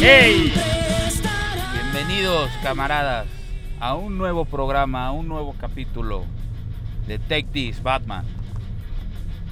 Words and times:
Estará. 0.00 0.82
Bienvenidos, 1.72 2.50
camaradas, 2.62 3.26
a 3.80 3.94
un 3.94 4.18
nuevo 4.18 4.44
programa, 4.44 5.06
a 5.06 5.12
un 5.12 5.28
nuevo 5.28 5.54
capítulo 5.58 6.24
de 7.06 7.18
Take 7.18 7.48
This 7.52 7.82
Batman. 7.82 8.24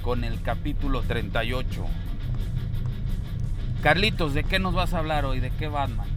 Con 0.01 0.23
el 0.23 0.39
capítulo 0.41 1.01
38. 1.01 1.85
Carlitos, 3.81 4.33
¿de 4.33 4.43
qué 4.43 4.59
nos 4.59 4.75
vas 4.75 4.93
a 4.93 4.99
hablar 4.99 5.25
hoy? 5.25 5.39
¿De 5.39 5.49
qué 5.49 5.67
Batman? 5.67 6.07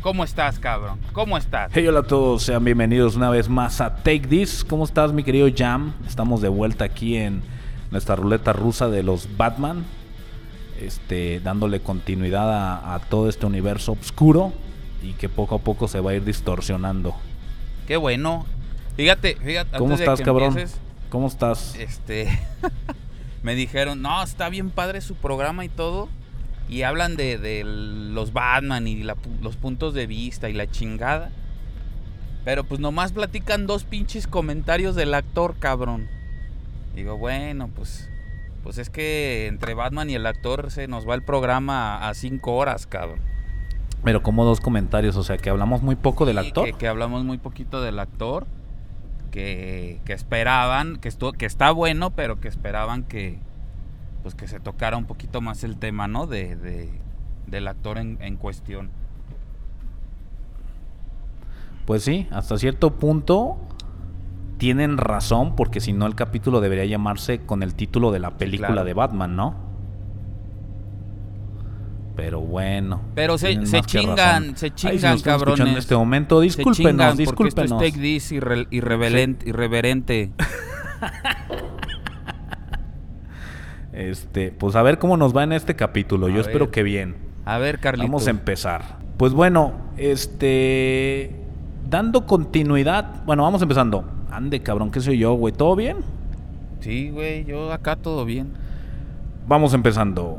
¿Cómo 0.00 0.24
estás, 0.24 0.58
cabrón? 0.58 0.98
¿Cómo 1.12 1.38
estás? 1.38 1.70
Hey, 1.72 1.86
hola 1.86 2.00
a 2.00 2.02
todos, 2.04 2.42
sean 2.42 2.64
bienvenidos 2.64 3.16
una 3.16 3.30
vez 3.30 3.48
más 3.48 3.80
a 3.80 3.94
Take 3.96 4.26
This. 4.28 4.64
¿Cómo 4.64 4.84
estás, 4.84 5.12
mi 5.12 5.22
querido 5.22 5.48
Jam? 5.56 5.92
Estamos 6.06 6.40
de 6.40 6.48
vuelta 6.48 6.84
aquí 6.84 7.16
en 7.16 7.42
nuestra 7.90 8.16
ruleta 8.16 8.52
rusa 8.52 8.88
de 8.88 9.02
los 9.04 9.36
Batman. 9.36 9.84
Este, 10.80 11.40
dándole 11.40 11.80
continuidad 11.80 12.52
a, 12.52 12.94
a 12.94 12.98
todo 13.00 13.28
este 13.28 13.46
universo 13.46 13.92
oscuro 13.92 14.52
y 15.02 15.12
que 15.12 15.28
poco 15.28 15.54
a 15.54 15.58
poco 15.58 15.88
se 15.88 16.00
va 16.00 16.10
a 16.10 16.14
ir 16.14 16.24
distorsionando. 16.24 17.14
Qué 17.86 17.96
bueno. 17.96 18.46
Fíjate, 18.96 19.36
fíjate. 19.36 19.78
¿Cómo 19.78 19.92
antes 19.92 19.98
de 19.98 20.04
estás, 20.04 20.18
que 20.18 20.24
cabrón? 20.24 20.48
empieces, 20.48 20.80
¿Cómo 21.10 21.28
estás? 21.28 21.74
este 21.76 22.28
me 23.42 23.54
dijeron, 23.54 24.02
no, 24.02 24.22
está 24.22 24.48
bien 24.48 24.70
padre 24.70 25.00
su 25.00 25.14
programa 25.14 25.64
y 25.64 25.68
todo. 25.68 26.08
Y 26.68 26.82
hablan 26.82 27.14
de, 27.16 27.38
de 27.38 27.62
los 27.64 28.32
Batman 28.32 28.88
y 28.88 29.04
la 29.04 29.16
los 29.40 29.56
puntos 29.56 29.94
de 29.94 30.06
vista 30.06 30.48
y 30.48 30.52
la 30.52 30.68
chingada. 30.68 31.30
Pero 32.44 32.64
pues 32.64 32.80
nomás 32.80 33.12
platican 33.12 33.66
dos 33.66 33.84
pinches 33.84 34.26
comentarios 34.26 34.96
del 34.96 35.14
actor, 35.14 35.56
cabrón. 35.58 36.08
Digo, 36.94 37.16
bueno, 37.16 37.68
pues. 37.74 38.08
Pues 38.66 38.78
es 38.78 38.90
que 38.90 39.46
entre 39.46 39.74
Batman 39.74 40.10
y 40.10 40.16
el 40.16 40.26
actor 40.26 40.72
se 40.72 40.88
nos 40.88 41.08
va 41.08 41.14
el 41.14 41.22
programa 41.22 42.08
a, 42.08 42.12
cinco 42.14 42.56
horas, 42.56 42.88
cabrón. 42.88 43.20
Pero 44.02 44.24
como 44.24 44.44
dos 44.44 44.60
comentarios, 44.60 45.14
o 45.14 45.22
sea 45.22 45.36
que 45.36 45.50
hablamos 45.50 45.82
muy 45.82 45.94
poco 45.94 46.26
del 46.26 46.36
actor. 46.38 46.64
Que, 46.64 46.72
que 46.72 46.88
hablamos 46.88 47.22
muy 47.22 47.38
poquito 47.38 47.80
del 47.80 48.00
actor. 48.00 48.44
Que, 49.30 50.00
que 50.04 50.14
esperaban, 50.14 50.96
que, 50.96 51.06
estuvo, 51.06 51.30
que 51.30 51.46
está 51.46 51.70
bueno, 51.70 52.10
pero 52.10 52.40
que 52.40 52.48
esperaban 52.48 53.04
que 53.04 53.38
pues 54.24 54.34
que 54.34 54.48
se 54.48 54.58
tocara 54.58 54.96
un 54.96 55.04
poquito 55.04 55.40
más 55.40 55.62
el 55.62 55.76
tema, 55.76 56.08
¿no? 56.08 56.26
De, 56.26 56.56
de- 56.56 56.90
del 57.46 57.68
actor 57.68 57.98
en, 57.98 58.18
en 58.20 58.36
cuestión. 58.36 58.90
Pues 61.84 62.02
sí, 62.02 62.26
hasta 62.32 62.58
cierto 62.58 62.94
punto 62.94 63.58
tienen 64.58 64.96
razón, 64.98 65.54
porque 65.56 65.80
si 65.80 65.92
no 65.92 66.06
el 66.06 66.14
capítulo 66.14 66.60
debería 66.60 66.84
llamarse 66.86 67.40
con 67.40 67.62
el 67.62 67.74
título 67.74 68.10
de 68.12 68.20
la 68.20 68.38
película 68.38 68.68
claro. 68.68 68.84
de 68.84 68.94
Batman, 68.94 69.36
¿no? 69.36 69.54
Pero 72.16 72.40
bueno. 72.40 73.02
Pero 73.14 73.36
se, 73.36 73.54
chingan, 73.84 74.56
se 74.56 74.66
Ay, 74.66 74.72
si 74.74 74.74
chingan, 74.74 75.16
escuchando 75.16 75.22
cabrones. 75.22 75.68
en 75.68 75.76
este 75.76 75.94
momento, 75.94 76.40
discúlpenos, 76.40 77.06
porque 77.14 77.22
esto 77.24 77.42
discúlpenos. 77.44 77.82
es 77.82 77.92
take 77.92 78.00
this 78.02 78.32
irre- 78.32 78.68
irreverent- 78.70 79.46
irreverente. 79.46 80.32
Este, 83.92 84.50
pues 84.52 84.76
a 84.76 84.82
ver 84.82 84.98
cómo 84.98 85.16
nos 85.16 85.34
va 85.34 85.42
en 85.44 85.52
este 85.52 85.74
capítulo. 85.74 86.26
A 86.26 86.30
Yo 86.30 86.40
espero 86.42 86.70
que 86.70 86.82
bien. 86.82 87.16
A 87.46 87.56
ver, 87.58 87.78
Carlitos. 87.80 88.10
Vamos 88.10 88.26
a 88.26 88.30
empezar. 88.30 88.98
Pues 89.16 89.32
bueno, 89.32 89.72
este. 89.96 91.34
Dando 91.88 92.26
continuidad. 92.26 93.24
Bueno, 93.24 93.44
vamos 93.44 93.62
empezando. 93.62 94.04
Ande, 94.30 94.60
cabrón, 94.60 94.90
¿qué 94.90 95.00
soy 95.00 95.18
yo, 95.18 95.34
güey? 95.34 95.54
¿Todo 95.54 95.76
bien? 95.76 95.98
Sí, 96.80 97.10
güey, 97.10 97.44
yo 97.44 97.72
acá 97.72 97.94
todo 97.96 98.24
bien. 98.24 98.52
Vamos 99.46 99.72
empezando. 99.72 100.36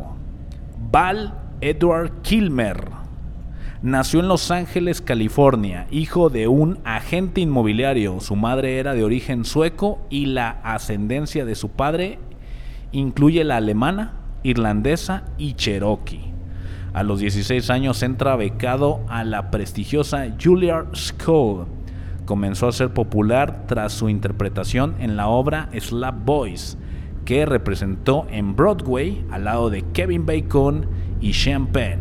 Val 0.91 1.33
Edward 1.61 2.21
Kilmer 2.21 2.89
nació 3.81 4.19
en 4.19 4.27
Los 4.27 4.51
Ángeles, 4.51 5.01
California, 5.01 5.87
hijo 5.89 6.29
de 6.29 6.49
un 6.49 6.79
agente 6.83 7.41
inmobiliario. 7.41 8.19
Su 8.19 8.35
madre 8.35 8.77
era 8.79 8.93
de 8.93 9.03
origen 9.05 9.45
sueco 9.45 9.99
y 10.09 10.25
la 10.25 10.49
ascendencia 10.63 11.45
de 11.45 11.55
su 11.55 11.69
padre 11.69 12.19
incluye 12.91 13.43
la 13.45 13.57
alemana, 13.57 14.13
irlandesa 14.43 15.23
y 15.37 15.53
cherokee. 15.53 16.26
A 16.97 17.03
los 17.03 17.19
16 17.19 17.69
años 17.69 18.01
entra 18.01 18.35
becado 18.35 19.01
a 19.07 19.23
la 19.23 19.51
prestigiosa 19.51 20.35
Juilliard 20.43 20.95
School. 20.95 21.67
Comenzó 22.25 22.67
a 22.67 22.71
ser 22.71 22.91
popular 22.91 23.65
tras 23.67 23.93
su 23.93 24.09
interpretación 24.09 24.95
en 24.97 25.15
la 25.15 25.27
obra 25.27 25.69
Slap 25.79 26.25
Boys, 26.25 26.75
que 27.23 27.45
representó 27.45 28.25
en 28.31 28.55
Broadway 28.55 29.23
al 29.29 29.43
lado 29.43 29.69
de 29.69 29.83
Kevin 29.93 30.25
Bacon 30.25 30.87
y 31.21 31.33
Sean 31.33 31.67
Penn. 31.67 31.99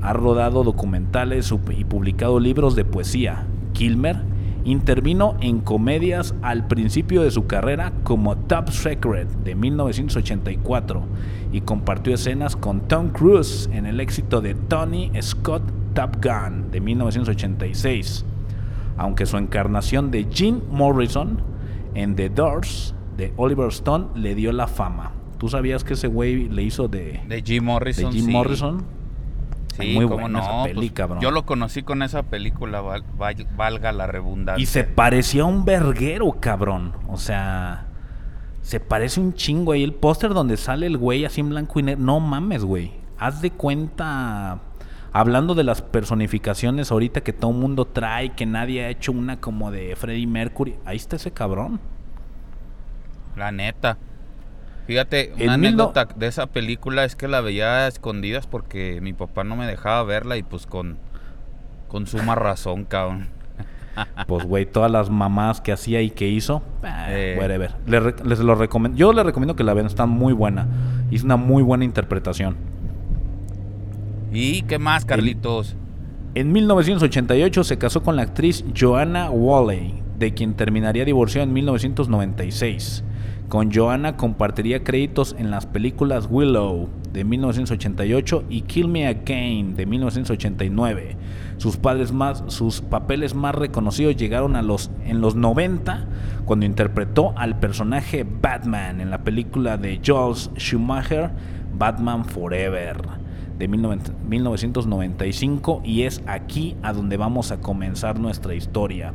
Ha 0.00 0.14
rodado 0.14 0.64
documentales 0.64 1.52
y 1.76 1.84
publicado 1.84 2.40
libros 2.40 2.74
de 2.74 2.86
poesía. 2.86 3.46
Kilmer 3.74 4.22
intervino 4.66 5.36
en 5.40 5.60
comedias 5.60 6.34
al 6.42 6.66
principio 6.66 7.22
de 7.22 7.30
su 7.30 7.46
carrera 7.46 7.92
como 8.02 8.36
Top 8.36 8.70
Secret 8.70 9.28
de 9.44 9.54
1984 9.54 11.04
y 11.52 11.60
compartió 11.60 12.14
escenas 12.14 12.56
con 12.56 12.80
Tom 12.88 13.10
Cruise 13.10 13.70
en 13.72 13.86
el 13.86 14.00
éxito 14.00 14.40
de 14.40 14.54
Tony 14.54 15.10
Scott 15.22 15.62
Top 15.94 16.16
Gun 16.22 16.70
de 16.70 16.80
1986. 16.80 18.24
Aunque 18.98 19.24
su 19.24 19.36
encarnación 19.36 20.10
de 20.10 20.26
Jim 20.30 20.60
Morrison 20.70 21.40
en 21.94 22.16
The 22.16 22.28
Doors 22.28 22.94
de 23.16 23.32
Oliver 23.36 23.68
Stone 23.68 24.08
le 24.16 24.34
dio 24.34 24.52
la 24.52 24.66
fama. 24.66 25.12
¿Tú 25.38 25.48
sabías 25.48 25.84
que 25.84 25.94
ese 25.94 26.08
güey 26.08 26.48
le 26.48 26.62
hizo 26.62 26.88
de, 26.88 27.20
De 27.28 27.42
Jim 27.42 27.64
Morrison. 27.64 28.10
de 28.10 28.16
Jim 28.16 28.26
sí. 28.26 28.32
Morrison? 28.32 28.95
Sí, 29.78 29.94
Muy 29.94 30.04
cómo 30.06 30.20
buena 30.22 30.38
no. 30.40 30.44
esa 30.44 30.62
peli, 30.64 30.74
pues, 30.88 30.92
cabrón. 30.92 31.20
Yo 31.20 31.30
lo 31.30 31.44
conocí 31.46 31.82
con 31.82 32.02
esa 32.02 32.22
película, 32.24 32.80
val- 32.80 33.04
val- 33.16 33.46
valga 33.56 33.92
la 33.92 34.06
redundancia. 34.06 34.62
Y 34.62 34.66
se 34.66 34.84
parecía 34.84 35.42
a 35.42 35.46
un 35.46 35.64
verguero, 35.64 36.30
cabrón. 36.40 36.92
O 37.08 37.16
sea, 37.16 37.86
se 38.62 38.80
parece 38.80 39.20
un 39.20 39.34
chingo 39.34 39.72
ahí. 39.72 39.82
El 39.84 39.94
póster 39.94 40.32
donde 40.34 40.56
sale 40.56 40.86
el 40.86 40.96
güey 40.96 41.24
así 41.24 41.40
en 41.40 41.50
blanco 41.50 41.78
y 41.80 41.82
negro. 41.82 42.02
No 42.04 42.20
mames, 42.20 42.64
güey. 42.64 42.92
Haz 43.18 43.40
de 43.42 43.50
cuenta. 43.50 44.60
Hablando 45.12 45.54
de 45.54 45.64
las 45.64 45.80
personificaciones 45.80 46.90
ahorita 46.90 47.22
que 47.22 47.32
todo 47.32 47.50
el 47.50 47.56
mundo 47.56 47.86
trae, 47.86 48.30
que 48.34 48.44
nadie 48.44 48.84
ha 48.84 48.90
hecho 48.90 49.12
una 49.12 49.40
como 49.40 49.70
de 49.70 49.96
Freddie 49.96 50.26
Mercury. 50.26 50.76
Ahí 50.84 50.96
está 50.96 51.16
ese 51.16 51.30
cabrón. 51.30 51.80
La 53.36 53.52
neta. 53.52 53.96
Fíjate, 54.86 55.32
En 55.36 55.44
una 55.44 55.46
no- 55.46 55.52
anécdota 55.66 56.08
de 56.16 56.26
esa 56.26 56.46
película 56.46 57.04
es 57.04 57.16
que 57.16 57.26
la 57.28 57.40
veía 57.40 57.84
a 57.84 57.88
escondidas 57.88 58.46
porque 58.46 59.00
mi 59.00 59.12
papá 59.12 59.42
no 59.44 59.56
me 59.56 59.66
dejaba 59.66 60.02
verla 60.04 60.36
y 60.36 60.42
pues 60.42 60.66
con, 60.66 60.96
con 61.88 62.06
suma 62.06 62.34
razón, 62.34 62.84
cabrón. 62.84 63.28
Pues, 64.26 64.44
güey, 64.44 64.66
todas 64.66 64.90
las 64.90 65.08
mamás 65.08 65.62
que 65.62 65.72
hacía 65.72 66.02
y 66.02 66.10
que 66.10 66.28
hizo, 66.28 66.60
eh, 66.84 67.34
Eh. 67.34 67.38
whatever. 67.40 67.72
Les 67.86 68.38
lo 68.40 68.54
recomiendo. 68.54 68.98
Yo 68.98 69.14
les 69.14 69.24
recomiendo 69.24 69.56
que 69.56 69.64
la 69.64 69.72
vean, 69.72 69.86
está 69.86 70.04
muy 70.04 70.34
buena. 70.34 70.66
Hizo 71.10 71.24
una 71.24 71.38
muy 71.38 71.62
buena 71.62 71.84
interpretación. 71.86 72.56
¿Y 74.32 74.62
qué 74.62 74.78
más, 74.78 75.06
Carlitos? 75.06 75.76
En 76.34 76.52
1988 76.52 77.64
se 77.64 77.78
casó 77.78 78.02
con 78.02 78.16
la 78.16 78.22
actriz 78.22 78.66
Joanna 78.78 79.30
Wally, 79.30 79.94
de 80.18 80.34
quien 80.34 80.52
terminaría 80.52 81.06
divorciado 81.06 81.44
en 81.48 81.54
1996. 81.54 83.02
Con 83.48 83.72
Joanna 83.72 84.16
compartiría 84.16 84.82
créditos 84.82 85.36
en 85.38 85.52
las 85.52 85.66
películas 85.66 86.26
Willow 86.28 86.88
de 87.12 87.22
1988 87.24 88.42
y 88.50 88.62
Kill 88.62 88.88
Me 88.88 89.06
Again 89.06 89.76
de 89.76 89.86
1989. 89.86 91.16
Sus, 91.56 91.76
papeles 91.76 92.12
más 93.34 93.54
reconocidos 93.54 94.16
llegaron 94.16 94.56
a 94.56 94.62
los, 94.62 94.90
en 95.04 95.20
los 95.20 95.36
90 95.36 96.06
cuando 96.44 96.66
interpretó 96.66 97.38
al 97.38 97.60
personaje 97.60 98.24
Batman 98.24 99.00
en 99.00 99.10
la 99.10 99.22
película 99.22 99.78
de 99.78 100.00
Jules 100.04 100.50
Schumacher, 100.56 101.30
Batman 101.72 102.24
Forever 102.24 102.96
de 103.58 103.68
1995 103.68 105.82
y 105.84 106.02
es 106.02 106.20
aquí 106.26 106.76
a 106.82 106.92
donde 106.92 107.16
vamos 107.16 107.52
a 107.52 107.60
comenzar 107.60 108.18
nuestra 108.18 108.54
historia. 108.54 109.14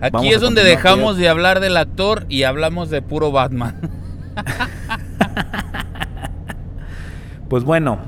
Aquí 0.00 0.30
es 0.30 0.40
donde 0.40 0.64
dejamos 0.64 1.16
de 1.16 1.28
hablar 1.28 1.60
del 1.60 1.76
actor 1.76 2.26
y 2.28 2.42
hablamos 2.42 2.90
de 2.90 3.02
puro 3.02 3.32
Batman. 3.32 3.90
pues 7.48 7.64
bueno, 7.64 7.98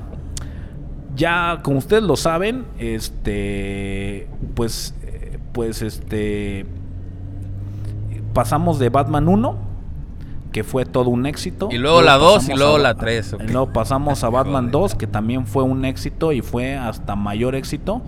ya 1.15 1.59
como 1.63 1.79
ustedes 1.79 2.03
lo 2.03 2.15
saben, 2.15 2.65
este, 2.77 4.27
pues, 4.53 4.93
pues 5.53 5.81
este, 5.81 6.67
pasamos 8.33 8.77
de 8.77 8.89
Batman 8.89 9.27
1, 9.27 9.57
que 10.51 10.63
fue 10.63 10.85
todo 10.85 11.09
un 11.09 11.25
éxito. 11.25 11.69
Y 11.71 11.77
luego, 11.77 12.03
la 12.03 12.17
2 12.17 12.49
y 12.49 12.53
luego 12.53 12.77
la 12.77 12.95
3. 12.95 13.37
Y 13.47 13.51
luego 13.51 13.73
pasamos 13.73 14.23
a 14.23 14.29
Batman 14.29 14.69
2, 14.69 14.95
que 14.95 15.07
también 15.07 15.47
fue 15.47 15.63
un 15.63 15.85
éxito 15.85 16.31
y 16.31 16.41
fue 16.41 16.75
hasta 16.75 17.15
mayor 17.15 17.55
éxito. 17.55 18.03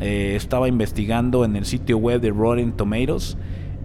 Eh, 0.00 0.34
estaba 0.34 0.68
investigando 0.68 1.44
en 1.44 1.56
el 1.56 1.66
sitio 1.66 1.98
web 1.98 2.20
de 2.20 2.30
Rotten 2.30 2.72
Tomatoes, 2.72 3.36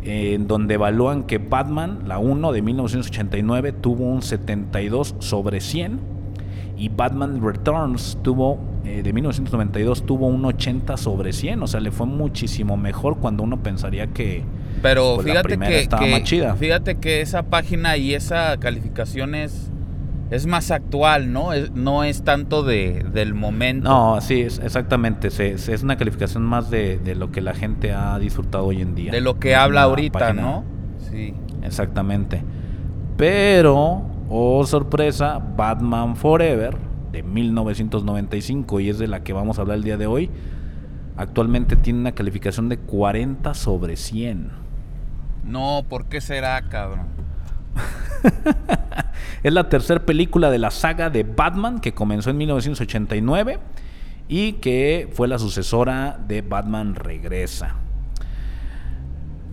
en 0.04 0.48
donde 0.48 0.76
evalúan 0.76 1.24
que 1.24 1.40
Batman, 1.40 2.04
la 2.08 2.20
1 2.20 2.52
de 2.52 2.62
1989, 2.62 3.74
tuvo 3.74 4.06
un 4.06 4.22
72 4.22 5.16
sobre 5.20 5.62
100 5.62 6.00
y 6.78 6.90
Batman 6.90 7.42
Returns 7.42 8.18
tuvo 8.22 8.60
eh, 8.86 9.02
de 9.02 9.14
1992 9.14 10.06
tuvo 10.06 10.28
un 10.28 10.46
80 10.46 10.98
sobre 10.98 11.34
100, 11.34 11.64
o 11.64 11.68
sea, 11.68 11.80
le 11.80 11.92
fue 11.92 12.06
muchísimo 12.06 12.78
mejor 12.78 13.18
cuando 13.18 13.44
uno 13.44 13.64
pensaría 13.64 14.08
que 14.08 14.44
pero 14.82 15.16
pues, 15.16 15.28
fíjate 15.28 15.58
que, 15.58 15.80
estaba 15.80 16.06
más 16.06 16.24
chida. 16.24 16.56
fíjate 16.56 16.96
que 16.96 17.22
esa 17.22 17.44
página 17.44 17.98
y 17.98 18.14
esa 18.14 18.58
calificación 18.58 19.34
es 19.34 19.72
es 20.32 20.48
más 20.48 20.72
actual, 20.72 21.32
¿no? 21.32 21.50
no 21.74 22.04
es 22.04 22.24
tanto 22.24 22.64
de, 22.64 23.06
del 23.14 23.34
momento. 23.34 23.90
No, 23.90 24.22
sí, 24.22 24.42
es, 24.42 24.60
exactamente. 24.60 25.28
Es, 25.28 25.40
es 25.40 25.84
una 25.84 25.98
calificación 25.98 26.44
más 26.44 26.72
de, 26.72 27.00
lo 27.16 27.32
que 27.32 27.42
la 27.42 27.54
gente 27.54 27.94
ha 27.94 28.18
disfrutado 28.18 28.66
hoy 28.66 28.82
en 28.82 28.96
día. 28.96 29.12
De 29.12 29.22
lo 29.22 29.40
que 29.40 29.56
habla 29.56 29.84
ahorita, 29.84 30.34
¿no? 30.34 30.64
Sí. 31.12 31.34
Exactamente. 31.64 32.44
Pero, 33.18 34.04
oh 34.30 34.66
sorpresa, 34.66 35.40
Batman 35.40 36.16
Forever 36.16 36.78
de 37.12 37.24
1995 37.24 38.80
y 38.80 38.90
es 38.90 39.00
de 39.00 39.08
la 39.08 39.24
que 39.24 39.34
vamos 39.34 39.58
a 39.58 39.62
hablar 39.62 39.78
el 39.78 39.84
día 39.84 39.98
de 39.98 40.08
hoy. 40.08 40.30
Actualmente 41.18 41.76
tiene 41.76 42.00
una 42.00 42.12
calificación 42.12 42.68
de 42.68 42.78
40 42.78 43.54
sobre 43.54 43.96
100. 43.96 44.52
No, 45.46 45.86
¿por 45.88 46.08
qué 46.08 46.20
será, 46.20 46.62
cabrón? 46.64 47.15
es 49.44 49.54
la 49.54 49.70
tercera 49.70 50.06
película 50.06 50.50
de 50.50 50.60
la 50.60 50.72
saga 50.72 51.10
de 51.10 51.24
Batman 51.24 51.80
que 51.80 51.94
comenzó 51.94 52.30
en 52.30 52.38
1989 52.38 53.60
y 54.28 54.54
que 54.54 55.10
fue 55.14 55.28
la 55.28 55.40
sucesora 55.40 56.20
de 56.28 56.42
Batman 56.42 56.96
Regresa. 56.96 57.76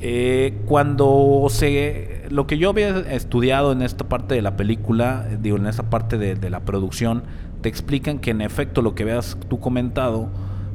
Eh, 0.04 0.58
cuando 0.66 1.46
se. 1.48 2.26
Lo 2.30 2.48
que 2.48 2.58
yo 2.58 2.70
había 2.70 2.98
estudiado 3.12 3.70
en 3.70 3.82
esta 3.82 4.08
parte 4.08 4.34
de 4.34 4.42
la 4.42 4.56
película, 4.56 5.28
digo, 5.40 5.56
en 5.56 5.66
esta 5.66 5.90
parte 5.90 6.18
de, 6.18 6.50
la 6.50 6.60
producción, 6.60 7.22
te 7.60 7.68
explican 7.68 8.18
que 8.18 8.32
en 8.32 8.40
efecto 8.40 8.82
lo 8.82 8.96
que 8.96 9.04
veas 9.04 9.38
tú 9.48 9.60
comentado, 9.60 10.28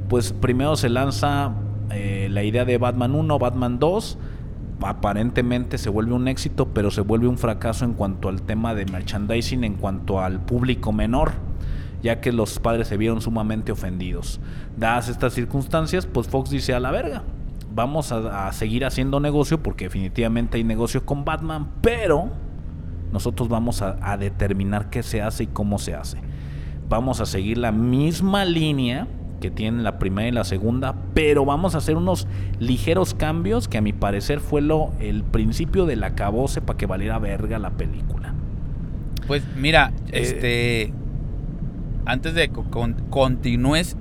pues 0.07 0.31
primero 0.31 0.77
se 0.77 0.87
lanza 0.87 1.51
eh, 1.91 2.29
la 2.31 2.43
idea 2.43 2.63
de 2.63 2.77
Batman 2.77 3.15
1, 3.15 3.37
Batman 3.37 3.79
2 3.79 4.17
aparentemente 4.81 5.77
se 5.77 5.89
vuelve 5.89 6.13
un 6.13 6.27
éxito, 6.27 6.69
pero 6.73 6.91
se 6.91 7.01
vuelve 7.01 7.27
un 7.27 7.37
fracaso 7.37 7.85
en 7.85 7.93
cuanto 7.93 8.29
al 8.29 8.41
tema 8.41 8.75
de 8.75 8.85
merchandising, 8.85 9.63
en 9.63 9.75
cuanto 9.75 10.21
al 10.21 10.39
público 10.39 10.91
menor, 10.91 11.33
ya 12.03 12.21
que 12.21 12.31
los 12.31 12.59
padres 12.59 12.87
se 12.87 12.97
vieron 12.97 13.21
sumamente 13.21 13.71
ofendidos. 13.71 14.39
Dadas 14.77 15.09
estas 15.09 15.33
circunstancias, 15.33 16.05
pues 16.05 16.27
Fox 16.27 16.49
dice 16.49 16.73
a 16.73 16.79
la 16.79 16.91
verga, 16.91 17.23
vamos 17.73 18.11
a, 18.11 18.51
seguir 18.53 18.85
haciendo 18.85 19.19
negocio 19.19 19.61
porque 19.61 19.85
definitivamente 19.85 20.57
hay 20.57 20.63
negocio 20.63 21.05
con 21.05 21.25
Batman, 21.25 21.69
pero 21.81 22.29
nosotros 23.11 23.49
vamos 23.49 23.81
a 23.81 24.17
determinar 24.17 24.89
qué 24.89 25.01
se 25.01 25.21
hace 25.21 25.43
y 25.43 25.47
cómo 25.47 25.79
se 25.79 25.95
hace. 25.95 26.19
Vamos 26.89 27.19
a 27.19 27.25
seguir 27.25 27.57
la 27.57 27.71
misma 27.73 28.45
línea 28.45 29.07
que 29.39 29.51
tienen 29.51 29.83
la 29.83 29.99
primera 29.99 30.27
y 30.27 30.31
la 30.31 30.43
segunda, 30.43 30.95
pero 31.13 31.45
vamos 31.45 31.75
a 31.75 31.79
hacer 31.79 31.95
unos 31.95 32.27
ligeros 32.59 33.13
cambios 33.13 33.67
que 33.67 33.77
a 33.77 33.81
mi 33.81 33.93
parecer 33.93 34.39
fue 34.39 34.61
lo 34.61 34.91
el 34.99 35.23
principio 35.23 35.85
del 35.85 36.03
acabose 36.03 36.61
para 36.61 36.77
que 36.77 36.85
valiera 36.85 37.19
verga 37.19 37.59
la 37.59 37.71
película. 37.71 38.33
Pues 39.27 39.43
mira, 39.55 39.91
eh, 40.11 40.21
este 40.21 40.93
antes 42.05 42.33
de 42.33 42.49
que 42.49 42.61
continúes 43.09 43.97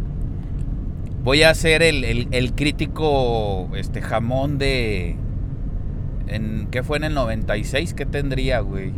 voy 1.24 1.42
a 1.42 1.50
hacer 1.50 1.82
el, 1.82 2.52
crítico 2.54 3.68
este 3.74 4.00
jamón 4.00 4.58
de 4.58 5.16
en 6.28 6.68
¿qué 6.70 6.84
fue 6.84 6.98
en 6.98 7.04
el 7.04 7.14
96? 7.14 7.94
¿Qué 7.94 8.06
tendría, 8.06 8.60
güey? 8.60 8.92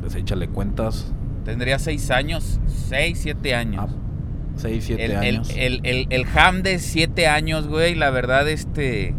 Pues 0.00 0.16
échale 0.16 0.48
cuentas. 0.48 1.12
Tendría 1.50 1.80
seis 1.80 2.12
años, 2.12 2.60
seis, 2.68 3.18
siete 3.20 3.56
años. 3.56 3.86
Ah, 3.88 4.54
seis, 4.54 4.84
siete 4.84 5.16
años. 5.16 5.50
El, 5.56 5.80
el, 5.82 6.26
ham 6.32 6.62
de 6.62 6.78
siete 6.78 7.26
años, 7.26 7.66
güey, 7.66 7.96
la 7.96 8.10
verdad, 8.10 8.48
este. 8.48 9.16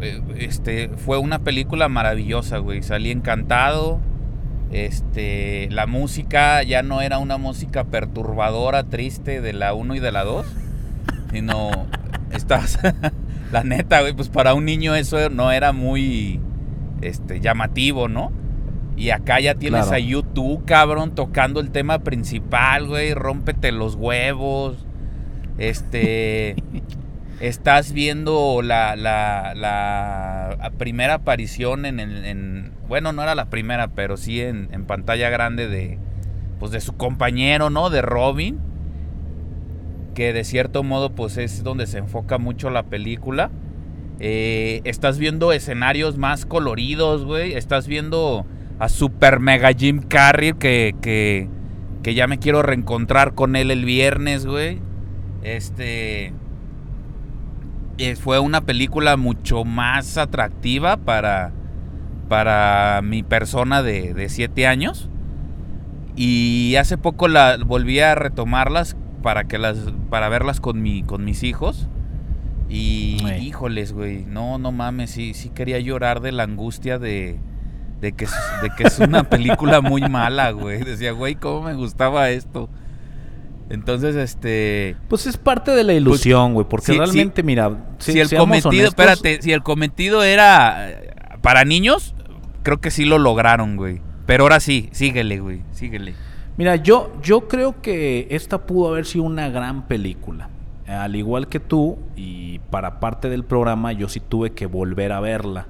Eh, 0.00 0.20
este. 0.38 0.88
Fue 0.88 1.18
una 1.18 1.38
película 1.38 1.88
maravillosa, 1.88 2.58
güey. 2.58 2.82
Salí 2.82 3.12
encantado. 3.12 4.00
Este. 4.72 5.68
La 5.70 5.86
música 5.86 6.64
ya 6.64 6.82
no 6.82 7.00
era 7.00 7.18
una 7.18 7.38
música 7.38 7.84
perturbadora, 7.84 8.82
triste 8.82 9.40
de 9.40 9.52
la 9.52 9.74
1 9.74 9.94
y 9.94 10.00
de 10.00 10.10
la 10.10 10.24
2. 10.24 10.46
Sino. 11.30 11.70
Estás. 12.32 12.80
la 13.52 13.62
neta, 13.62 14.00
güey, 14.00 14.14
pues 14.14 14.30
para 14.30 14.52
un 14.54 14.64
niño 14.64 14.96
eso 14.96 15.30
no 15.30 15.52
era 15.52 15.72
muy. 15.72 16.40
Este. 17.02 17.38
llamativo, 17.38 18.08
¿no? 18.08 18.32
Y 18.98 19.10
acá 19.10 19.38
ya 19.38 19.54
tienes 19.54 19.92
a 19.92 20.00
YouTube, 20.38 20.64
cabrón, 20.64 21.14
tocando 21.14 21.60
el 21.60 21.70
tema 21.70 22.00
principal, 22.00 22.86
güey. 22.86 23.14
Rómpete 23.14 23.72
los 23.72 23.94
huevos. 23.94 24.86
Este. 25.58 26.56
estás 27.40 27.92
viendo 27.92 28.62
la, 28.62 28.96
la, 28.96 29.54
la, 29.54 30.72
primera 30.76 31.14
aparición 31.14 31.86
en, 31.86 32.00
en, 32.00 32.72
Bueno, 32.88 33.12
no 33.12 33.22
era 33.22 33.36
la 33.36 33.48
primera, 33.48 33.88
pero 33.88 34.16
sí 34.16 34.40
en, 34.40 34.68
en, 34.72 34.84
pantalla 34.84 35.30
grande 35.30 35.68
de. 35.68 35.98
Pues 36.58 36.72
de 36.72 36.80
su 36.80 36.96
compañero, 36.96 37.70
¿no? 37.70 37.90
De 37.90 38.02
Robin. 38.02 38.58
Que 40.14 40.32
de 40.32 40.44
cierto 40.44 40.82
modo, 40.82 41.14
pues 41.14 41.36
es 41.36 41.62
donde 41.62 41.86
se 41.86 41.98
enfoca 41.98 42.38
mucho 42.38 42.70
la 42.70 42.84
película. 42.84 43.50
Eh, 44.20 44.80
estás 44.82 45.18
viendo 45.18 45.52
escenarios 45.52 46.18
más 46.18 46.44
coloridos, 46.44 47.24
güey. 47.24 47.54
Estás 47.54 47.86
viendo 47.86 48.44
a 48.78 48.88
Super 48.88 49.40
Mega 49.40 49.72
Jim 49.72 50.02
Carrey, 50.02 50.52
que, 50.52 50.94
que, 51.00 51.48
que 52.02 52.14
ya 52.14 52.26
me 52.26 52.38
quiero 52.38 52.62
reencontrar 52.62 53.34
con 53.34 53.56
él 53.56 53.70
el 53.70 53.84
viernes, 53.84 54.46
güey. 54.46 54.80
Este. 55.42 56.32
Eh, 57.98 58.14
fue 58.14 58.38
una 58.38 58.60
película 58.60 59.16
mucho 59.16 59.64
más 59.64 60.18
atractiva 60.18 60.98
para, 60.98 61.50
para 62.28 63.00
mi 63.02 63.22
persona 63.24 63.82
de 63.82 64.28
7 64.28 64.66
años. 64.66 65.08
Y 66.14 66.74
hace 66.74 66.98
poco 66.98 67.28
la 67.28 67.58
volví 67.64 68.00
a 68.00 68.16
retomarlas 68.16 68.96
para 69.22 69.44
que 69.44 69.56
las 69.56 69.78
para 70.10 70.28
verlas 70.28 70.60
con 70.60 70.82
mi 70.82 71.04
con 71.04 71.24
mis 71.24 71.44
hijos. 71.44 71.88
Y 72.68 73.18
híjoles, 73.40 73.92
güey, 73.92 74.24
no 74.24 74.58
no 74.58 74.72
mames, 74.72 75.10
sí 75.12 75.32
sí 75.32 75.48
quería 75.50 75.78
llorar 75.78 76.20
de 76.20 76.32
la 76.32 76.42
angustia 76.42 76.98
de 76.98 77.38
de 78.00 78.12
que, 78.12 78.26
de 78.26 78.70
que 78.76 78.84
es 78.84 78.98
una 78.98 79.24
película 79.24 79.80
muy 79.80 80.02
mala, 80.02 80.50
güey. 80.52 80.82
Decía, 80.82 81.12
güey, 81.12 81.34
¿cómo 81.34 81.62
me 81.62 81.74
gustaba 81.74 82.30
esto? 82.30 82.68
Entonces, 83.70 84.16
este. 84.16 84.96
Pues 85.08 85.26
es 85.26 85.36
parte 85.36 85.72
de 85.72 85.84
la 85.84 85.92
pues, 85.92 86.00
ilusión, 86.00 86.54
güey. 86.54 86.66
porque 86.68 86.92
realmente, 86.92 87.42
mira. 87.42 87.76
Si, 87.98 88.18
el 88.18 88.30
cometido, 88.34 88.88
espérate, 88.88 89.42
si 89.42 89.52
el 89.52 89.62
cometido 89.62 90.22
era 90.22 90.90
eh, 90.90 91.14
para 91.42 91.64
niños, 91.64 92.14
creo 92.62 92.80
que 92.80 92.90
sí 92.90 93.04
lo 93.04 93.18
lograron, 93.18 93.76
güey. 93.76 94.00
Pero 94.26 94.44
ahora 94.44 94.60
sí, 94.60 94.88
síguele, 94.92 95.40
güey. 95.40 95.62
Síguele. 95.72 96.14
Mira, 96.56 96.76
yo, 96.76 97.12
yo 97.22 97.46
creo 97.48 97.80
que 97.80 98.26
esta 98.30 98.66
pudo 98.66 98.88
haber 98.88 99.06
sido 99.06 99.24
una 99.24 99.48
gran 99.48 99.86
película. 99.86 100.50
Al 100.86 101.16
igual 101.16 101.48
que 101.48 101.60
tú, 101.60 101.98
y 102.16 102.58
para 102.70 102.98
parte 103.00 103.28
del 103.28 103.44
programa, 103.44 103.92
yo 103.92 104.08
sí 104.08 104.20
tuve 104.20 104.52
que 104.52 104.66
volver 104.66 105.12
a 105.12 105.20
verla. 105.20 105.66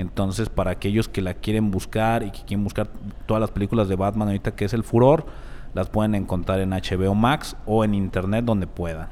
Entonces, 0.00 0.48
para 0.48 0.70
aquellos 0.70 1.08
que 1.08 1.20
la 1.20 1.34
quieren 1.34 1.70
buscar 1.70 2.22
y 2.22 2.30
que 2.30 2.40
quieren 2.40 2.64
buscar 2.64 2.88
todas 3.26 3.38
las 3.38 3.50
películas 3.50 3.86
de 3.86 3.96
Batman 3.96 4.28
ahorita 4.28 4.52
que 4.52 4.64
es 4.64 4.72
el 4.72 4.82
furor, 4.82 5.26
las 5.74 5.90
pueden 5.90 6.14
encontrar 6.14 6.58
en 6.60 6.70
HBO 6.70 7.14
Max 7.14 7.54
o 7.66 7.84
en 7.84 7.94
internet 7.94 8.46
donde 8.46 8.66
puedan. 8.66 9.10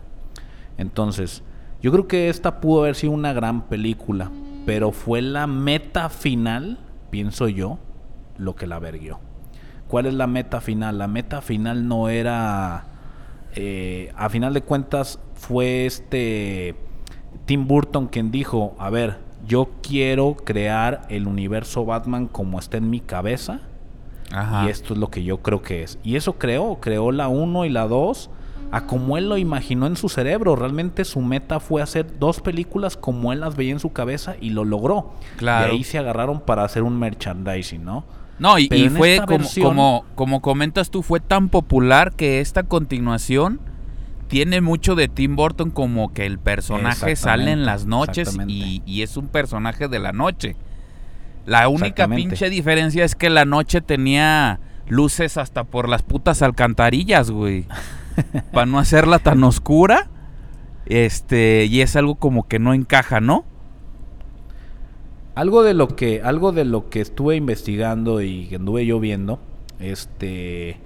Entonces, 0.78 1.42
yo 1.82 1.92
creo 1.92 2.08
que 2.08 2.30
esta 2.30 2.62
pudo 2.62 2.80
haber 2.84 2.94
sido 2.94 3.12
una 3.12 3.34
gran 3.34 3.68
película, 3.68 4.30
pero 4.64 4.90
fue 4.92 5.20
la 5.20 5.46
meta 5.46 6.08
final, 6.08 6.78
pienso 7.10 7.48
yo, 7.48 7.78
lo 8.38 8.56
que 8.56 8.66
la 8.66 8.78
verguió. 8.78 9.20
¿Cuál 9.88 10.06
es 10.06 10.14
la 10.14 10.26
meta 10.26 10.62
final? 10.62 10.96
La 10.96 11.06
meta 11.06 11.42
final 11.42 11.86
no 11.86 12.08
era, 12.08 12.86
eh, 13.54 14.10
a 14.16 14.30
final 14.30 14.54
de 14.54 14.62
cuentas, 14.62 15.20
fue 15.34 15.84
este 15.84 16.76
Tim 17.44 17.68
Burton 17.68 18.06
quien 18.06 18.30
dijo, 18.30 18.74
a 18.78 18.88
ver, 18.88 19.27
yo 19.48 19.70
quiero 19.82 20.36
crear 20.44 21.02
el 21.08 21.26
universo 21.26 21.84
Batman 21.84 22.28
como 22.28 22.58
está 22.58 22.76
en 22.76 22.90
mi 22.90 23.00
cabeza. 23.00 23.60
Y 24.66 24.68
esto 24.68 24.92
es 24.92 25.00
lo 25.00 25.08
que 25.10 25.24
yo 25.24 25.38
creo 25.38 25.62
que 25.62 25.82
es. 25.82 25.98
Y 26.04 26.16
eso 26.16 26.34
creó, 26.34 26.78
creó 26.80 27.12
la 27.12 27.28
1 27.28 27.64
y 27.64 27.70
la 27.70 27.88
2 27.88 28.30
a 28.70 28.82
como 28.82 29.16
él 29.16 29.30
lo 29.30 29.38
imaginó 29.38 29.86
en 29.86 29.96
su 29.96 30.10
cerebro. 30.10 30.54
Realmente 30.54 31.06
su 31.06 31.22
meta 31.22 31.60
fue 31.60 31.80
hacer 31.80 32.18
dos 32.18 32.40
películas 32.40 32.98
como 32.98 33.32
él 33.32 33.40
las 33.40 33.56
veía 33.56 33.72
en 33.72 33.80
su 33.80 33.92
cabeza 33.94 34.36
y 34.38 34.50
lo 34.50 34.64
logró. 34.64 35.12
Claro. 35.38 35.72
Y 35.72 35.76
ahí 35.78 35.84
se 35.84 35.96
agarraron 35.96 36.40
para 36.40 36.64
hacer 36.64 36.82
un 36.82 36.98
merchandising, 36.98 37.82
¿no? 37.82 38.04
No, 38.38 38.58
y, 38.58 38.68
fue 38.90 39.16
como, 39.16 39.38
versión- 39.38 39.66
como, 39.66 40.04
como 40.14 40.42
comentas 40.42 40.90
tú, 40.90 41.02
fue 41.02 41.20
tan 41.20 41.48
popular 41.48 42.12
que 42.12 42.40
esta 42.40 42.62
continuación 42.64 43.60
tiene 44.28 44.60
mucho 44.60 44.94
de 44.94 45.08
Tim 45.08 45.36
Burton 45.36 45.70
como 45.70 46.12
que 46.12 46.26
el 46.26 46.38
personaje 46.38 47.16
sale 47.16 47.50
en 47.50 47.64
las 47.66 47.86
noches 47.86 48.38
y, 48.46 48.82
y 48.86 49.02
es 49.02 49.16
un 49.16 49.28
personaje 49.28 49.88
de 49.88 49.98
la 49.98 50.12
noche. 50.12 50.56
La 51.48 51.68
única 51.68 52.06
pinche 52.06 52.50
diferencia 52.50 53.04
es 53.06 53.14
que 53.14 53.30
la 53.30 53.46
noche 53.46 53.80
tenía 53.80 54.60
luces 54.86 55.38
hasta 55.38 55.64
por 55.64 55.88
las 55.88 56.02
putas 56.02 56.42
alcantarillas, 56.42 57.30
güey. 57.30 57.64
Para 58.52 58.66
no 58.66 58.78
hacerla 58.78 59.18
tan 59.18 59.42
oscura. 59.44 60.10
Este, 60.84 61.64
y 61.64 61.80
es 61.80 61.96
algo 61.96 62.16
como 62.16 62.46
que 62.48 62.58
no 62.58 62.74
encaja, 62.74 63.20
¿no? 63.20 63.46
Algo 65.34 65.62
de 65.62 65.72
lo 65.72 65.88
que, 65.88 66.20
algo 66.22 66.52
de 66.52 66.66
lo 66.66 66.90
que 66.90 67.00
estuve 67.00 67.36
investigando 67.36 68.20
y 68.20 68.46
que 68.48 68.56
anduve 68.56 68.84
yo 68.84 68.98
viendo, 68.98 69.40
este 69.78 70.70
eh, 70.70 70.78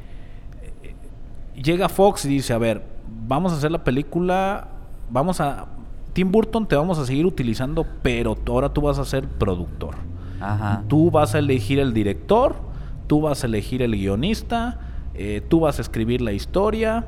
llega 1.54 1.88
Fox 1.88 2.26
y 2.26 2.28
dice, 2.28 2.52
a 2.52 2.58
ver, 2.58 2.82
vamos 3.26 3.52
a 3.52 3.56
hacer 3.56 3.70
la 3.70 3.84
película, 3.84 4.68
vamos 5.10 5.40
a 5.40 5.66
Tim 6.12 6.30
Burton 6.30 6.66
te 6.66 6.76
vamos 6.76 6.98
a 6.98 7.06
seguir 7.06 7.24
utilizando, 7.26 7.86
pero 8.02 8.36
ahora 8.46 8.72
tú 8.72 8.82
vas 8.82 8.98
a 8.98 9.04
ser 9.04 9.26
productor. 9.26 9.94
Ajá. 10.40 10.84
Tú 10.88 11.10
vas 11.10 11.34
a 11.34 11.38
elegir 11.38 11.78
el 11.78 11.94
director, 11.94 12.56
tú 13.06 13.22
vas 13.22 13.44
a 13.44 13.46
elegir 13.46 13.82
el 13.82 13.92
guionista, 13.92 14.78
eh, 15.14 15.42
tú 15.48 15.60
vas 15.60 15.78
a 15.78 15.82
escribir 15.82 16.20
la 16.20 16.32
historia, 16.32 17.06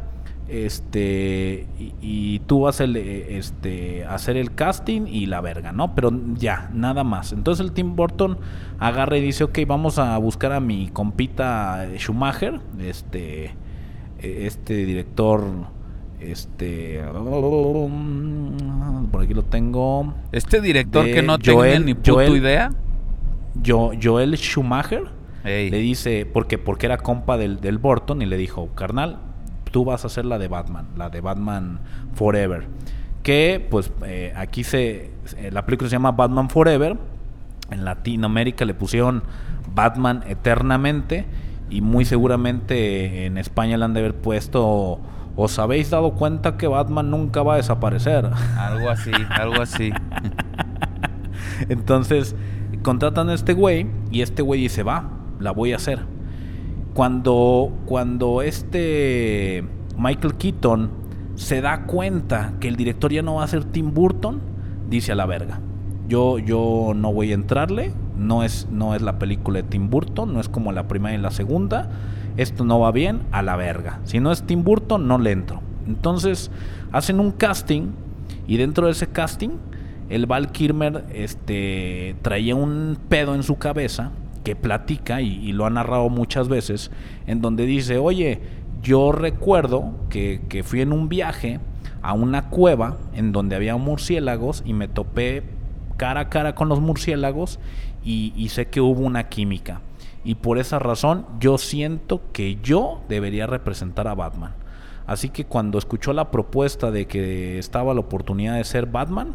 este 0.48 1.66
y, 1.78 1.94
y 2.00 2.38
tú 2.40 2.60
vas 2.60 2.80
a 2.80 2.84
este, 2.84 4.04
hacer 4.04 4.36
el 4.36 4.54
casting 4.54 5.06
y 5.06 5.26
la 5.26 5.40
verga, 5.40 5.72
¿no? 5.72 5.94
Pero 5.94 6.12
ya, 6.34 6.70
nada 6.72 7.04
más. 7.04 7.32
Entonces 7.32 7.64
el 7.64 7.72
Tim 7.72 7.96
Burton 7.96 8.38
agarra 8.78 9.18
y 9.18 9.20
dice, 9.20 9.44
ok, 9.44 9.58
vamos 9.66 9.98
a 9.98 10.16
buscar 10.18 10.52
a 10.52 10.60
mi 10.60 10.88
compita 10.88 11.86
Schumacher, 11.96 12.60
este, 12.78 13.46
eh, 14.20 14.46
este 14.46 14.86
director, 14.86 15.44
este, 16.32 17.02
por 19.10 19.22
aquí 19.22 19.34
lo 19.34 19.42
tengo. 19.44 20.14
Este 20.32 20.60
director 20.60 21.04
que 21.06 21.22
no 21.22 21.36
Joel- 21.44 21.84
ni 21.84 21.94
Joel- 22.04 22.36
idea. 22.36 22.70
Jo- 23.64 23.92
Joel 24.02 24.36
Schumacher 24.36 25.04
Ey. 25.44 25.70
le 25.70 25.78
dice, 25.78 26.26
porque, 26.30 26.58
porque 26.58 26.86
era 26.86 26.96
compa 26.98 27.36
del, 27.36 27.60
del 27.60 27.78
Burton, 27.78 28.20
y 28.22 28.26
le 28.26 28.36
dijo, 28.36 28.68
carnal, 28.74 29.18
tú 29.70 29.84
vas 29.84 30.04
a 30.04 30.08
hacer 30.08 30.24
la 30.24 30.38
de 30.38 30.48
Batman, 30.48 30.86
la 30.96 31.08
de 31.10 31.20
Batman 31.20 31.80
Forever. 32.14 32.66
Que 33.22 33.64
pues 33.70 33.90
eh, 34.04 34.32
aquí 34.36 34.64
se, 34.64 35.10
eh, 35.38 35.50
la 35.52 35.64
película 35.64 35.88
se 35.88 35.94
llama 35.94 36.12
Batman 36.12 36.50
Forever, 36.50 36.96
en 37.70 37.84
Latinoamérica 37.84 38.64
le 38.64 38.74
pusieron 38.74 39.22
Batman 39.74 40.22
Eternamente, 40.26 41.24
y 41.70 41.80
muy 41.80 42.04
seguramente 42.04 43.24
en 43.26 43.38
España 43.38 43.76
le 43.78 43.84
han 43.84 43.94
de 43.94 44.00
haber 44.00 44.14
puesto, 44.14 45.00
¿os 45.36 45.58
habéis 45.58 45.90
dado 45.90 46.12
cuenta 46.12 46.56
que 46.56 46.66
Batman 46.66 47.10
nunca 47.10 47.42
va 47.42 47.54
a 47.54 47.56
desaparecer? 47.56 48.30
Algo 48.56 48.90
así, 48.90 49.12
algo 49.30 49.60
así. 49.60 49.92
Entonces 51.68 52.34
contratan 52.82 53.28
a 53.28 53.34
este 53.34 53.54
güey 53.54 53.86
y 54.10 54.22
este 54.22 54.42
güey 54.42 54.60
dice, 54.60 54.82
va, 54.82 55.10
la 55.40 55.50
voy 55.50 55.72
a 55.72 55.76
hacer. 55.76 56.00
Cuando, 56.94 57.72
cuando 57.86 58.42
este 58.42 59.64
Michael 59.96 60.34
Keaton 60.34 60.90
se 61.34 61.60
da 61.60 61.86
cuenta 61.86 62.54
que 62.60 62.68
el 62.68 62.76
director 62.76 63.12
ya 63.12 63.22
no 63.22 63.36
va 63.36 63.44
a 63.44 63.48
ser 63.48 63.64
Tim 63.64 63.92
Burton, 63.92 64.40
dice 64.88 65.12
a 65.12 65.14
la 65.16 65.26
verga. 65.26 65.60
Yo, 66.08 66.38
yo 66.38 66.92
no 66.94 67.12
voy 67.12 67.32
a 67.32 67.34
entrarle, 67.34 67.92
no 68.16 68.44
es, 68.44 68.68
no 68.70 68.94
es 68.94 69.02
la 69.02 69.18
película 69.18 69.62
de 69.62 69.68
Tim 69.68 69.90
Burton, 69.90 70.32
no 70.32 70.40
es 70.40 70.48
como 70.48 70.70
la 70.70 70.86
primera 70.86 71.14
y 71.14 71.18
la 71.18 71.30
segunda. 71.30 71.90
Esto 72.36 72.64
no 72.64 72.80
va 72.80 72.90
bien, 72.90 73.22
a 73.30 73.42
la 73.42 73.56
verga. 73.56 74.00
Si 74.04 74.20
no 74.20 74.32
es 74.32 74.42
Tim 74.42 74.64
Burton, 74.64 75.06
no 75.06 75.18
le 75.18 75.32
entro. 75.32 75.60
Entonces 75.86 76.50
hacen 76.92 77.20
un 77.20 77.32
casting 77.32 77.92
y 78.46 78.56
dentro 78.56 78.86
de 78.86 78.92
ese 78.92 79.06
casting 79.08 79.50
el 80.08 80.26
Val 80.26 80.52
Kilmer 80.52 81.04
este, 81.12 82.16
traía 82.22 82.54
un 82.54 82.98
pedo 83.08 83.34
en 83.34 83.42
su 83.42 83.56
cabeza 83.56 84.12
que 84.42 84.54
platica 84.56 85.22
y, 85.22 85.36
y 85.36 85.52
lo 85.52 85.64
ha 85.64 85.70
narrado 85.70 86.10
muchas 86.10 86.48
veces, 86.48 86.90
en 87.26 87.40
donde 87.40 87.64
dice, 87.64 87.98
oye, 87.98 88.40
yo 88.82 89.12
recuerdo 89.12 89.92
que, 90.10 90.42
que 90.48 90.62
fui 90.62 90.82
en 90.82 90.92
un 90.92 91.08
viaje 91.08 91.60
a 92.02 92.12
una 92.12 92.50
cueva 92.50 92.98
en 93.14 93.32
donde 93.32 93.56
había 93.56 93.76
murciélagos 93.76 94.62
y 94.66 94.74
me 94.74 94.88
topé 94.88 95.42
cara 95.96 96.20
a 96.20 96.28
cara 96.28 96.54
con 96.54 96.68
los 96.68 96.80
murciélagos 96.80 97.58
y, 98.04 98.34
y 98.36 98.50
sé 98.50 98.66
que 98.66 98.82
hubo 98.82 99.00
una 99.00 99.30
química. 99.30 99.80
Y 100.24 100.36
por 100.36 100.58
esa 100.58 100.78
razón 100.78 101.26
yo 101.38 101.58
siento 101.58 102.22
que 102.32 102.56
yo 102.62 103.02
debería 103.08 103.46
representar 103.46 104.08
a 104.08 104.14
Batman. 104.14 104.54
Así 105.06 105.28
que 105.28 105.44
cuando 105.44 105.76
escuchó 105.78 106.12
la 106.14 106.30
propuesta 106.30 106.90
de 106.90 107.06
que 107.06 107.58
estaba 107.58 107.92
la 107.92 108.00
oportunidad 108.00 108.56
de 108.56 108.64
ser 108.64 108.86
Batman, 108.86 109.34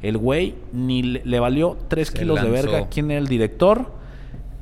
el 0.00 0.16
güey 0.16 0.54
ni 0.72 1.02
le, 1.02 1.22
le 1.24 1.40
valió 1.40 1.76
3 1.88 2.08
Se 2.08 2.18
kilos 2.18 2.42
de 2.42 2.48
verga 2.48 2.88
quién 2.88 3.10
era 3.10 3.20
el 3.20 3.28
director, 3.28 3.92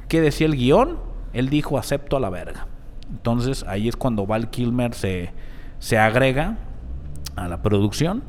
qué 0.08 0.20
decía 0.20 0.46
el 0.46 0.56
guion, 0.56 0.98
él 1.32 1.48
dijo 1.48 1.78
acepto 1.78 2.16
a 2.16 2.20
la 2.20 2.30
verga. 2.30 2.66
Entonces 3.10 3.64
ahí 3.68 3.88
es 3.88 3.96
cuando 3.96 4.26
Val 4.26 4.50
Kilmer 4.50 4.94
se, 4.94 5.32
se 5.78 5.96
agrega 5.96 6.58
a 7.36 7.48
la 7.48 7.62
producción 7.62 8.24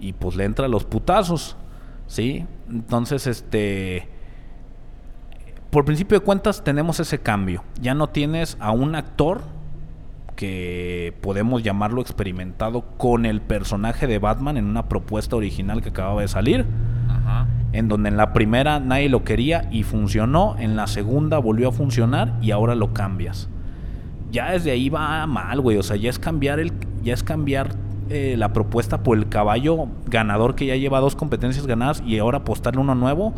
y 0.00 0.14
pues 0.14 0.36
le 0.36 0.44
entra 0.44 0.68
los 0.68 0.84
putazos, 0.84 1.56
¿sí? 2.06 2.46
Entonces 2.70 3.26
este 3.26 4.08
por 5.76 5.84
principio 5.84 6.18
de 6.18 6.24
cuentas 6.24 6.64
tenemos 6.64 7.00
ese 7.00 7.18
cambio. 7.18 7.62
Ya 7.82 7.92
no 7.92 8.06
tienes 8.06 8.56
a 8.60 8.70
un 8.70 8.94
actor 8.94 9.42
que 10.34 11.12
podemos 11.20 11.62
llamarlo 11.62 12.00
experimentado 12.00 12.80
con 12.96 13.26
el 13.26 13.42
personaje 13.42 14.06
de 14.06 14.18
Batman 14.18 14.56
en 14.56 14.64
una 14.64 14.88
propuesta 14.88 15.36
original 15.36 15.82
que 15.82 15.90
acababa 15.90 16.22
de 16.22 16.28
salir, 16.28 16.64
Ajá. 17.10 17.48
en 17.72 17.88
donde 17.88 18.08
en 18.08 18.16
la 18.16 18.32
primera 18.32 18.80
nadie 18.80 19.10
lo 19.10 19.22
quería 19.22 19.68
y 19.70 19.82
funcionó, 19.82 20.56
en 20.58 20.76
la 20.76 20.86
segunda 20.86 21.36
volvió 21.36 21.68
a 21.68 21.72
funcionar 21.72 22.38
y 22.40 22.52
ahora 22.52 22.74
lo 22.74 22.94
cambias. 22.94 23.50
Ya 24.30 24.52
desde 24.52 24.70
ahí 24.70 24.88
va 24.88 25.26
mal, 25.26 25.60
güey, 25.60 25.76
o 25.76 25.82
sea, 25.82 25.96
ya 25.96 26.08
es 26.08 26.18
cambiar 26.18 26.58
el 26.58 26.72
ya 27.02 27.12
es 27.12 27.22
cambiar 27.22 27.76
eh, 28.08 28.36
la 28.38 28.54
propuesta 28.54 29.02
por 29.02 29.18
el 29.18 29.28
caballo 29.28 29.88
ganador 30.06 30.54
que 30.54 30.64
ya 30.64 30.76
lleva 30.76 31.00
dos 31.00 31.16
competencias 31.16 31.66
ganadas 31.66 32.02
y 32.06 32.16
ahora 32.16 32.38
apostarle 32.38 32.80
uno 32.80 32.94
nuevo. 32.94 33.34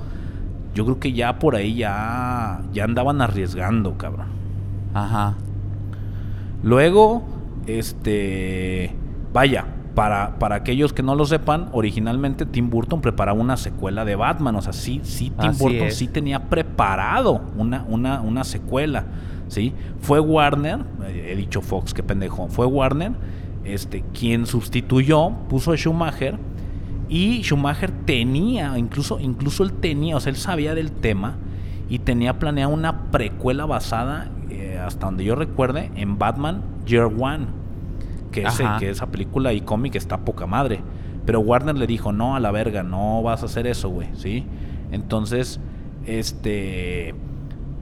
Yo 0.74 0.84
creo 0.84 1.00
que 1.00 1.12
ya 1.12 1.38
por 1.38 1.56
ahí 1.56 1.74
ya 1.76 2.62
ya 2.72 2.84
andaban 2.84 3.20
arriesgando, 3.20 3.96
cabrón. 3.96 4.28
Ajá. 4.94 5.34
Luego, 6.62 7.22
este, 7.66 8.94
vaya, 9.32 9.64
para, 9.94 10.38
para 10.38 10.56
aquellos 10.56 10.92
que 10.92 11.02
no 11.02 11.14
lo 11.14 11.24
sepan, 11.24 11.68
originalmente 11.72 12.46
Tim 12.46 12.70
Burton 12.70 13.00
preparaba 13.00 13.38
una 13.38 13.56
secuela 13.56 14.04
de 14.04 14.16
Batman. 14.16 14.56
O 14.56 14.62
sea, 14.62 14.72
sí, 14.72 15.00
sí, 15.02 15.30
Tim 15.30 15.50
Así 15.50 15.62
Burton 15.62 15.88
es. 15.88 15.96
sí 15.96 16.08
tenía 16.08 16.44
preparado 16.48 17.42
una, 17.56 17.84
una, 17.88 18.20
una 18.20 18.44
secuela. 18.44 19.06
¿sí? 19.48 19.72
Fue 20.00 20.20
Warner, 20.20 20.80
eh, 21.04 21.30
he 21.32 21.36
dicho 21.36 21.60
Fox, 21.60 21.94
qué 21.94 22.02
pendejo, 22.02 22.48
fue 22.48 22.66
Warner 22.66 23.12
este, 23.64 24.02
quien 24.18 24.46
sustituyó, 24.46 25.30
puso 25.48 25.72
a 25.72 25.76
Schumacher. 25.76 26.38
Y 27.08 27.42
Schumacher 27.42 27.90
tenía, 27.90 28.78
incluso, 28.78 29.18
incluso 29.20 29.64
él 29.64 29.72
tenía, 29.72 30.16
o 30.16 30.20
sea, 30.20 30.30
él 30.30 30.36
sabía 30.36 30.74
del 30.74 30.92
tema 30.92 31.36
y 31.88 32.00
tenía 32.00 32.38
planeado 32.38 32.72
una 32.72 33.10
precuela 33.10 33.64
basada 33.64 34.30
eh, 34.50 34.78
hasta 34.78 35.06
donde 35.06 35.24
yo 35.24 35.34
recuerde, 35.34 35.90
en 35.94 36.18
Batman 36.18 36.62
Year 36.86 37.06
One. 37.06 37.46
Que, 38.30 38.42
ese, 38.42 38.62
Ajá. 38.62 38.78
que 38.78 38.90
esa 38.90 39.06
película 39.06 39.54
y 39.54 39.62
cómic 39.62 39.94
está 39.94 40.18
poca 40.18 40.46
madre. 40.46 40.80
Pero 41.24 41.40
Warner 41.40 41.76
le 41.76 41.86
dijo, 41.86 42.12
no, 42.12 42.36
a 42.36 42.40
la 42.40 42.50
verga, 42.50 42.82
no 42.82 43.22
vas 43.22 43.42
a 43.42 43.46
hacer 43.46 43.66
eso, 43.66 43.88
güey, 43.88 44.08
¿sí? 44.14 44.44
Entonces, 44.92 45.60
este... 46.06 47.14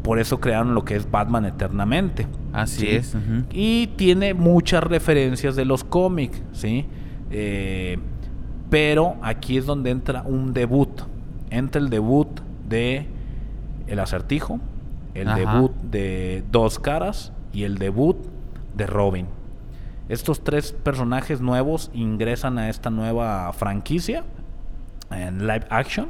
Por 0.02 0.20
eso 0.20 0.38
crearon 0.38 0.74
lo 0.74 0.84
que 0.84 0.94
es 0.94 1.10
Batman 1.10 1.46
Eternamente. 1.46 2.28
Así 2.52 2.86
¿sí? 2.86 2.88
es. 2.90 3.16
Y 3.52 3.88
tiene 3.96 4.34
muchas 4.34 4.84
referencias 4.84 5.56
de 5.56 5.64
los 5.64 5.82
cómics, 5.82 6.40
¿sí? 6.52 6.86
Eh, 7.32 7.98
pero 8.70 9.16
aquí 9.22 9.56
es 9.56 9.66
donde 9.66 9.90
entra 9.90 10.22
un 10.22 10.52
debut. 10.52 11.02
Entra 11.50 11.80
el 11.80 11.90
debut 11.90 12.28
de 12.68 13.06
El 13.86 13.98
Acertijo, 13.98 14.60
el 15.14 15.28
Ajá. 15.28 15.38
debut 15.38 15.72
de 15.82 16.44
Dos 16.50 16.78
Caras 16.78 17.32
y 17.52 17.64
el 17.64 17.78
debut 17.78 18.16
de 18.74 18.86
Robin. 18.86 19.26
Estos 20.08 20.44
tres 20.44 20.72
personajes 20.72 21.40
nuevos 21.40 21.90
ingresan 21.92 22.58
a 22.58 22.68
esta 22.68 22.90
nueva 22.90 23.52
franquicia 23.52 24.24
en 25.10 25.46
live 25.46 25.66
action. 25.70 26.08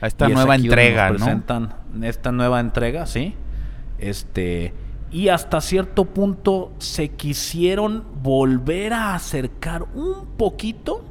A 0.00 0.06
esta 0.06 0.28
nueva 0.28 0.54
entrega, 0.56 1.10
nos 1.10 1.20
¿no? 1.20 1.26
presentan 1.26 1.74
esta 2.02 2.32
nueva 2.32 2.60
entrega, 2.60 3.06
sí. 3.06 3.34
Este 3.98 4.74
y 5.10 5.28
hasta 5.28 5.60
cierto 5.60 6.06
punto 6.06 6.72
se 6.78 7.10
quisieron 7.10 8.04
volver 8.22 8.92
a 8.92 9.14
acercar 9.14 9.86
un 9.94 10.26
poquito 10.36 11.04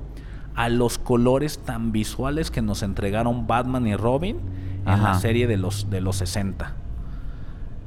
a 0.56 0.70
los 0.70 0.98
colores 1.00 1.60
tan 1.60 1.92
visuales 1.92 2.52
que 2.52 2.62
nos 2.62 2.84
entregaron 2.84 3.48
Batman 3.48 3.88
y 3.88 3.96
Robin 3.96 4.38
en 4.86 5.02
la 5.02 5.14
serie 5.16 5.48
de 5.48 5.58
los 5.58 5.90
de 5.90 6.02
los 6.02 6.18
60. 6.18 6.74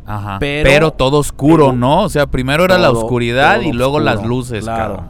Ajá. 0.07 0.39
Pero- 0.39 0.69
Pero, 0.71 0.91
todo 0.93 1.19
oscuro, 1.19 1.67
pero- 1.67 1.77
¿no? 1.77 2.03
O 2.05 2.09
sea, 2.09 2.27
primero 2.27 2.65
era 2.65 2.79
la 2.79 2.91
oscuridad 2.91 3.61
y 3.61 3.73
luego 3.73 4.01
las 4.01 4.25
luces, 4.25 4.65
claro. 4.65 4.95
cabrón. 4.97 5.07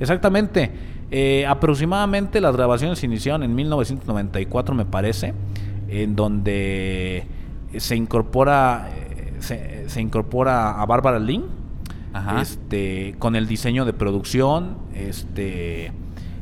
Exactamente. 0.00 0.72
Eh, 1.10 1.46
aproximadamente 1.46 2.40
las 2.40 2.54
grabaciones 2.54 2.98
se 2.98 3.06
iniciaron 3.06 3.42
en 3.42 3.54
1994, 3.54 4.74
me 4.74 4.84
parece, 4.84 5.34
en 5.88 6.14
donde 6.16 7.26
se 7.78 7.96
incorpora 7.96 8.88
eh, 8.94 9.34
se, 9.40 9.88
se 9.88 10.00
incorpora 10.00 10.80
a 10.80 10.86
Bárbara 10.86 11.18
Lynn 11.18 11.44
Ajá. 12.18 12.42
este 12.42 13.14
con 13.18 13.36
el 13.36 13.46
diseño 13.46 13.84
de 13.84 13.92
producción 13.92 14.76
este 14.94 15.92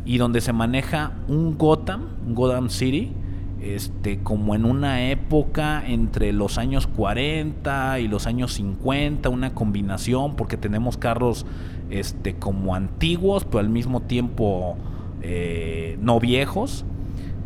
y 0.05 0.19
donde 0.19 0.41
se 0.41 0.53
maneja 0.53 1.13
un 1.29 1.57
Gotham 1.59 2.09
un 2.27 2.35
Gotham 2.35 2.69
City 2.71 3.13
este 3.61 4.19
como 4.21 4.55
en 4.55 4.65
una 4.65 5.11
época 5.11 5.83
entre 5.87 6.33
los 6.33 6.59
años 6.59 6.87
40 6.87 7.99
y 8.01 8.09
los 8.09 8.27
años 8.27 8.53
50 8.55 9.29
una 9.29 9.55
combinación 9.55 10.37
porque 10.37 10.57
tenemos 10.57 10.97
carros 10.97 11.47
este 11.91 12.35
como 12.37 12.75
antiguos 12.75 13.45
pero 13.45 13.59
al 13.61 13.69
mismo 13.71 14.03
tiempo 14.03 14.77
eh, 15.23 15.99
no 16.01 16.21
viejos 16.21 16.85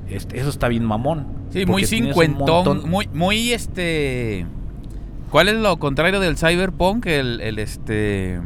este, 0.09 0.39
eso 0.41 0.49
está 0.51 0.69
bien 0.69 0.85
mamón 0.85 1.39
Sí, 1.51 1.67
muy 1.67 1.83
cincuentón, 1.85 2.47
montón- 2.65 2.89
muy, 2.89 3.09
muy 3.13 3.51
este... 3.51 4.47
¿Cuál 5.31 5.49
es 5.49 5.55
lo 5.57 5.79
contrario 5.79 6.19
del 6.21 6.37
cyberpunk? 6.37 7.07
El, 7.07 7.41
el 7.41 7.59
este... 7.59 8.41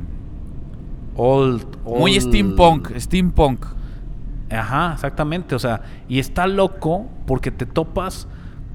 old, 1.16 1.64
Muy 1.84 2.20
steampunk, 2.20 2.90
steampunk. 2.98 3.64
Ajá, 4.50 4.92
exactamente. 4.94 5.54
O 5.54 5.58
sea, 5.58 5.82
y 6.08 6.18
está 6.18 6.46
loco 6.46 7.06
porque 7.26 7.50
te 7.50 7.66
topas 7.66 8.28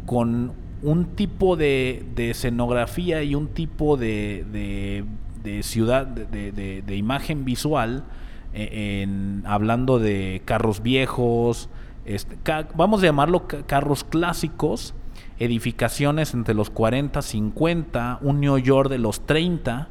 con 0.05 0.53
un 0.81 1.05
tipo 1.15 1.55
de, 1.55 2.05
de 2.15 2.31
escenografía 2.31 3.21
y 3.23 3.35
un 3.35 3.47
tipo 3.49 3.97
de, 3.97 4.45
de, 4.51 5.05
de 5.43 5.61
ciudad, 5.63 6.07
de, 6.07 6.25
de- 6.25 6.51
de- 6.51 6.81
de 6.81 6.95
imagen 6.95 7.45
visual, 7.45 8.05
eh, 8.53 9.01
en, 9.03 9.43
hablando 9.45 9.99
de 9.99 10.41
carros 10.45 10.81
viejos, 10.81 11.69
este, 12.05 12.37
ca- 12.41 12.67
vamos 12.75 13.03
a 13.03 13.05
llamarlo 13.05 13.45
ca- 13.45 13.63
carros 13.67 14.03
clásicos, 14.03 14.95
edificaciones 15.39 16.33
entre 16.33 16.53
los 16.53 16.69
40, 16.69 17.21
50, 17.21 18.19
un 18.21 18.39
New 18.39 18.57
York 18.57 18.89
de 18.89 18.97
los 18.97 19.25
30 19.25 19.89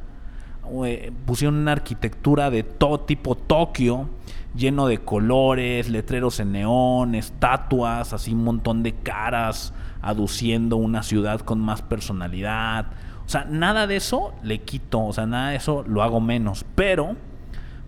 eh, 0.85 1.11
pusieron 1.25 1.55
una 1.55 1.71
arquitectura 1.71 2.51
de 2.51 2.63
todo 2.63 2.99
tipo 3.01 3.35
Tokio, 3.35 4.07
lleno 4.55 4.87
de 4.87 4.99
colores, 4.99 5.89
letreros 5.89 6.39
en 6.39 6.51
neón, 6.51 7.15
estatuas, 7.15 8.13
así 8.13 8.33
un 8.33 8.43
montón 8.43 8.83
de 8.83 8.93
caras, 8.93 9.73
aduciendo 10.01 10.77
una 10.77 11.01
ciudad 11.01 11.39
con 11.39 11.59
más 11.59 11.81
personalidad. 11.81 12.87
O 13.25 13.29
sea, 13.29 13.45
nada 13.45 13.87
de 13.87 13.95
eso 13.95 14.33
le 14.43 14.61
quito, 14.61 15.03
o 15.05 15.13
sea, 15.13 15.25
nada 15.25 15.49
de 15.49 15.55
eso 15.57 15.83
lo 15.87 16.03
hago 16.03 16.21
menos, 16.21 16.65
pero 16.75 17.15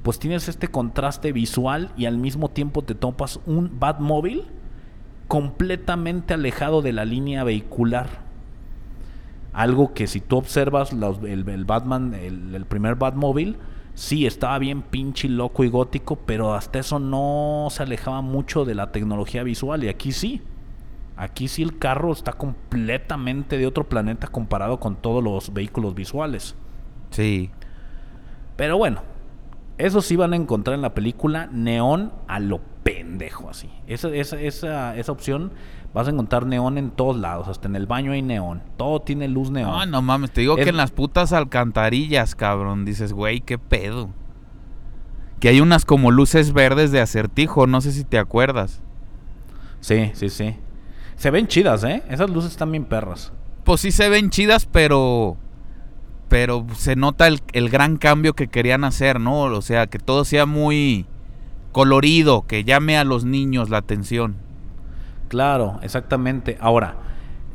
pues 0.02 0.18
tienes 0.18 0.50
este 0.50 0.68
contraste 0.68 1.32
visual 1.32 1.92
y 1.96 2.06
al 2.06 2.18
mismo 2.18 2.50
tiempo 2.50 2.82
te 2.82 2.96
topas 2.96 3.40
un 3.46 3.80
Batmóvil 3.80 4.46
completamente 5.32 6.34
alejado 6.34 6.82
de 6.82 6.92
la 6.92 7.06
línea 7.06 7.46
vehicular. 7.46 8.10
Algo 9.54 9.94
que 9.94 10.06
si 10.08 10.20
tú 10.20 10.36
observas 10.36 10.92
los- 10.92 11.24
el, 11.24 11.48
el 11.48 11.64
Batman, 11.64 12.14
el, 12.14 12.54
el 12.54 12.66
primer 12.66 12.96
Batmóvil, 12.96 13.56
sí 13.94 14.26
estaba 14.26 14.60
bien 14.60 14.82
pinche 14.82 15.30
loco 15.30 15.64
y 15.64 15.70
gótico, 15.70 16.18
pero 16.18 16.54
hasta 16.54 16.80
eso 16.80 17.00
no 17.00 17.70
se 17.70 17.84
alejaba 17.84 18.22
mucho 18.22 18.66
de 18.66 18.76
la 18.76 18.92
tecnología 18.92 19.44
visual. 19.44 19.86
Y 19.86 19.88
aquí 19.88 20.12
sí. 20.12 20.42
Aquí 21.16 21.48
sí 21.48 21.64
el 21.64 21.78
carro 21.78 22.12
está 22.12 22.34
completamente 22.34 23.58
de 23.58 23.68
otro 23.68 23.88
planeta 23.88 24.28
comparado 24.28 24.82
con 24.82 24.98
todos 24.98 25.24
los 25.24 25.54
vehículos 25.54 25.96
visuales. 25.96 26.56
Sí. 27.12 27.52
Pero 28.58 28.78
bueno, 28.78 29.02
eso 29.78 30.02
sí 30.02 30.18
van 30.18 30.34
a 30.34 30.36
encontrar 30.36 30.76
en 30.76 30.82
la 30.82 30.94
película 30.94 31.48
neón 31.54 32.12
a 32.28 32.42
lo 32.42 32.60
pendejo 32.84 33.50
así. 33.50 33.70
Esa, 33.88 34.10
esa, 34.10 34.40
esa, 34.40 34.96
esa 34.96 35.12
opción 35.12 35.52
vas 35.94 36.08
a 36.08 36.12
encontrar 36.12 36.46
neón 36.46 36.78
en 36.78 36.90
todos 36.92 37.18
lados, 37.18 37.48
hasta 37.48 37.68
en 37.68 37.76
el 37.76 37.86
baño 37.86 38.12
hay 38.14 38.22
neón. 38.22 38.62
Todo 38.78 39.02
tiene 39.02 39.28
luz 39.28 39.52
neón. 39.52 39.72
No, 39.72 39.86
no 39.86 40.02
mames, 40.02 40.32
te 40.32 40.42
digo 40.42 40.58
Es- 40.58 40.64
que 40.64 40.70
en 40.70 40.78
las 40.78 40.92
putas 40.92 41.34
alcantarillas, 41.34 42.36
cabrón, 42.36 42.86
dices, 42.86 43.14
güey, 43.14 43.42
qué 43.42 43.58
pedo. 43.58 44.10
Que 45.40 45.50
hay 45.50 45.60
unas 45.62 45.86
como 45.86 46.12
luces 46.12 46.54
verdes 46.54 46.92
de 46.92 47.02
acertijo, 47.02 47.66
no 47.68 47.82
sé 47.82 47.92
si 47.92 48.04
te 48.04 48.20
acuerdas. 48.20 48.82
Sí, 49.80 50.12
sí, 50.14 50.30
sí. 50.30 50.56
Se 51.16 51.32
ven 51.32 51.48
chidas, 51.48 51.84
¿eh? 51.84 52.04
Esas 52.10 52.30
luces 52.30 52.52
están 52.52 52.72
bien 52.72 52.86
perras. 52.86 53.34
Pues 53.64 53.82
sí 53.82 53.92
se 53.92 54.10
ven 54.10 54.30
chidas, 54.30 54.66
pero. 54.66 55.38
Pero 56.30 56.66
se 56.76 56.96
nota 56.96 57.28
el, 57.28 57.42
el 57.54 57.70
gran 57.70 57.98
cambio 57.98 58.34
que 58.34 58.48
querían 58.48 58.84
hacer, 58.84 59.20
¿no? 59.20 59.42
O 59.42 59.62
sea, 59.62 59.88
que 59.88 60.00
todo 60.00 60.24
sea 60.26 60.46
muy 60.46 61.06
colorido, 61.72 62.46
que 62.48 62.64
llame 62.64 62.98
a 62.98 63.04
los 63.04 63.26
niños 63.26 63.70
la 63.70 63.78
atención. 63.78 64.36
Claro, 65.28 65.80
exactamente. 65.82 66.58
Ahora, 66.60 66.98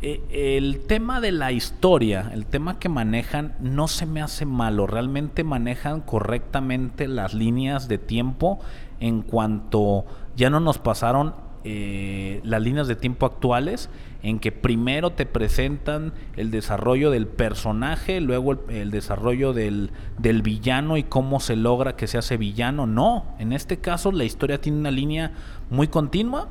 eh, 0.02 0.56
el 0.56 0.86
tema 0.86 1.20
de 1.20 1.32
la 1.32 1.52
historia, 1.52 2.30
el 2.32 2.46
tema 2.46 2.78
que 2.78 2.88
manejan, 2.88 3.54
no 3.60 3.88
se 3.88 4.06
me 4.06 4.22
hace 4.22 4.46
malo. 4.46 4.86
Realmente 4.86 5.44
manejan 5.44 6.00
correctamente 6.00 7.08
las 7.08 7.34
líneas 7.34 7.88
de 7.88 7.98
tiempo 7.98 8.58
en 9.00 9.22
cuanto 9.22 10.04
ya 10.36 10.50
no 10.50 10.60
nos 10.60 10.78
pasaron 10.78 11.34
eh, 11.64 12.40
las 12.44 12.62
líneas 12.62 12.86
de 12.86 12.94
tiempo 12.94 13.26
actuales 13.26 13.90
en 14.26 14.40
que 14.40 14.50
primero 14.50 15.12
te 15.12 15.24
presentan 15.24 16.12
el 16.36 16.50
desarrollo 16.50 17.12
del 17.12 17.28
personaje, 17.28 18.20
luego 18.20 18.58
el, 18.68 18.90
desarrollo 18.90 19.52
del, 19.52 19.92
del 20.18 20.42
villano 20.42 20.96
y 20.96 21.04
cómo 21.04 21.38
se 21.38 21.54
logra 21.54 21.94
que 21.94 22.08
se 22.08 22.18
hace 22.18 22.36
villano. 22.36 22.88
No, 22.88 23.36
en 23.38 23.52
este 23.52 23.78
caso 23.78 24.10
la 24.10 24.24
historia 24.24 24.60
tiene 24.60 24.80
una 24.80 24.90
línea 24.90 25.30
muy 25.70 25.86
continua. 25.86 26.48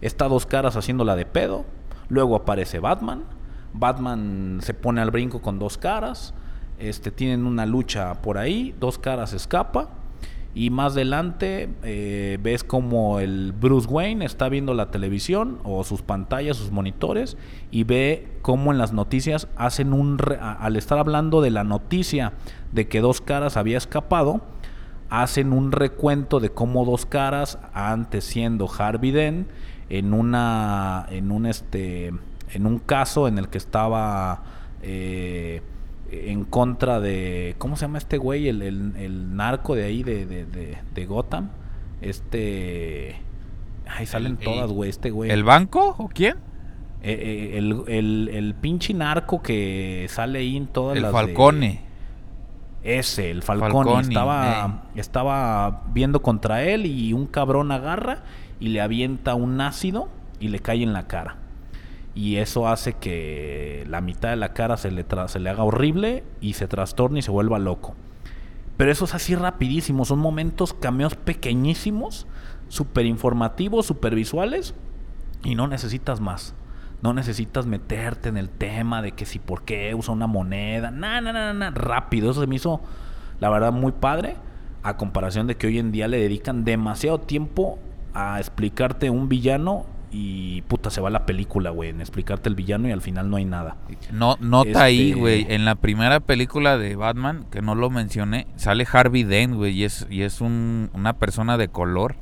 Está 0.00 0.28
dos 0.28 0.46
caras 0.46 0.76
haciéndola 0.76 1.16
de 1.16 1.26
pedo. 1.26 1.64
Luego 2.08 2.36
aparece 2.36 2.78
Batman. 2.78 3.24
Batman 3.72 4.60
se 4.62 4.72
pone 4.72 5.00
al 5.00 5.10
brinco 5.10 5.42
con 5.42 5.58
dos 5.58 5.78
caras. 5.78 6.32
Este, 6.78 7.10
tienen 7.10 7.44
una 7.44 7.66
lucha 7.66 8.22
por 8.22 8.38
ahí. 8.38 8.72
Dos 8.78 8.98
caras 8.98 9.32
escapa. 9.32 9.88
Y 10.52 10.70
más 10.70 10.94
adelante 10.94 11.68
eh, 11.84 12.38
ves 12.42 12.64
como 12.64 13.20
el 13.20 13.52
Bruce 13.52 13.86
Wayne 13.86 14.24
está 14.24 14.48
viendo 14.48 14.74
la 14.74 14.90
televisión 14.90 15.58
o 15.62 15.84
sus 15.84 16.02
pantallas, 16.02 16.56
sus 16.56 16.72
monitores, 16.72 17.36
y 17.70 17.84
ve 17.84 18.26
cómo 18.42 18.72
en 18.72 18.78
las 18.78 18.92
noticias 18.92 19.46
hacen 19.56 19.92
un... 19.92 20.18
re- 20.18 20.38
al 20.40 20.74
estar 20.74 20.98
hablando 20.98 21.40
de 21.40 21.50
la 21.50 21.62
noticia 21.62 22.32
de 22.72 22.88
que 22.88 23.00
dos 23.00 23.20
caras 23.20 23.56
había 23.56 23.78
escapado, 23.78 24.40
hacen 25.08 25.52
un 25.52 25.70
recuento 25.70 26.40
de 26.40 26.50
cómo 26.50 26.84
dos 26.84 27.06
caras, 27.06 27.58
antes 27.72 28.24
siendo 28.24 28.68
Harvey 28.76 29.12
Dent, 29.12 29.48
en 29.88 30.12
una... 30.12 31.06
en 31.10 31.30
un 31.30 31.46
este. 31.46 32.12
en 32.52 32.66
un 32.66 32.78
caso 32.80 33.28
en 33.28 33.38
el 33.38 33.48
que 33.48 33.58
estaba. 33.58 34.42
eh, 34.82 35.62
en 36.10 36.44
contra 36.44 37.00
de. 37.00 37.54
¿Cómo 37.58 37.76
se 37.76 37.82
llama 37.82 37.98
este 37.98 38.18
güey? 38.18 38.48
El, 38.48 38.62
el- 38.62 38.96
el 38.96 39.36
narco 39.36 39.74
de 39.74 39.84
ahí 39.84 40.02
de, 40.02 40.26
de- 40.26 40.44
de- 40.46 40.78
de 40.94 41.06
Gotham. 41.06 41.50
Este. 42.00 43.16
Ay, 43.86 44.06
salen 44.06 44.32
El- 44.32 44.38
todas, 44.44 44.68
el- 44.70 44.74
güey. 44.76 44.90
Este 44.90 45.10
güey. 45.10 45.30
¿El 45.30 45.44
banco 45.44 45.94
o 45.98 46.08
quién? 46.08 46.36
Eh, 47.02 47.12
eh, 47.54 47.58
el, 47.58 47.82
el, 47.88 48.30
el 48.32 48.54
pinche 48.54 48.92
narco 48.92 49.40
que 49.42 50.06
sale 50.10 50.40
ahí 50.40 50.56
en 50.56 50.66
todas 50.66 50.96
El 50.96 51.02
las 51.02 51.12
de- 51.12 51.18
Falcone. 51.18 51.80
ese, 52.82 53.30
el 53.30 53.42
Falcone, 53.42 53.72
Falcone, 53.72 54.00
estaba, 54.02 54.82
estaba 54.94 55.82
viendo 55.92 56.20
contra 56.22 56.62
él 56.62 56.86
y 56.86 57.12
un 57.12 57.26
cabrón 57.26 57.72
agarra 57.72 58.22
y 58.58 58.68
le 58.68 58.80
avienta 58.80 59.34
un 59.34 59.60
ácido 59.60 60.08
y 60.40 60.48
le 60.48 60.60
cae 60.60 60.82
en 60.82 60.92
la 60.92 61.06
cara. 61.06 61.36
Y 62.14 62.36
eso 62.36 62.68
hace 62.68 62.94
que 62.94 63.84
la 63.88 64.00
mitad 64.00 64.30
de 64.30 64.36
la 64.36 64.52
cara 64.52 64.76
se 64.76 64.90
le, 64.90 65.04
se 65.26 65.40
le 65.40 65.50
haga 65.50 65.62
horrible 65.62 66.24
y 66.40 66.54
se 66.54 66.66
trastorne 66.66 67.20
y 67.20 67.22
se 67.22 67.30
vuelva 67.30 67.58
loco. 67.58 67.94
Pero 68.76 68.90
eso 68.90 69.04
es 69.04 69.14
así 69.14 69.34
rapidísimo, 69.34 70.04
son 70.04 70.18
momentos, 70.18 70.72
cameos 70.72 71.14
pequeñísimos, 71.14 72.26
súper 72.68 73.06
informativos, 73.06 73.86
súper 73.86 74.14
visuales 74.14 74.74
y 75.44 75.54
no 75.54 75.68
necesitas 75.68 76.20
más. 76.20 76.54
No 77.02 77.14
necesitas 77.14 77.66
meterte 77.66 78.28
en 78.28 78.36
el 78.36 78.50
tema 78.50 79.00
de 79.00 79.12
que 79.12 79.24
si 79.24 79.38
por 79.38 79.62
qué 79.62 79.94
usa 79.94 80.12
una 80.12 80.26
moneda. 80.26 80.90
Nada, 80.90 81.32
nada, 81.32 81.52
nada, 81.54 81.70
rápido. 81.70 82.30
Eso 82.30 82.40
se 82.40 82.46
me 82.46 82.56
hizo, 82.56 82.80
la 83.38 83.48
verdad, 83.48 83.72
muy 83.72 83.92
padre. 83.92 84.36
A 84.82 84.96
comparación 84.96 85.46
de 85.46 85.56
que 85.56 85.66
hoy 85.66 85.78
en 85.78 85.92
día 85.92 86.08
le 86.08 86.18
dedican 86.18 86.64
demasiado 86.64 87.20
tiempo 87.20 87.78
a 88.14 88.38
explicarte 88.38 89.10
un 89.10 89.28
villano 89.28 89.86
y 90.12 90.62
puta, 90.62 90.90
se 90.90 91.00
va 91.00 91.08
la 91.10 91.24
película, 91.26 91.70
güey, 91.70 91.90
en 91.90 92.00
explicarte 92.00 92.48
el 92.48 92.54
villano 92.56 92.88
y 92.88 92.92
al 92.92 93.00
final 93.00 93.30
no 93.30 93.36
hay 93.36 93.44
nada. 93.44 93.76
No, 94.12 94.36
nota 94.40 94.82
ahí, 94.84 95.10
Este- 95.10 95.20
güey. 95.20 95.46
En 95.48 95.64
la 95.64 95.76
primera 95.76 96.20
película 96.20 96.78
de 96.78 96.96
Batman, 96.96 97.46
que 97.50 97.62
no 97.62 97.74
lo 97.74 97.90
mencioné, 97.90 98.46
sale 98.56 98.86
Harvey 98.92 99.22
Dent, 99.22 99.54
güey, 99.54 99.72
y 99.72 99.84
es, 99.84 100.06
y 100.10 100.22
es 100.22 100.40
un- 100.40 100.90
una 100.94 101.14
persona 101.14 101.56
de 101.56 101.68
color. 101.68 102.16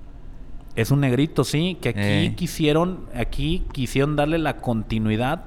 Es 0.77 0.91
un 0.91 1.01
negrito, 1.01 1.45
sí, 1.45 1.79
que 1.81 1.89
aquí 1.89 1.99
Eh. 2.01 2.35
quisieron, 2.37 3.07
aquí 3.15 3.65
quisieron 3.73 4.17
darle 4.17 4.39
la 4.39 4.59
continuidad, 4.59 5.45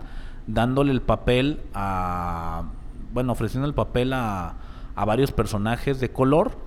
dándole 0.47 0.91
el 0.91 1.01
papel 1.01 1.59
a, 1.73 2.63
bueno, 3.13 3.31
ofreciendo 3.33 3.67
el 3.67 3.73
papel 3.73 4.13
a, 4.13 4.55
a 4.95 5.05
varios 5.05 5.31
personajes 5.31 5.99
de 5.99 6.09
color 6.09 6.57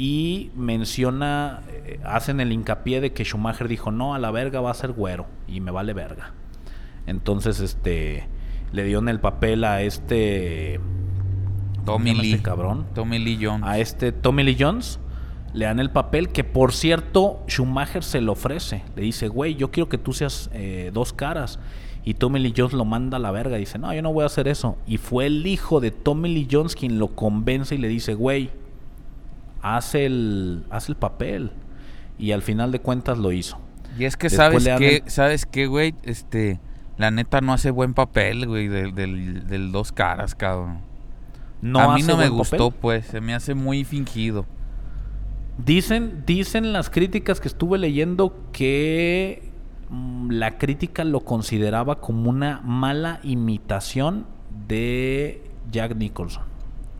y 0.00 0.50
menciona, 0.56 1.60
eh, 1.68 2.00
hacen 2.04 2.40
el 2.40 2.52
hincapié 2.52 3.02
de 3.02 3.12
que 3.12 3.22
Schumacher 3.22 3.68
dijo, 3.68 3.90
no, 3.90 4.14
a 4.14 4.18
la 4.18 4.30
verga 4.30 4.62
va 4.62 4.70
a 4.70 4.74
ser 4.74 4.92
güero 4.92 5.26
y 5.46 5.60
me 5.60 5.70
vale 5.70 5.92
verga. 5.92 6.32
Entonces, 7.06 7.60
este, 7.60 8.26
le 8.72 8.84
dieron 8.84 9.10
el 9.10 9.20
papel 9.20 9.62
a 9.62 9.82
este... 9.82 10.80
¿cómo 10.80 11.80
se 11.80 11.84
Tommy 11.84 12.10
llama 12.12 12.22
Lee. 12.22 12.30
este 12.32 12.42
cabrón? 12.42 12.86
Tommy 12.94 13.18
Lee 13.18 13.38
Jones. 13.42 13.66
a 13.68 13.78
este 13.78 14.10
Tommy 14.10 14.42
Lee 14.42 14.56
Jones 14.58 15.00
le 15.52 15.66
dan 15.66 15.80
el 15.80 15.90
papel 15.90 16.30
que 16.30 16.44
por 16.44 16.72
cierto 16.72 17.42
Schumacher 17.46 18.02
se 18.02 18.22
lo 18.22 18.32
ofrece 18.32 18.82
le 18.96 19.02
dice 19.02 19.28
güey 19.28 19.54
yo 19.54 19.70
quiero 19.70 19.90
que 19.90 19.98
tú 19.98 20.14
seas 20.14 20.48
eh, 20.54 20.90
dos 20.94 21.12
caras 21.12 21.58
y 22.04 22.14
Tommy 22.14 22.38
Lee 22.38 22.54
Jones 22.56 22.72
lo 22.72 22.84
manda 22.84 23.16
a 23.16 23.20
la 23.20 23.30
verga 23.32 23.56
dice 23.56 23.78
no 23.78 23.92
yo 23.92 24.02
no 24.02 24.12
voy 24.12 24.22
a 24.22 24.26
hacer 24.26 24.46
eso 24.46 24.78
y 24.86 24.98
fue 24.98 25.26
el 25.26 25.46
hijo 25.46 25.80
de 25.80 25.90
Tommy 25.90 26.32
Lee 26.32 26.48
Jones 26.50 26.76
quien 26.76 26.98
lo 26.98 27.08
convence 27.08 27.74
y 27.74 27.78
le 27.78 27.88
dice 27.88 28.14
güey 28.14 28.50
haz 29.62 29.94
el 29.94 30.64
haz 30.70 30.88
el 30.88 30.96
papel 30.96 31.52
y 32.18 32.32
al 32.32 32.42
final 32.42 32.70
de 32.72 32.80
cuentas 32.80 33.18
lo 33.18 33.32
hizo 33.32 33.58
Y 33.98 34.04
es 34.04 34.16
que 34.16 34.28
Después 34.28 34.62
sabes 34.64 34.78
que, 34.78 34.96
el- 34.98 35.10
sabes 35.10 35.46
qué, 35.46 35.66
güey, 35.66 35.94
este, 36.02 36.60
la 36.98 37.10
neta 37.10 37.40
no 37.40 37.52
hace 37.52 37.70
buen 37.70 37.94
papel, 37.94 38.46
güey, 38.46 38.68
del, 38.68 38.94
del, 38.94 39.46
del 39.46 39.72
dos 39.72 39.90
caras, 39.92 40.34
cabrón. 40.34 40.78
no 41.62 41.80
a 41.80 41.94
mí 41.94 42.02
no 42.02 42.16
me 42.16 42.24
papel. 42.24 42.30
gustó, 42.30 42.70
pues, 42.70 43.06
se 43.06 43.20
me 43.20 43.34
hace 43.34 43.54
muy 43.54 43.84
fingido. 43.84 44.46
Dicen, 45.64 46.22
dicen 46.26 46.72
las 46.72 46.88
críticas 46.88 47.40
que 47.40 47.48
estuve 47.48 47.76
leyendo 47.78 48.34
que 48.52 49.50
mm, 49.90 50.30
la 50.30 50.56
crítica 50.56 51.04
lo 51.04 51.20
consideraba 51.20 52.00
como 52.00 52.30
una 52.30 52.60
mala 52.64 53.20
imitación 53.24 54.26
de 54.68 55.42
Jack 55.70 55.96
Nicholson, 55.96 56.44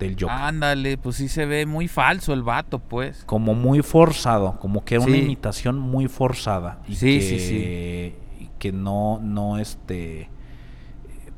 del 0.00 0.14
Joker. 0.18 0.30
Ándale, 0.30 0.98
pues 0.98 1.14
sí 1.16 1.28
se 1.28 1.46
ve 1.46 1.66
muy 1.66 1.86
falso 1.86 2.32
el 2.32 2.42
vato, 2.42 2.80
pues. 2.80 3.22
Como 3.26 3.54
muy 3.54 3.82
forzado, 3.82 4.58
como 4.58 4.84
que 4.84 4.96
era 4.96 5.04
una 5.04 5.14
Sí. 5.14 5.20
imitación 5.22 5.78
muy 5.78 6.08
forzada. 6.08 6.80
Y 6.88 6.96
Sí, 6.96 7.18
que, 7.20 7.38
sí, 7.38 8.44
y 8.44 8.48
que 8.58 8.72
no, 8.72 9.20
no, 9.22 9.58
este... 9.58 10.28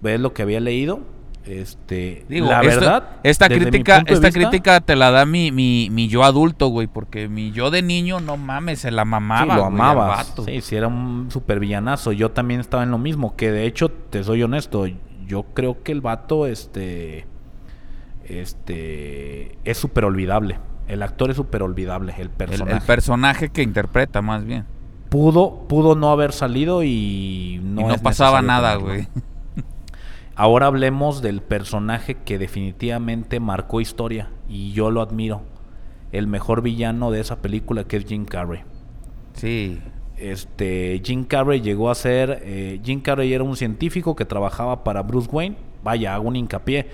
¿Ves 0.00 0.18
lo 0.18 0.32
que 0.32 0.42
había 0.42 0.60
leído? 0.60 1.00
Este, 1.44 2.24
Digo, 2.28 2.46
la 2.46 2.60
esto- 2.62 2.80
verdad, 2.80 3.08
esta 3.24 3.48
crítica, 3.48 3.98
esta 4.06 4.12
vista, 4.28 4.30
crítica 4.30 4.80
te 4.80 4.94
la 4.94 5.10
da 5.10 5.26
mi, 5.26 5.50
mi, 5.50 5.88
mi 5.90 6.06
yo 6.06 6.22
adulto, 6.22 6.68
güey, 6.68 6.86
porque 6.86 7.28
mi 7.28 7.50
yo 7.50 7.70
de 7.72 7.82
niño, 7.82 8.20
no 8.20 8.36
mames, 8.36 8.78
se 8.80 8.92
la 8.92 9.04
mamaba. 9.04 9.54
Sí, 9.54 9.58
lo 9.58 9.64
amabas. 9.66 10.34
Sí, 10.44 10.60
sí, 10.60 10.76
era 10.76 10.86
un 10.86 11.30
super 11.32 11.58
villanazo. 11.58 12.12
Yo 12.12 12.30
también 12.30 12.60
estaba 12.60 12.84
en 12.84 12.92
lo 12.92 12.98
mismo. 12.98 13.34
Que 13.34 13.50
de 13.50 13.66
hecho, 13.66 13.88
te 13.90 14.22
soy 14.22 14.42
honesto, 14.44 14.86
yo 15.26 15.42
creo 15.54 15.82
que 15.82 15.90
el 15.90 16.00
vato, 16.00 16.46
este. 16.46 17.26
Este. 18.28 19.58
Es 19.64 19.78
súper 19.78 20.04
olvidable. 20.04 20.58
El 20.88 21.02
actor 21.02 21.30
es 21.30 21.36
súper 21.36 21.62
olvidable. 21.62 22.14
El 22.18 22.30
personaje. 22.30 22.76
el 22.76 22.82
personaje 22.82 23.48
que 23.50 23.62
interpreta, 23.62 24.20
más 24.20 24.44
bien. 24.44 24.66
pudo, 25.08 25.66
pudo 25.68 25.94
no 25.94 26.10
haber 26.10 26.32
salido 26.32 26.82
y 26.82 27.60
no, 27.62 27.82
y 27.82 27.84
no 27.84 27.94
es 27.94 28.00
pasaba 28.00 28.42
nada, 28.42 28.74
güey. 28.76 29.08
Ahora 30.34 30.66
hablemos 30.66 31.20
del 31.20 31.42
personaje 31.42 32.14
que 32.14 32.38
definitivamente 32.38 33.38
marcó 33.38 33.80
historia. 33.80 34.30
Y 34.48 34.72
yo 34.72 34.90
lo 34.90 35.02
admiro. 35.02 35.42
El 36.10 36.26
mejor 36.26 36.62
villano 36.62 37.10
de 37.10 37.20
esa 37.20 37.40
película 37.42 37.84
que 37.84 37.98
es 37.98 38.06
Jim 38.06 38.24
Carrey. 38.24 38.60
Sí. 39.34 39.80
Este, 40.16 41.00
Jim 41.04 41.24
Carrey 41.24 41.60
llegó 41.60 41.90
a 41.90 41.94
ser, 41.94 42.42
eh, 42.44 42.80
Jim 42.84 43.00
Carrey 43.00 43.32
era 43.32 43.44
un 43.44 43.56
científico 43.56 44.14
que 44.14 44.24
trabajaba 44.24 44.84
para 44.84 45.02
Bruce 45.02 45.28
Wayne. 45.30 45.56
Vaya, 45.82 46.14
hago 46.14 46.28
un 46.28 46.36
hincapié. 46.36 46.88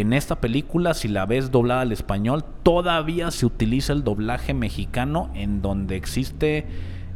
En 0.00 0.12
esta 0.12 0.40
película, 0.40 0.92
si 0.92 1.06
la 1.06 1.24
ves 1.24 1.52
doblada 1.52 1.82
al 1.82 1.92
español, 1.92 2.44
todavía 2.64 3.30
se 3.30 3.46
utiliza 3.46 3.92
el 3.92 4.02
doblaje 4.02 4.52
mexicano 4.52 5.30
en 5.34 5.62
donde 5.62 5.94
existe 5.94 6.66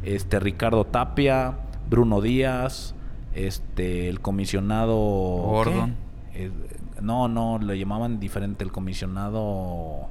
este 0.03 0.39
Ricardo 0.39 0.85
Tapia, 0.85 1.57
Bruno 1.89 2.21
Díaz, 2.21 2.95
este 3.33 4.07
el 4.07 4.21
comisionado 4.21 4.95
Gordon. 4.95 5.95
Eh, 6.33 6.51
no, 7.01 7.27
no, 7.27 7.59
le 7.59 7.77
llamaban 7.77 8.19
diferente 8.21 8.63
el 8.63 8.71
comisionado 8.71 10.07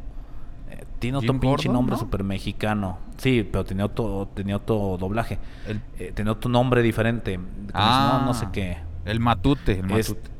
eh, 0.71 0.85
tiene 0.99 1.17
otro 1.19 1.33
pinche 1.41 1.49
Gordon, 1.69 1.73
nombre 1.73 1.93
¿no? 1.95 1.99
super 2.01 2.23
mexicano. 2.23 2.99
Sí, 3.17 3.49
pero 3.51 3.65
tenía 3.65 3.87
otro, 3.87 4.29
tenía 4.35 4.57
otro 4.57 4.99
doblaje. 5.01 5.39
El, 5.67 5.81
Eh, 5.99 6.13
tenía 6.15 6.33
otro 6.33 6.51
nombre 6.51 6.83
diferente. 6.83 7.41
Ah. 7.73 8.19
no, 8.21 8.27
no 8.27 8.35
sé 8.35 8.49
qué. 8.53 8.77
el 9.07 9.21
matute, 9.21 9.79
el 9.81 9.91
Es- 9.93 10.11
matute. 10.11 10.31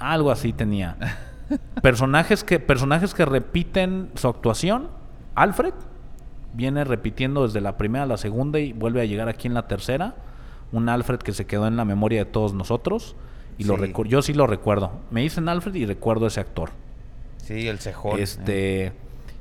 algo 0.00 0.32
así 0.32 0.52
tenía. 0.52 0.96
personajes 1.82 2.44
que 2.44 2.58
personajes 2.60 3.14
que 3.14 3.24
repiten 3.24 4.10
su 4.14 4.28
actuación. 4.28 4.88
Alfred 5.34 5.74
viene 6.54 6.84
repitiendo 6.84 7.44
desde 7.46 7.60
la 7.60 7.76
primera 7.76 8.04
a 8.04 8.06
la 8.06 8.16
segunda 8.16 8.58
y 8.60 8.72
vuelve 8.72 9.00
a 9.00 9.04
llegar 9.04 9.28
aquí 9.28 9.48
en 9.48 9.54
la 9.54 9.66
tercera. 9.68 10.14
Un 10.72 10.88
Alfred 10.88 11.18
que 11.18 11.32
se 11.32 11.46
quedó 11.46 11.66
en 11.66 11.76
la 11.76 11.84
memoria 11.84 12.24
de 12.24 12.30
todos 12.30 12.54
nosotros. 12.54 13.16
Y 13.58 13.64
lo 13.64 13.76
Sí. 13.76 13.82
recu- 13.82 14.06
yo 14.06 14.22
sí 14.22 14.32
lo 14.34 14.46
recuerdo. 14.46 14.92
Me 15.10 15.20
dicen 15.20 15.48
Alfred 15.48 15.74
y 15.74 15.84
recuerdo 15.86 16.26
ese 16.26 16.40
actor. 16.40 16.70
Sí, 17.38 17.68
el 17.68 17.78
cejón. 17.78 18.18
eh. 18.18 18.22
Este 18.22 18.92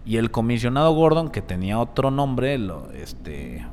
y 0.06 0.18
el 0.18 0.32
comisionado 0.32 0.94
Gordon 0.94 1.30
que 1.30 1.42
tenía 1.42 1.78
otro 1.80 2.10
nombre, 2.12 2.58
lo, 2.58 2.92
este 2.92 3.58
eh, 3.58 3.66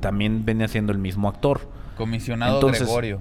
también 0.00 0.44
venía 0.44 0.68
siendo 0.68 0.92
el 0.92 0.98
mismo 0.98 1.28
actor. 1.28 1.60
Comisionado 1.96 2.56
Entonces- 2.56 2.82
Gregorio. 2.82 3.20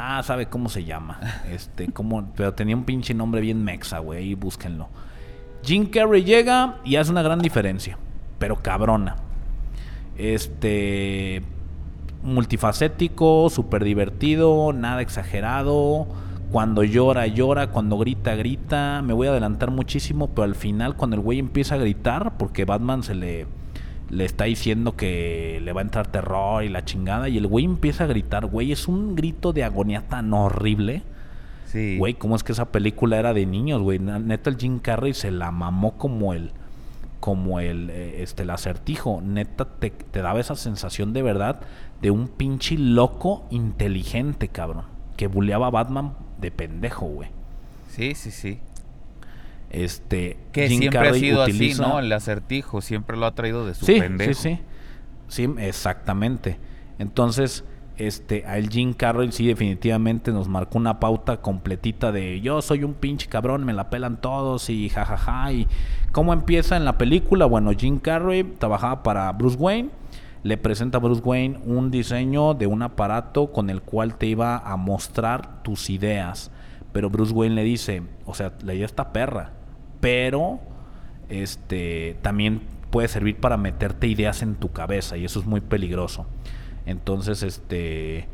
Ah, 0.00 0.22
sabe 0.22 0.46
cómo 0.46 0.68
se 0.68 0.84
llama. 0.84 1.18
Este, 1.50 1.88
cómo, 1.92 2.32
pero 2.36 2.54
tenía 2.54 2.76
un 2.76 2.84
pinche 2.84 3.14
nombre 3.14 3.40
bien 3.40 3.64
mexa, 3.64 3.98
güey, 3.98 4.30
y 4.30 4.34
búsquenlo. 4.34 4.88
Jim 5.64 5.86
Carrey 5.86 6.22
llega 6.22 6.76
y 6.84 6.96
hace 6.96 7.10
una 7.10 7.22
gran 7.22 7.40
diferencia, 7.40 7.98
pero 8.38 8.62
cabrona. 8.62 9.16
Este 10.16 11.42
multifacético, 12.22 13.50
súper 13.50 13.82
divertido, 13.82 14.72
nada 14.72 15.02
exagerado. 15.02 16.06
Cuando 16.52 16.84
llora, 16.84 17.26
llora. 17.26 17.70
Cuando 17.70 17.98
grita, 17.98 18.36
grita. 18.36 19.02
Me 19.02 19.12
voy 19.12 19.26
a 19.26 19.30
adelantar 19.30 19.72
muchísimo, 19.72 20.28
pero 20.28 20.44
al 20.44 20.54
final, 20.54 20.96
cuando 20.96 21.16
el 21.16 21.22
güey 21.22 21.40
empieza 21.40 21.74
a 21.74 21.78
gritar, 21.78 22.38
porque 22.38 22.64
Batman 22.64 23.02
se 23.02 23.14
le, 23.16 23.46
le 24.10 24.24
está 24.24 24.44
diciendo 24.44 24.96
que 24.96 25.60
le 25.62 25.72
va 25.72 25.80
a 25.80 25.84
entrar 25.84 26.06
terror 26.06 26.64
y 26.64 26.68
la 26.68 26.84
chingada, 26.84 27.28
y 27.28 27.36
el 27.38 27.46
güey 27.46 27.64
empieza 27.64 28.04
a 28.04 28.06
gritar, 28.06 28.46
güey, 28.46 28.72
es 28.72 28.88
un 28.88 29.14
grito 29.14 29.52
de 29.52 29.64
agonía 29.64 30.08
tan 30.08 30.32
horrible. 30.32 31.02
Sí. 31.66 31.98
Güey, 31.98 32.14
¿cómo 32.14 32.34
es 32.34 32.42
que 32.42 32.52
esa 32.52 32.72
película 32.72 33.18
era 33.18 33.34
de 33.34 33.44
niños, 33.44 33.82
güey? 33.82 33.98
Neta, 33.98 34.48
el 34.48 34.56
Jim 34.56 34.78
Carrey 34.78 35.12
se 35.12 35.30
la 35.30 35.50
mamó 35.50 35.98
como 35.98 36.32
el 36.32 36.52
como 37.20 37.58
el 37.58 37.90
eh, 37.90 38.22
este 38.22 38.44
el 38.44 38.50
acertijo. 38.50 39.20
Neta, 39.20 39.66
te, 39.66 39.90
te 39.90 40.22
daba 40.22 40.40
esa 40.40 40.56
sensación 40.56 41.12
de 41.12 41.22
verdad 41.22 41.60
de 42.00 42.10
un 42.10 42.28
pinche 42.28 42.78
loco 42.78 43.46
inteligente, 43.50 44.48
cabrón. 44.48 44.84
Que 45.16 45.26
buleaba 45.26 45.66
a 45.66 45.70
Batman 45.70 46.14
de 46.40 46.50
pendejo, 46.50 47.06
güey. 47.06 47.28
Sí, 47.90 48.14
sí, 48.14 48.30
sí. 48.30 48.60
Este. 49.70 50.38
Que 50.52 50.68
Jim 50.68 50.78
siempre 50.80 51.08
ha 51.08 51.14
sido 51.14 51.42
utiliza- 51.44 51.82
así, 51.84 51.92
¿no? 51.92 51.98
El 51.98 52.12
acertijo 52.12 52.80
siempre 52.80 53.16
lo 53.16 53.26
ha 53.26 53.34
traído 53.34 53.66
de 53.66 53.74
su 53.74 53.86
sí, 53.86 54.00
pendejo. 54.00 54.34
Sí, 54.34 54.56
sí. 54.56 54.60
Sí, 55.46 55.54
exactamente. 55.58 56.58
Entonces, 56.98 57.64
este, 57.98 58.46
a 58.46 58.56
el 58.58 58.70
Jim 58.70 58.94
Carrey 58.94 59.30
sí 59.32 59.46
definitivamente 59.46 60.30
nos 60.32 60.48
marcó 60.48 60.78
una 60.78 61.00
pauta 61.00 61.38
completita 61.42 62.12
de 62.12 62.40
yo 62.40 62.62
soy 62.62 62.84
un 62.84 62.94
pinche 62.94 63.28
cabrón, 63.28 63.64
me 63.64 63.72
la 63.72 63.90
pelan 63.90 64.20
todos 64.20 64.70
y 64.70 64.88
jajaja. 64.88 65.52
y 65.52 65.66
cómo 66.12 66.32
empieza 66.32 66.76
en 66.76 66.84
la 66.84 66.96
película, 66.96 67.44
bueno, 67.46 67.72
Jim 67.76 67.98
Carrey 67.98 68.44
trabajaba 68.44 69.02
para 69.02 69.30
Bruce 69.32 69.56
Wayne, 69.58 69.90
le 70.44 70.56
presenta 70.56 70.98
a 70.98 71.00
Bruce 71.00 71.22
Wayne 71.22 71.58
un 71.66 71.90
diseño 71.90 72.54
de 72.54 72.66
un 72.68 72.82
aparato 72.82 73.52
con 73.52 73.68
el 73.68 73.82
cual 73.82 74.16
te 74.16 74.26
iba 74.26 74.56
a 74.58 74.76
mostrar 74.76 75.62
tus 75.62 75.90
ideas, 75.90 76.50
pero 76.92 77.10
Bruce 77.10 77.32
Wayne 77.34 77.56
le 77.56 77.64
dice, 77.64 78.02
o 78.24 78.32
sea, 78.34 78.52
la 78.62 78.74
idea 78.74 78.86
está 78.86 79.12
perra, 79.12 79.52
pero 80.00 80.60
este 81.28 82.16
también 82.22 82.62
puede 82.90 83.08
servir 83.08 83.36
para 83.36 83.56
meterte 83.56 84.06
ideas 84.06 84.42
en 84.42 84.54
tu 84.54 84.72
cabeza 84.72 85.16
y 85.16 85.24
eso 85.24 85.40
es 85.40 85.46
muy 85.46 85.60
peligroso. 85.60 86.26
Entonces, 86.86 87.42
este 87.42 88.28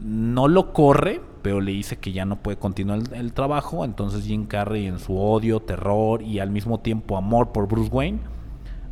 no 0.00 0.48
lo 0.48 0.72
corre, 0.72 1.20
pero 1.42 1.60
le 1.60 1.72
dice 1.72 1.96
que 1.96 2.12
ya 2.12 2.24
no 2.24 2.36
puede 2.36 2.58
continuar 2.58 3.00
el, 3.12 3.32
trabajo. 3.32 3.84
Entonces 3.84 4.24
Jim 4.24 4.46
Carrey 4.46 4.86
en 4.86 4.98
su 4.98 5.18
odio, 5.18 5.60
terror 5.60 6.22
y 6.22 6.38
al 6.38 6.50
mismo 6.50 6.80
tiempo 6.80 7.16
amor 7.16 7.52
por 7.52 7.68
Bruce 7.68 7.90
Wayne, 7.90 8.20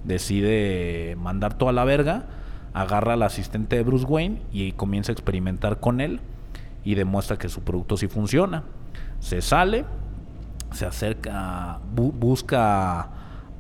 decide 0.05 1.17
mandar 1.17 1.55
toda 1.59 1.73
la 1.73 1.85
verga, 1.85 2.27
agarra 2.73 3.15
al 3.15 3.23
asistente 3.23 3.77
de 3.77 3.83
Bruce 3.83 4.07
Wayne 4.07 4.41
y 4.53 4.73
comienza 4.73 5.13
a 5.13 5.15
experimentar 5.15 5.81
con 5.81 6.01
él 6.01 6.21
y 6.85 6.95
demuestra 6.95 7.39
que 7.39 7.49
su 7.49 7.63
producto 7.63 7.97
sí 7.97 8.09
funciona. 8.09 8.65
Se 9.21 9.41
sale, 9.43 9.85
se 10.75 10.87
acerca, 10.87 11.81
busca 11.93 13.09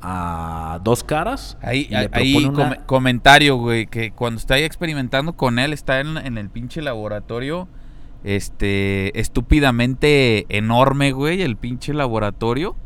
a 0.05 0.81
dos 0.85 1.03
caras. 1.03 1.57
Ahí, 1.62 1.88
ahí 2.12 2.50
comentario, 2.87 3.57
güey, 3.57 3.87
que 3.87 4.12
cuando 4.12 4.38
está 4.38 4.55
ahí 4.55 4.62
experimentando 4.62 5.33
con 5.33 5.59
él, 5.59 5.72
está 5.72 6.00
en, 6.00 6.38
el 6.38 6.50
pinche 6.50 6.83
laboratorio, 6.83 7.68
este, 8.22 9.18
estúpidamente 9.18 10.44
enorme, 10.50 11.12
güey, 11.12 11.40
el 11.40 11.57
pinche 11.57 11.94
laboratorio, 11.94 12.77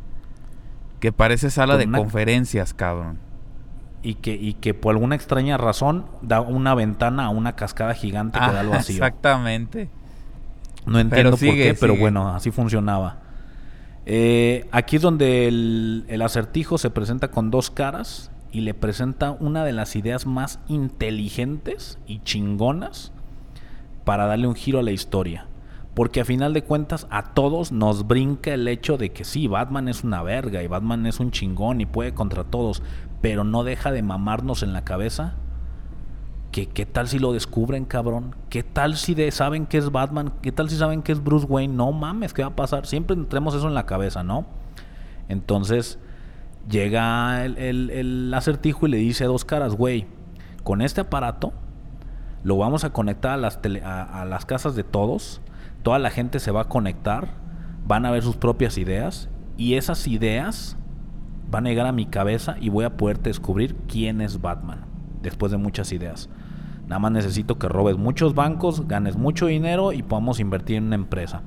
que 1.01 1.13
parece 1.13 1.51
sala 1.51 1.77
de 1.77 1.91
conferencias, 1.91 2.73
cabrón. 2.73 3.19
Y 4.01 4.15
que, 4.15 4.35
y 4.35 4.55
que 4.55 4.75
por 4.75 4.95
alguna 4.95 5.17
extraña 5.17 5.57
razón 5.57 6.07
da 6.23 6.41
una 6.41 6.77
ventana 6.77 7.27
a 7.27 7.29
una 7.31 7.57
cascada 7.57 7.95
gigante 7.95 8.39
que 8.39 8.53
da 8.53 8.61
al 8.61 8.69
vacío. 8.69 8.95
Exactamente. 8.95 9.91
No 10.87 11.01
entiendo 11.01 11.33
por 11.33 11.41
qué, 11.41 11.77
pero 11.79 11.97
bueno, 11.97 12.33
así 12.33 12.53
funcionaba. 12.53 13.28
Eh, 14.11 14.67
aquí 14.73 14.97
es 14.97 15.03
donde 15.03 15.49
el, 15.49 16.23
acertijo 16.23 16.79
se 16.79 16.89
presenta 16.89 17.31
con 17.31 17.51
dos 17.51 17.71
caras 17.71 18.31
y 18.51 18.63
le 18.63 18.73
presenta 18.73 19.33
una 19.33 19.67
de 19.67 19.75
las 19.75 19.97
ideas 19.97 20.25
más 20.25 20.61
inteligentes 20.67 21.99
y 22.07 22.21
chingonas 22.21 23.13
para 24.07 24.25
darle 24.25 24.47
un 24.47 24.55
giro 24.55 24.79
a 24.79 24.83
la 24.83 24.93
historia. 24.93 25.47
Porque 25.93 26.23
a 26.23 26.25
final 26.25 26.55
de 26.55 26.65
cuentas 26.65 27.07
a 27.11 27.35
todos 27.35 27.71
nos 27.71 28.07
brinca 28.07 28.55
el 28.55 28.67
hecho 28.67 28.97
de 28.97 29.11
que 29.11 29.25
sí, 29.25 29.47
Batman 29.47 29.89
es 29.89 30.03
una 30.03 30.23
verga 30.23 30.63
y 30.63 30.69
Batman 30.69 31.05
es 31.05 31.21
un 31.21 31.31
chingón 31.31 31.83
y 31.83 31.87
puede 31.87 32.15
contra 32.15 32.45
todos, 32.45 32.83
pero 33.21 33.45
no 33.45 33.63
deja 33.63 33.93
de 33.93 34.03
mamarnos 34.03 34.63
en 34.63 34.73
la 34.73 34.85
cabeza 34.85 35.35
¿Qué, 36.51 36.87
tal 36.87 37.07
si 37.07 37.19
lo 37.19 37.33
descubren, 37.33 37.85
cabrón? 37.85 38.35
¿Qué 38.49 38.63
tal 38.63 38.97
si 38.97 39.15
saben 39.31 39.67
que 39.67 39.79
es 39.79 39.93
Batman? 39.93 40.33
¿Qué 40.43 40.51
tal 40.51 40.69
si 40.71 40.77
saben 40.77 41.03
que 41.03 41.13
es 41.13 41.23
Bruce 41.23 41.47
Wayne? 41.47 41.75
No 41.75 41.93
mames, 41.93 42.33
¿qué 42.33 42.43
va 42.43 42.49
a 42.49 42.57
pasar? 42.57 42.87
Siempre 42.87 43.17
tenemos 43.17 43.55
eso 43.55 43.69
en 43.69 43.75
la 43.75 43.87
cabeza, 43.87 44.25
¿no? 44.25 44.47
Entonces 45.29 45.99
llega 46.69 47.45
el, 47.45 48.33
acertijo 48.35 48.87
y 48.87 48.91
le 48.91 48.97
dice 48.97 49.25
a 49.25 49.29
dos 49.29 49.45
caras, 49.45 49.75
güey, 49.75 50.07
con 50.65 50.83
este 50.83 51.03
aparato 51.03 51.53
lo 52.43 52.57
vamos 52.57 52.85
a 52.85 52.91
conectar 52.93 53.33
a 53.33 53.37
las, 53.37 53.61
las 53.65 54.47
casas 54.47 54.75
de 54.75 54.85
todos, 54.85 55.41
toda 55.83 55.99
la 55.99 56.11
gente 56.11 56.41
se 56.41 56.51
va 56.51 56.63
a 56.63 56.69
conectar, 56.69 57.29
van 57.87 58.07
a 58.07 58.11
ver 58.11 58.23
sus 58.23 58.37
propias 58.37 58.79
ideas 58.79 59.29
y 59.57 59.75
esas 59.75 60.07
ideas 60.07 60.77
van 61.51 61.67
a 61.67 61.71
llegar 61.71 61.87
a 61.87 61.93
mi 61.93 62.07
cabeza 62.07 62.57
y 62.61 62.69
voy 62.69 62.85
a 62.85 62.97
poder 62.97 63.21
descubrir 63.21 63.77
quién 63.87 64.21
es 64.21 64.41
Batman 64.41 64.85
después 65.23 65.53
de 65.53 65.59
muchas 65.59 65.93
ideas. 65.93 66.29
Nada 66.89 66.99
más 67.01 67.13
necesito 67.13 67.59
que 67.59 67.69
robes 67.69 67.99
muchos 67.99 68.35
bancos, 68.35 68.89
ganes 68.89 69.17
mucho 69.17 69.47
dinero 69.47 69.93
y 69.93 70.03
podamos 70.03 70.41
invertir 70.41 70.77
en 70.77 70.85
una 70.85 70.97
empresa. 70.97 71.43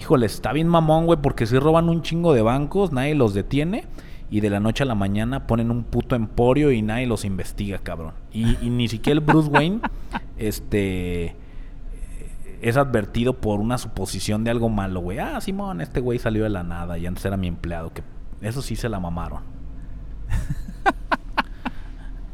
Híjole, 0.00 0.26
está 0.26 0.52
bien 0.52 0.68
mamón, 0.68 1.06
güey, 1.06 1.18
porque 1.20 1.44
si 1.46 1.58
roban 1.58 1.88
un 1.88 2.02
chingo 2.02 2.32
de 2.32 2.42
bancos, 2.42 2.92
nadie 2.92 3.16
los 3.16 3.34
detiene 3.34 3.84
y 4.30 4.40
de 4.40 4.48
la 4.48 4.60
noche 4.60 4.84
a 4.84 4.86
la 4.86 4.94
mañana 4.94 5.48
ponen 5.48 5.72
un 5.72 5.82
puto 5.82 6.14
emporio 6.14 6.70
y 6.70 6.82
nadie 6.82 7.06
los 7.06 7.24
investiga, 7.24 7.78
cabrón. 7.78 8.14
Y, 8.32 8.44
ni 8.70 8.86
siquiera 8.86 9.18
el 9.18 9.24
Bruce 9.24 9.50
Wayne 9.50 9.80
este 10.38 11.34
es 12.62 12.76
advertido 12.76 13.40
por 13.40 13.58
una 13.58 13.76
suposición 13.76 14.44
de 14.44 14.52
algo 14.52 14.68
malo, 14.68 15.00
güey. 15.00 15.18
Ah, 15.18 15.40
Simón, 15.40 15.80
este 15.80 15.98
güey 15.98 16.20
salió 16.20 16.44
de 16.44 16.50
la 16.50 16.62
nada 16.62 16.96
y 16.96 17.06
antes 17.06 17.24
era 17.24 17.36
mi 17.36 17.48
empleado, 17.48 17.92
que 17.92 18.04
eso 18.40 18.62
sí 18.62 18.76
se 18.76 18.88
la 18.88 19.00
mamaron. 19.00 19.42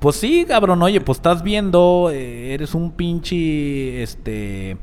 Pues 0.07 0.15
sí, 0.15 0.45
cabrón, 0.47 0.81
oye, 0.85 1.01
pues 1.01 1.19
estás 1.19 1.43
viendo, 1.43 2.11
eh, 2.13 2.55
eres 2.55 2.77
un 2.77 2.93
pinche, 2.93 4.05
este, 4.05 4.79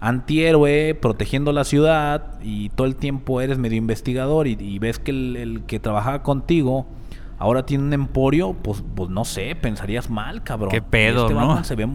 antihéroe 0.00 0.96
protegiendo 1.00 1.52
la 1.52 1.62
ciudad 1.62 2.40
y 2.42 2.70
todo 2.70 2.88
el 2.88 2.96
tiempo 2.96 3.40
eres 3.40 3.56
medio 3.56 3.78
investigador 3.78 4.48
y, 4.48 4.78
ves 4.80 4.98
que 4.98 5.12
el, 5.12 5.62
que 5.68 5.78
trabajaba 5.78 6.24
contigo 6.24 6.88
ahora 7.38 7.64
tiene 7.64 7.84
un 7.84 7.92
emporio, 7.92 8.54
pues, 8.54 8.82
pues 8.96 9.10
no 9.10 9.24
sé, 9.24 9.54
pensarías 9.54 10.10
mal, 10.10 10.42
cabrón. 10.42 10.70
Qué 10.72 10.82
pedo, 10.82 11.28
este 11.28 11.34
¿no? 11.34 11.62
Se 11.62 11.76
ve, 11.76 11.88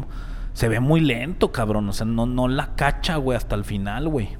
se 0.53 0.69
ve 0.69 0.79
muy 0.79 1.01
lento, 1.01 1.51
cabrón, 1.51 1.89
o 1.89 1.91
sea, 1.91 2.05
no, 2.05 2.27
no 2.27 2.47
la 2.47 2.75
cacha, 2.75 3.17
güey, 3.17 3.35
hasta 3.35 3.55
el 3.55 3.65
final, 3.65 4.07
güey. 4.07 4.37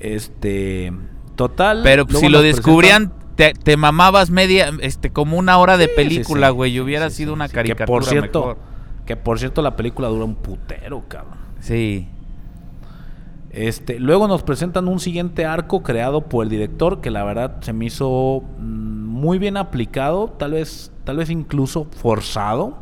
Este, 0.00 0.94
total. 1.34 1.82
Pero 1.82 2.06
si 2.08 2.30
lo 2.30 2.40
descubrían 2.40 3.12
te, 3.36 3.76
mamabas 3.76 4.30
media, 4.30 4.70
este, 4.80 5.10
como 5.10 5.36
una 5.36 5.58
hora 5.58 5.76
de 5.76 5.88
película, 5.88 6.50
güey. 6.50 6.72
y 6.72 6.80
hubiera 6.80 7.10
sido 7.10 7.34
una 7.34 7.48
caricatura 7.48 7.86
que 7.86 7.92
por 7.92 8.04
cierto, 8.04 8.58
Que 9.04 9.16
por 9.16 9.38
cierto 9.38 9.62
la 9.62 9.76
película 9.76 10.08
dura 10.08 10.24
un 10.24 10.34
putero, 10.34 11.04
cabrón. 11.06 11.38
Sí. 11.60 12.08
Este, 13.50 13.98
luego 14.00 14.26
nos 14.26 14.42
presentan 14.42 14.88
un 14.88 15.00
siguiente 15.00 15.44
arco 15.44 15.82
creado 15.82 16.22
por 16.22 16.44
el 16.44 16.50
director 16.50 17.00
que 17.00 17.10
la 17.10 17.24
verdad 17.24 17.58
se 17.60 17.72
me 17.72 17.86
hizo 17.86 18.42
mm, 18.58 18.62
muy 18.62 19.38
bien 19.38 19.56
aplicado, 19.56 20.28
tal 20.38 20.52
vez, 20.52 20.90
tal 21.04 21.18
vez 21.18 21.30
incluso 21.30 21.86
forzado. 21.96 22.78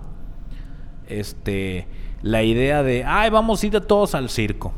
Este, 1.09 1.87
la 2.23 2.43
idea 2.43 2.83
de, 2.83 3.05
ay, 3.05 3.31
vamos 3.31 3.63
a 3.63 3.67
ir 3.67 3.81
todos 3.81 4.15
al 4.15 4.31
circo. 4.31 4.73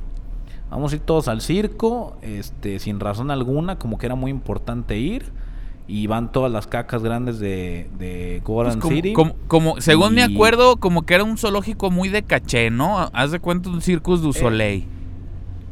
Vamos 0.71 0.93
a 0.93 0.97
ir 0.97 1.03
todos 1.03 1.29
al 1.29 1.43
circo, 1.43 2.17
este, 2.23 2.79
sin 2.79 2.99
razón 2.99 3.31
alguna, 3.31 3.79
como 3.79 3.99
que 3.99 4.07
era 4.07 4.17
muy 4.17 4.31
importante 4.31 4.99
ir 4.99 5.33
y 5.88 6.07
van 6.07 6.33
todas 6.33 6.51
las 6.51 6.66
cacas 6.66 7.03
grandes 7.03 7.38
de, 7.38 7.88
de 7.99 8.40
Goran 8.44 8.81
pues 8.81 8.94
City. 8.94 9.12
Como, 9.12 9.81
según 9.81 10.14
me 10.14 10.22
acuerdo, 10.22 10.77
como 10.77 11.03
que 11.03 11.14
era 11.14 11.25
un 11.25 11.38
zoológico 11.38 11.90
muy 11.90 12.09
de 12.09 12.22
caché, 12.22 12.70
¿no? 12.70 13.11
Haz 13.12 13.31
de 13.31 13.38
cuenta 13.38 13.68
un 13.68 13.81
Circus 13.81 14.20
du 14.20 14.33
Soleil. 14.33 14.88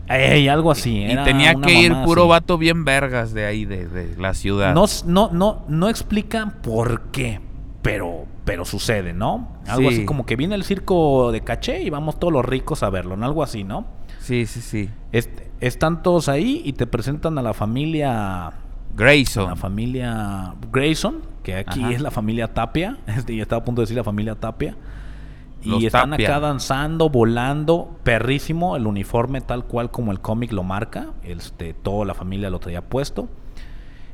Eh, 0.09 0.49
algo 0.51 0.71
así. 0.71 1.05
Y, 1.05 1.17
tenía 1.25 1.55
que 1.55 1.73
ir 1.73 1.95
puro 2.05 2.29
vato 2.29 2.59
bien 2.59 2.85
vergas 2.85 3.33
de 3.33 3.47
ahí, 3.47 3.65
de, 3.65 4.15
la 4.19 4.35
ciudad. 4.35 4.75
No, 4.75 4.85
no, 5.07 5.31
no, 5.33 5.65
no 5.69 5.89
explican 5.89 6.61
por 6.63 7.11
qué, 7.11 7.41
pero, 7.83 8.27
pero 8.45 8.65
sucede, 8.65 9.15
¿no? 9.15 9.49
Algo 9.67 9.89
así 9.89 10.05
como 10.05 10.27
que 10.27 10.37
viene 10.37 10.55
el 10.55 10.65
circo 10.65 11.33
de 11.33 11.41
caché 11.41 11.83
y 11.83 11.91
vamos 11.91 12.21
todos 12.21 12.33
los 12.33 12.45
ricos 12.45 12.83
a 12.83 12.91
verlo, 12.91 13.17
¿no? 13.17 13.27
Algo 13.27 13.43
así, 13.43 13.65
¿no? 13.65 13.87
Sí, 14.21 14.47
sí, 14.47 14.61
sí. 14.61 14.91
están 15.61 16.03
todos 16.03 16.29
ahí 16.29 16.63
y 16.65 16.75
te 16.75 16.87
presentan 16.87 17.37
a 17.39 17.43
la 17.43 17.53
familia 17.53 18.53
Grayson. 18.97 19.47
La 19.47 19.57
familia 19.57 20.55
Grayson, 20.73 21.23
que 21.43 21.57
aquí 21.57 21.85
es 21.93 22.01
la 22.01 22.11
familia 22.11 22.53
Tapia. 22.53 22.99
Este, 23.07 23.33
y 23.33 23.41
estaba 23.41 23.63
a 23.63 23.65
punto 23.65 23.81
de 23.81 23.85
decir 23.85 23.97
la 23.97 24.05
familia 24.05 24.35
Tapia. 24.35 24.77
y 25.63 25.87
están 25.87 26.13
acá 26.13 26.41
danzando, 26.41 27.09
volando, 27.09 27.97
perrísimo, 28.03 28.77
el 28.77 28.87
uniforme 28.87 29.41
tal 29.41 29.65
cual 29.65 29.91
como 29.91 30.13
el 30.13 30.21
cómic 30.21 30.53
lo 30.53 30.63
marca, 30.63 31.09
este, 31.23 31.75
toda 31.75 32.05
la 32.05 32.15
familia 32.15 32.51
lo 32.51 32.59
traía 32.59 32.83
puesto. 32.83 33.29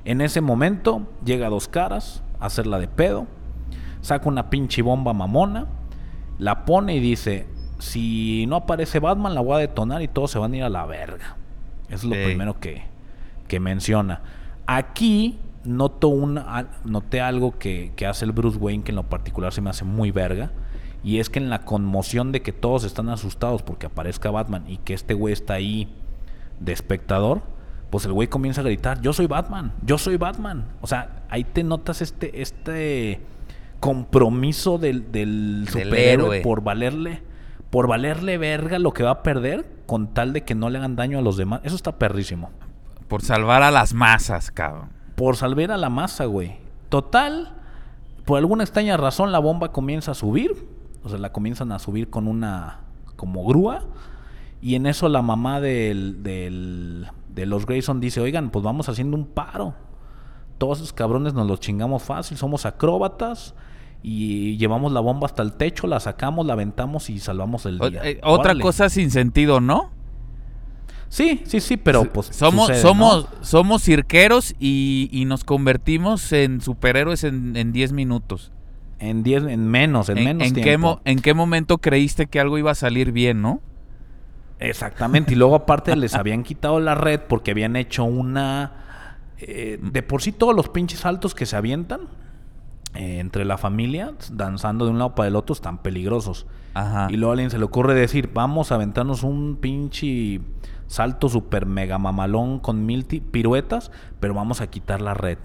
En 0.04 0.20
ese 0.20 0.40
momento 0.40 1.06
llega 1.24 1.48
Dos 1.50 1.68
Caras 1.68 2.22
a 2.38 2.46
hacerla 2.46 2.78
de 2.78 2.88
pedo, 2.88 3.26
saca 4.00 4.28
una 4.28 4.48
pinche 4.48 4.82
bomba 4.82 5.12
mamona, 5.12 5.66
la 6.38 6.64
pone 6.64 6.94
y 6.94 7.00
dice, 7.00 7.46
si 7.78 8.46
no 8.46 8.56
aparece 8.56 8.98
Batman 8.98 9.34
la 9.34 9.40
voy 9.40 9.56
a 9.56 9.58
detonar 9.58 10.02
y 10.02 10.08
todos 10.08 10.30
se 10.30 10.38
van 10.38 10.54
a 10.54 10.56
ir 10.56 10.62
a 10.62 10.70
la 10.70 10.86
verga. 10.86 11.36
es 11.88 12.04
lo 12.04 12.12
primero 12.12 12.58
que, 12.60 12.84
que 13.48 13.60
menciona. 13.60 14.22
Aquí 14.72 15.36
noto 15.64 16.06
una, 16.06 16.68
noté 16.84 17.20
algo 17.20 17.58
que, 17.58 17.92
hace 18.08 18.24
el 18.24 18.30
Bruce 18.30 18.56
Wayne 18.56 18.84
que 18.84 18.92
en 18.92 18.96
lo 18.96 19.02
particular 19.02 19.52
se 19.52 19.60
me 19.60 19.68
hace 19.68 19.84
muy 19.84 20.12
verga. 20.12 20.52
Y 21.02 21.18
es 21.18 21.28
que 21.28 21.40
en 21.40 21.50
la 21.50 21.64
conmoción 21.64 22.30
de 22.30 22.40
que 22.40 22.52
todos 22.52 22.84
están 22.84 23.08
asustados 23.08 23.64
porque 23.64 23.86
aparezca 23.86 24.30
Batman 24.30 24.62
y 24.68 24.76
que 24.76 24.94
este 24.94 25.14
güey 25.14 25.32
está 25.32 25.54
ahí 25.54 25.92
de 26.60 26.72
espectador, 26.72 27.42
pues 27.90 28.04
el 28.04 28.12
güey 28.12 28.28
comienza 28.28 28.60
a 28.60 28.64
gritar, 28.64 29.00
yo 29.00 29.12
soy 29.12 29.26
Batman, 29.26 29.72
yo 29.84 29.98
soy 29.98 30.18
Batman. 30.18 30.66
O 30.82 30.86
sea, 30.86 31.24
ahí 31.30 31.42
te 31.42 31.64
notas 31.64 32.00
este, 32.00 32.40
este 32.40 33.20
compromiso 33.80 34.78
del, 34.78 35.10
del 35.10 35.66
superhéroe 35.68 36.42
por 36.42 36.62
valerle, 36.62 37.24
por 37.70 37.88
valerle 37.88 38.38
verga 38.38 38.78
lo 38.78 38.92
que 38.92 39.02
va 39.02 39.10
a 39.10 39.22
perder 39.24 39.66
con 39.86 40.14
tal 40.14 40.32
de 40.32 40.42
que 40.42 40.54
no 40.54 40.70
le 40.70 40.78
hagan 40.78 40.94
daño 40.94 41.18
a 41.18 41.22
los 41.22 41.36
demás. 41.36 41.60
Eso 41.64 41.74
está 41.74 41.98
perrísimo. 41.98 42.50
Por 43.10 43.20
salvar 43.22 43.62
a 43.62 43.70
las 43.70 43.92
masas, 43.92 44.50
cabrón. 44.50 44.88
Por 45.16 45.36
salvar 45.36 45.72
a 45.72 45.76
la 45.76 45.90
masa, 45.90 46.24
güey. 46.24 46.56
Total, 46.88 47.52
por 48.24 48.38
alguna 48.38 48.64
extraña 48.64 48.96
razón 48.96 49.32
la 49.32 49.38
bomba 49.40 49.70
comienza 49.72 50.12
a 50.12 50.14
subir. 50.14 50.66
O 51.04 51.08
sea, 51.10 51.18
la 51.18 51.30
comienzan 51.32 51.72
a 51.72 51.78
subir 51.78 52.08
con 52.08 52.26
una 52.26 52.80
como 53.16 53.44
grúa. 53.44 53.82
Y 54.62 54.74
en 54.76 54.86
eso 54.86 55.08
la 55.10 55.20
mamá 55.22 55.60
del, 55.60 56.22
del- 56.22 57.06
de 57.34 57.46
los 57.46 57.66
Grayson 57.66 58.00
dice, 58.00 58.20
oigan, 58.20 58.50
pues 58.50 58.62
vamos 58.64 58.88
haciendo 58.88 59.16
un 59.16 59.26
paro. 59.26 59.74
Todos 60.58 60.78
esos 60.78 60.92
cabrones 60.92 61.32
nos 61.34 61.46
los 61.46 61.60
chingamos 61.60 62.02
fácil, 62.02 62.36
somos 62.36 62.66
acróbatas 62.66 63.54
y 64.02 64.56
llevamos 64.58 64.92
la 64.92 65.00
bomba 65.00 65.26
hasta 65.26 65.42
el 65.42 65.54
techo, 65.54 65.86
la 65.86 66.00
sacamos, 66.00 66.44
la 66.46 66.52
aventamos 66.54 67.08
y 67.10 67.18
salvamos 67.18 67.64
el 67.66 67.78
día. 67.78 68.00
eh, 68.04 68.20
otra 68.22 68.50
Órale. 68.52 68.62
cosa 68.62 68.88
sin 68.90 69.10
sentido, 69.10 69.60
¿no? 69.60 69.90
Sí, 71.10 71.42
sí, 71.44 71.60
sí, 71.60 71.76
pero 71.76 72.04
pues 72.04 72.28
somos 72.28 72.68
sucede, 72.68 72.80
somos 72.82 73.24
¿no? 73.38 73.44
somos 73.44 73.82
cirqueros 73.82 74.54
y, 74.60 75.08
y 75.12 75.24
nos 75.26 75.42
convertimos 75.44 76.32
en 76.32 76.60
superhéroes 76.62 77.24
en 77.24 77.56
en 77.56 77.72
10 77.72 77.92
minutos. 77.92 78.52
en 79.00 79.22
10 79.24 79.44
en 79.44 79.66
menos, 79.68 80.08
en, 80.08 80.22
menos 80.24 80.46
en 80.46 80.54
tiempo. 80.54 80.70
qué 80.70 80.78
mo- 80.78 81.00
¿En 81.04 81.18
qué 81.20 81.34
momento 81.34 81.78
creíste 81.78 82.26
que 82.28 82.38
algo 82.40 82.56
iba 82.58 82.70
a 82.70 82.74
salir 82.76 83.10
bien, 83.12 83.42
no? 83.42 83.60
Exactamente, 84.60 85.32
y 85.32 85.36
luego 85.36 85.54
aparte 85.56 85.96
les 85.96 86.14
habían 86.14 86.42
quitado 86.42 86.80
la 86.80 86.94
red 86.94 87.20
porque 87.28 87.50
habían 87.52 87.76
hecho 87.76 88.04
una... 88.04 89.16
eh, 89.38 89.78
de 89.82 90.02
por 90.02 90.20
sí 90.22 90.32
todos 90.32 90.54
los 90.54 90.68
pinches 90.68 91.00
saltos 91.00 91.34
que 91.34 91.46
se 91.46 91.56
avientan 91.56 92.02
eh, 92.94 93.20
entre 93.20 93.44
la 93.46 93.56
familia, 93.56 94.12
danzando 94.32 94.84
de 94.84 94.90
un 94.90 94.98
lado 94.98 95.14
para 95.14 95.28
el 95.28 95.36
otro, 95.36 95.54
están 95.54 95.78
peligrosos. 95.78 96.46
Ajá. 96.74 97.08
Y 97.10 97.16
luego 97.16 97.30
a 97.30 97.34
alguien 97.34 97.50
se 97.50 97.58
le 97.58 97.64
ocurre 97.64 97.94
decir, 97.94 98.30
vamos 98.34 98.70
a 98.70 98.74
aventarnos 98.74 99.22
un 99.22 99.56
pinche 99.56 100.40
salto 100.90 101.28
super 101.28 101.66
mega 101.66 101.98
mamalón 101.98 102.58
con 102.58 102.84
mil 102.84 103.04
piruetas, 103.04 103.92
pero 104.18 104.34
vamos 104.34 104.60
a 104.60 104.66
quitar 104.66 105.00
la 105.00 105.14
red. 105.14 105.38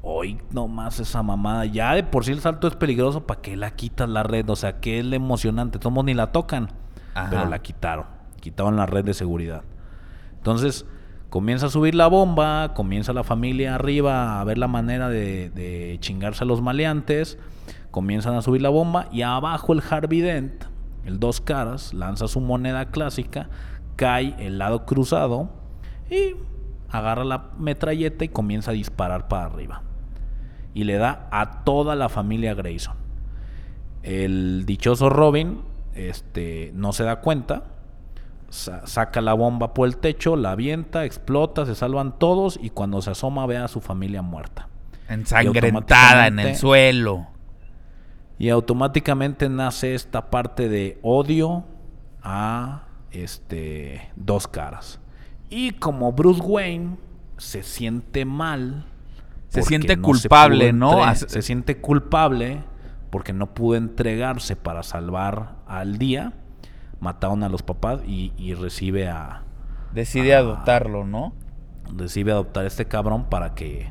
Hoy 0.00 0.40
nomás 0.50 1.00
esa 1.00 1.22
mamada, 1.22 1.66
ya 1.66 1.94
de 1.94 2.02
por 2.02 2.24
sí 2.24 2.32
el 2.32 2.40
salto 2.40 2.66
es 2.66 2.76
peligroso, 2.76 3.26
¿para 3.26 3.42
qué 3.42 3.56
la 3.56 3.72
quitas 3.72 4.08
la 4.08 4.22
red? 4.22 4.48
O 4.48 4.56
sea, 4.56 4.80
que 4.80 4.98
es 4.98 5.12
emocionante, 5.12 5.78
todos 5.78 6.02
ni 6.02 6.14
la 6.14 6.32
tocan, 6.32 6.70
Ajá. 7.14 7.28
pero 7.28 7.44
la 7.44 7.58
quitaron, 7.58 8.06
quitaron 8.40 8.76
la 8.76 8.86
red 8.86 9.04
de 9.04 9.12
seguridad. 9.12 9.64
Entonces, 10.38 10.86
comienza 11.28 11.66
a 11.66 11.68
subir 11.68 11.94
la 11.94 12.06
bomba, 12.06 12.72
comienza 12.72 13.12
la 13.12 13.22
familia 13.22 13.74
arriba 13.74 14.40
a 14.40 14.44
ver 14.44 14.56
la 14.56 14.68
manera 14.68 15.10
de, 15.10 15.50
de 15.50 15.98
chingarse 16.00 16.44
a 16.44 16.46
los 16.46 16.62
maleantes, 16.62 17.38
comienzan 17.90 18.34
a 18.34 18.40
subir 18.40 18.62
la 18.62 18.70
bomba 18.70 19.08
y 19.12 19.20
abajo 19.20 19.74
el 19.74 19.82
Harvey 19.90 20.22
Dent, 20.22 20.64
el 21.04 21.20
dos 21.20 21.42
caras, 21.42 21.92
lanza 21.92 22.28
su 22.28 22.40
moneda 22.40 22.86
clásica, 22.86 23.50
cae 23.96 24.34
el 24.38 24.58
lado 24.58 24.84
cruzado 24.86 25.50
y 26.10 26.36
agarra 26.88 27.24
la 27.24 27.50
metralleta 27.58 28.24
y 28.24 28.28
comienza 28.28 28.70
a 28.70 28.74
disparar 28.74 29.28
para 29.28 29.46
arriba. 29.46 29.82
Y 30.74 30.84
le 30.84 30.96
da 30.98 31.28
a 31.30 31.64
toda 31.64 31.94
la 31.96 32.08
familia 32.08 32.54
Grayson. 32.54 32.94
El 34.02 34.64
dichoso 34.66 35.08
Robin 35.08 35.62
este, 35.94 36.70
no 36.74 36.92
se 36.92 37.04
da 37.04 37.20
cuenta, 37.20 37.64
sa- 38.50 38.86
saca 38.86 39.20
la 39.20 39.32
bomba 39.34 39.74
por 39.74 39.88
el 39.88 39.96
techo, 39.96 40.36
la 40.36 40.52
avienta, 40.52 41.04
explota, 41.04 41.66
se 41.66 41.74
salvan 41.74 42.18
todos 42.18 42.58
y 42.62 42.70
cuando 42.70 43.02
se 43.02 43.10
asoma 43.10 43.46
ve 43.46 43.56
a 43.56 43.68
su 43.68 43.80
familia 43.80 44.22
muerta. 44.22 44.68
Ensangrentada 45.08 46.26
en 46.28 46.38
el 46.38 46.56
suelo. 46.56 47.26
Y 48.38 48.50
automáticamente 48.50 49.48
nace 49.48 49.94
esta 49.94 50.30
parte 50.30 50.68
de 50.68 50.98
odio 51.02 51.64
a 52.22 52.82
este 53.10 54.10
dos 54.16 54.46
caras. 54.48 55.00
Y 55.48 55.72
como 55.72 56.12
Bruce 56.12 56.42
Wayne 56.42 56.96
se 57.36 57.62
siente 57.62 58.24
mal, 58.24 58.86
Se 59.48 59.62
siente 59.62 59.96
no 59.96 60.02
culpable, 60.02 60.72
¿no? 60.72 61.06
entre- 61.08 61.28
Se 61.28 61.42
siente 61.42 61.78
culpable 61.80 62.62
porque 63.10 63.32
no 63.32 63.54
pudo 63.54 63.76
entregarse 63.76 64.56
para 64.56 64.82
salvar 64.82 65.56
al 65.66 65.98
día. 65.98 66.32
Mataron 67.00 67.42
a 67.42 67.48
los 67.48 67.62
papás 67.62 68.00
y, 68.06 68.32
y 68.36 68.54
recibe 68.54 69.08
a 69.08 69.42
Decide 69.92 70.34
adoptarlo, 70.34 71.04
¿no? 71.04 71.32
decide 71.92 72.32
adoptar 72.32 72.64
a 72.64 72.66
este 72.66 72.86
cabrón 72.86 73.28
para 73.30 73.54
que 73.54 73.88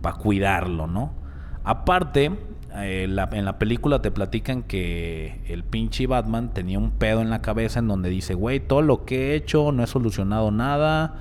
para 0.00 0.16
cuidarlo, 0.16 0.86
¿no? 0.86 1.12
Aparte, 1.62 2.30
eh, 2.76 3.06
la- 3.08 3.28
en 3.32 3.44
la 3.44 3.58
película 3.58 4.00
te 4.02 4.10
platican 4.10 4.62
que 4.62 5.40
el 5.48 5.62
pinche 5.64 6.06
Batman 6.06 6.52
tenía 6.52 6.78
un 6.78 6.90
pedo 6.90 7.20
en 7.20 7.30
la 7.30 7.40
cabeza 7.42 7.78
en 7.78 7.88
donde 7.88 8.08
dice, 8.10 8.34
güey, 8.34 8.60
todo 8.60 8.82
lo 8.82 9.04
que 9.04 9.32
he 9.32 9.34
hecho 9.36 9.70
no 9.72 9.82
he 9.82 9.86
solucionado 9.86 10.50
nada 10.50 11.14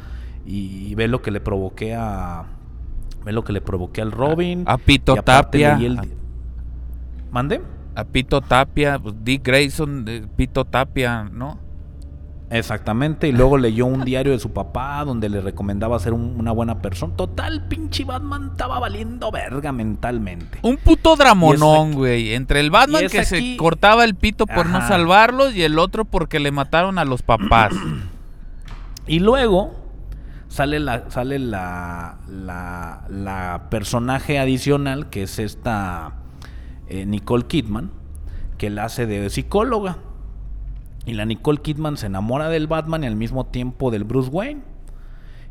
y, 0.45 0.93
ve 0.95 1.07
lo 1.07 1.21
que 1.21 1.31
le 1.31 1.39
provoqué 1.39 1.95
a 1.95 2.45
ve 3.25 3.31
lo 3.31 3.43
que 3.43 3.53
le 3.53 3.61
provoqué 3.61 4.01
al 4.01 4.11
Robin 4.11 4.63
A- 4.67 4.73
a 4.73 4.77
Pito 4.77 5.13
Tapia. 5.77 5.77
el- 5.85 5.95
¿Mande? 7.31 7.61
A 7.95 8.03
Pito 8.03 8.41
Tapia, 8.41 8.99
pues, 8.99 9.15
Dick 9.23 9.45
Grayson, 9.45 10.05
eh, 10.07 10.25
Pito 10.35 10.65
Tapia, 10.65 11.29
¿no? 11.31 11.59
Exactamente, 12.53 13.27
y 13.27 13.31
luego 13.31 13.57
leyó 13.57 13.85
un 13.85 14.05
diario 14.05 14.31
de 14.31 14.39
su 14.39 14.53
papá 14.53 15.03
donde 15.05 15.27
le 15.29 15.41
recomendaba 15.41 15.97
ser 15.99 16.13
un- 16.13 16.35
una 16.37 16.51
buena 16.51 16.81
persona. 16.81 17.15
Total, 17.15 17.67
pinche 17.67 18.05
Batman 18.05 18.49
estaba 18.51 18.79
valiendo 18.79 19.31
verga 19.31 19.71
mentalmente. 19.71 20.59
Un 20.61 20.77
puto 20.77 21.15
dramonón, 21.15 21.93
güey. 21.93 22.33
Entre 22.33 22.59
el 22.59 22.69
Batman 22.69 23.07
que 23.09 23.19
aquí- 23.19 23.53
se 23.53 23.57
cortaba 23.57 24.03
el 24.05 24.15
pito 24.15 24.45
por 24.45 24.67
no 24.67 24.79
salvarlos 24.87 25.55
y 25.55 25.63
el 25.63 25.79
otro 25.79 26.05
porque 26.05 26.39
le 26.39 26.51
mataron 26.51 26.99
a 26.99 27.05
los 27.05 27.21
papás. 27.23 27.73
Y 29.07 29.19
luego 29.19 29.75
sale 30.47 30.79
la, 30.79 31.09
sale 31.09 31.39
la, 31.39 32.19
la, 32.29 33.05
la 33.09 33.67
personaje 33.69 34.37
adicional, 34.39 35.09
que 35.09 35.23
es 35.23 35.39
esta 35.39 36.13
eh, 36.87 37.05
Nicole 37.05 37.45
Kidman, 37.47 37.91
que 38.57 38.69
la 38.69 38.85
hace 38.85 39.05
de 39.07 39.29
psicóloga. 39.29 39.97
Y 41.05 41.13
la 41.13 41.25
Nicole 41.25 41.59
Kidman 41.61 41.97
se 41.97 42.05
enamora 42.05 42.49
del 42.49 42.67
Batman 42.67 43.03
y 43.03 43.07
al 43.07 43.15
mismo 43.15 43.45
tiempo 43.45 43.91
del 43.91 44.03
Bruce 44.05 44.29
Wayne. 44.29 44.61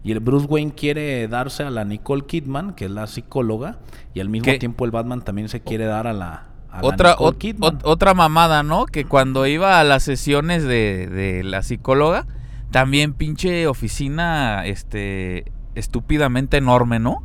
Y 0.04 0.10
el 0.12 0.20
Bruce 0.20 0.46
Wayne 0.46 0.72
quiere 0.74 1.28
darse 1.28 1.62
a 1.62 1.70
la 1.70 1.84
Nicole 1.84 2.24
Kidman, 2.26 2.74
que 2.74 2.86
es 2.86 2.90
la 2.90 3.06
psicóloga, 3.06 3.78
y 4.14 4.20
al 4.20 4.28
mismo 4.28 4.46
¿Qué? 4.46 4.58
tiempo 4.58 4.84
el 4.84 4.90
Batman 4.90 5.22
también 5.22 5.48
se 5.48 5.60
quiere 5.60 5.84
dar 5.84 6.06
a 6.08 6.12
la, 6.12 6.46
otra, 6.80 7.10
Nicole 7.10 7.30
ot- 7.30 7.38
Kidman. 7.38 7.78
ot- 7.78 7.80
otra 7.84 8.12
mamada, 8.14 8.62
¿no? 8.64 8.86
Que 8.86 9.04
cuando 9.04 9.46
iba 9.46 9.78
a 9.78 9.84
las 9.84 10.02
sesiones 10.02 10.64
de, 10.64 11.06
de 11.06 11.44
la 11.44 11.62
psicóloga, 11.62 12.26
también 12.72 13.12
pinche 13.12 13.66
oficina, 13.68 14.66
este, 14.66 15.52
estúpidamente 15.76 16.56
enorme, 16.56 16.98
¿no? 16.98 17.22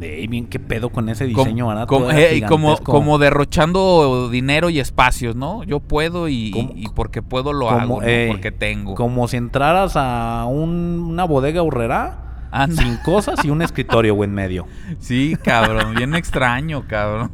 Ey, 0.00 0.26
bien, 0.26 0.46
qué 0.46 0.58
pedo 0.58 0.90
con 0.90 1.08
ese 1.08 1.24
diseño, 1.26 1.68
eh, 2.10 2.36
y 2.36 2.42
como, 2.42 2.76
como 2.78 3.18
derrochando 3.18 4.28
dinero 4.30 4.68
y 4.68 4.78
espacios, 4.78 5.34
¿no? 5.36 5.62
Yo 5.64 5.80
puedo 5.80 6.28
y, 6.28 6.52
porque 6.94 7.22
puedo 7.22 7.52
lo 7.54 7.66
como, 7.66 7.80
hago, 7.80 8.02
porque 8.28 8.52
tengo. 8.52 8.94
Como 8.94 9.26
si 9.26 9.38
entraras 9.38 9.92
a 9.96 10.44
un- 10.48 11.06
una 11.08 11.24
bodega 11.24 11.62
horrera 11.62 12.46
Anda. 12.50 12.82
sin 12.82 12.96
cosas 12.98 13.42
y 13.44 13.48
un 13.50 13.62
escritorio, 13.62 14.14
güey, 14.14 14.28
en 14.28 14.34
medio. 14.34 14.66
Sí, 14.98 15.34
cabrón, 15.42 15.94
bien 15.94 16.14
extraño, 16.14 16.84
cabrón. 16.86 17.30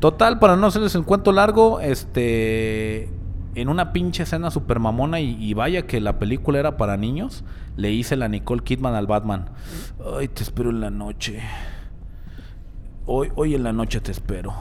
Total, 0.00 0.38
para 0.38 0.56
no 0.56 0.66
hacerles 0.66 0.94
el 0.94 1.04
cuento 1.04 1.32
largo, 1.32 1.80
este. 1.80 3.08
En 3.56 3.68
una 3.70 3.92
pinche 3.92 4.22
escena 4.24 4.50
super 4.50 4.78
mamona 4.80 5.18
y, 5.20 5.42
y 5.42 5.54
vaya 5.54 5.86
que 5.86 6.00
la 6.00 6.18
película 6.18 6.58
era 6.58 6.76
para 6.76 6.96
niños, 6.96 7.42
le 7.76 7.90
hice 7.90 8.14
la 8.16 8.28
Nicole 8.28 8.62
Kidman 8.62 8.94
al 8.94 9.06
Batman. 9.06 9.46
Ay, 10.18 10.28
te 10.28 10.42
espero 10.42 10.70
en 10.70 10.80
la 10.80 10.90
noche. 10.90 11.40
Hoy, 13.06 13.30
hoy 13.34 13.54
en 13.54 13.62
la 13.62 13.72
noche 13.72 14.00
te 14.00 14.12
espero. 14.12 14.52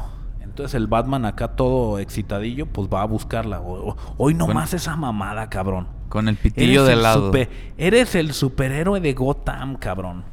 Entonces 0.42 0.76
el 0.76 0.88
Batman 0.88 1.26
acá 1.26 1.50
todo 1.56 2.00
excitadillo, 2.00 2.68
pues 2.68 2.88
va 2.88 3.02
a 3.02 3.06
buscarla. 3.06 3.60
O- 3.60 3.98
Hoy 4.18 4.34
nomás 4.34 4.74
esa 4.74 4.96
mamada, 4.96 5.50
cabrón. 5.50 5.88
Con 6.08 6.28
el 6.30 6.36
pitillo 6.38 6.84
Eres 6.84 6.88
de 6.88 6.94
el 6.94 7.04
lado. 7.04 7.26
super- 7.28 7.50
eres 7.78 8.16
el 8.16 8.32
superhéroe 8.34 9.02
de 9.02 9.14
Gotham, 9.14 9.76
cabrón. 9.76 10.24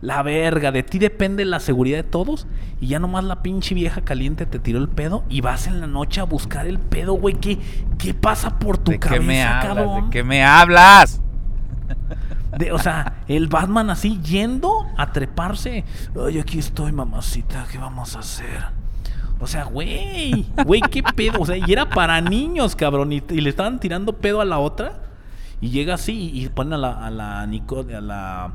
La 0.00 0.22
verga, 0.22 0.70
de 0.70 0.82
ti 0.84 0.98
depende 0.98 1.44
la 1.44 1.58
seguridad 1.60 1.96
de 1.98 2.04
todos. 2.04 2.46
Y 2.80 2.86
ya 2.88 2.98
nomás 3.00 3.24
la 3.24 3.42
pinche 3.42 3.74
vieja 3.74 4.02
caliente 4.02 4.46
te 4.46 4.58
tiró 4.58 4.78
el 4.78 4.88
pedo. 4.88 5.24
Y 5.28 5.40
vas 5.40 5.66
en 5.66 5.80
la 5.80 5.86
noche 5.86 6.20
a 6.20 6.24
buscar 6.24 6.66
el 6.66 6.78
pedo, 6.78 7.14
güey. 7.14 7.34
¿Qué, 7.34 7.58
qué 7.98 8.14
pasa 8.14 8.58
por 8.58 8.78
tu 8.78 8.92
¿De 8.92 8.98
qué 9.00 9.08
cabeza, 9.08 9.22
me 9.24 9.42
hablas? 9.42 9.64
cabrón? 9.66 10.04
¿De 10.04 10.10
qué 10.10 10.22
me 10.24 10.44
hablas? 10.44 11.20
De- 12.58 12.72
o 12.72 12.78
sea, 12.78 13.22
el 13.28 13.48
Batman 13.48 13.90
así 13.90 14.20
yendo 14.22 14.86
a 14.96 15.12
treparse. 15.12 15.84
Ay, 16.26 16.38
aquí 16.38 16.58
estoy, 16.58 16.92
mamacita. 16.92 17.66
¿Qué 17.70 17.78
vamos 17.78 18.14
a 18.16 18.20
hacer? 18.20 18.64
O 19.40 19.46
sea, 19.46 19.64
güey, 19.64 20.46
güey, 20.64 20.80
qué 20.90 21.02
pedo. 21.02 21.40
O 21.40 21.46
sea, 21.46 21.56
y 21.56 21.72
era 21.72 21.88
para 21.90 22.20
niños, 22.20 22.74
cabrón. 22.76 23.12
Y, 23.12 23.22
y 23.30 23.40
le 23.40 23.50
estaban 23.50 23.80
tirando 23.80 24.12
pedo 24.14 24.40
a 24.40 24.44
la 24.44 24.58
otra. 24.58 25.00
Y 25.60 25.70
llega 25.70 25.94
así 25.94 26.30
y, 26.34 26.44
y 26.44 26.48
ponen 26.48 26.74
a 26.74 26.78
la, 26.78 27.06
a 27.06 27.10
la 27.10 27.46
Nicole, 27.46 27.94
a 27.96 28.00
la 28.00 28.52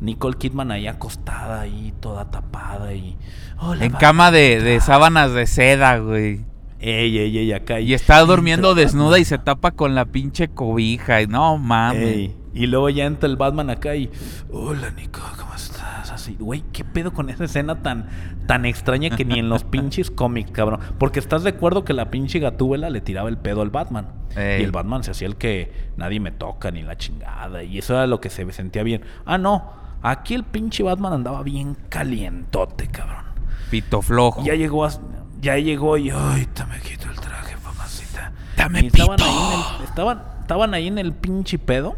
Nicole 0.00 0.36
Kidman 0.36 0.70
ahí 0.70 0.86
acostada 0.86 1.60
ahí, 1.62 1.92
toda 2.00 2.30
tapada 2.30 2.92
y. 2.94 3.16
"Hola, 3.58 3.84
En 3.84 3.92
Batman". 3.92 4.00
cama 4.00 4.30
de, 4.30 4.60
de 4.60 4.80
sábanas 4.80 5.32
de 5.32 5.46
seda, 5.46 5.98
güey. 5.98 6.40
Ey, 6.80 7.18
ey, 7.18 7.36
ey, 7.38 7.52
acá. 7.52 7.80
Y 7.80 7.92
está 7.92 8.20
durmiendo 8.20 8.74
desnuda 8.76 9.18
y 9.18 9.24
se 9.24 9.38
tapa 9.38 9.72
con 9.72 9.96
la 9.96 10.04
pinche 10.04 10.46
cobija. 10.48 11.20
Y 11.22 11.26
no 11.26 11.58
mames. 11.58 12.30
Y 12.54 12.66
luego 12.66 12.88
ya 12.88 13.04
entra 13.06 13.28
el 13.28 13.36
Batman 13.36 13.70
acá 13.70 13.96
y. 13.96 14.08
Hola, 14.52 14.90
Nico, 14.90 15.20
¿cómo 15.38 15.54
estás? 15.54 16.10
Así, 16.12 16.36
güey, 16.38 16.62
¿qué 16.72 16.84
pedo 16.84 17.12
con 17.12 17.30
esa 17.30 17.44
escena 17.44 17.82
tan, 17.82 18.08
tan 18.46 18.64
extraña 18.64 19.10
que 19.10 19.24
ni 19.24 19.38
en 19.40 19.48
los 19.48 19.64
pinches 19.64 20.10
cómics, 20.12 20.50
cabrón? 20.52 20.78
Porque 20.98 21.18
estás 21.18 21.42
de 21.42 21.50
acuerdo 21.50 21.84
que 21.84 21.92
la 21.92 22.10
pinche 22.10 22.38
gatúbela 22.38 22.90
le 22.90 23.00
tiraba 23.00 23.28
el 23.28 23.38
pedo 23.38 23.62
al 23.62 23.70
Batman. 23.70 24.06
Ey. 24.36 24.60
Y 24.60 24.64
el 24.64 24.70
Batman 24.70 25.02
se 25.02 25.10
hacía 25.10 25.26
el 25.26 25.36
que 25.36 25.72
nadie 25.96 26.20
me 26.20 26.30
toca 26.30 26.70
ni 26.70 26.82
la 26.82 26.96
chingada. 26.96 27.64
Y 27.64 27.78
eso 27.78 27.94
era 27.94 28.06
lo 28.06 28.20
que 28.20 28.30
se 28.30 28.50
sentía 28.52 28.84
bien. 28.84 29.02
Ah, 29.26 29.36
no. 29.38 29.87
Aquí 30.02 30.34
el 30.34 30.44
pinche 30.44 30.82
Batman 30.82 31.12
andaba 31.12 31.42
bien 31.42 31.76
calientote, 31.88 32.86
cabrón. 32.88 33.24
Pito 33.70 34.00
flojo. 34.02 34.42
Ya 34.44 34.54
llegó 34.54 34.84
a- 34.84 34.92
ya 35.40 35.56
llegó 35.56 35.96
y 35.96 36.10
ay, 36.10 36.46
te 36.46 36.64
me 36.66 36.78
quito 36.80 37.08
el 37.10 37.16
traje, 37.20 37.56
mamacita. 37.64 38.32
Dame 38.56 38.80
Y 38.82 38.86
estaban 38.86 39.16
pito. 39.16 39.28
ahí 39.28 39.36
en 39.36 39.52
el, 39.80 39.84
estaban, 39.88 40.22
estaban 40.40 40.74
ahí 40.74 40.86
en 40.88 40.98
el 40.98 41.12
pinche 41.12 41.58
pedo. 41.58 41.96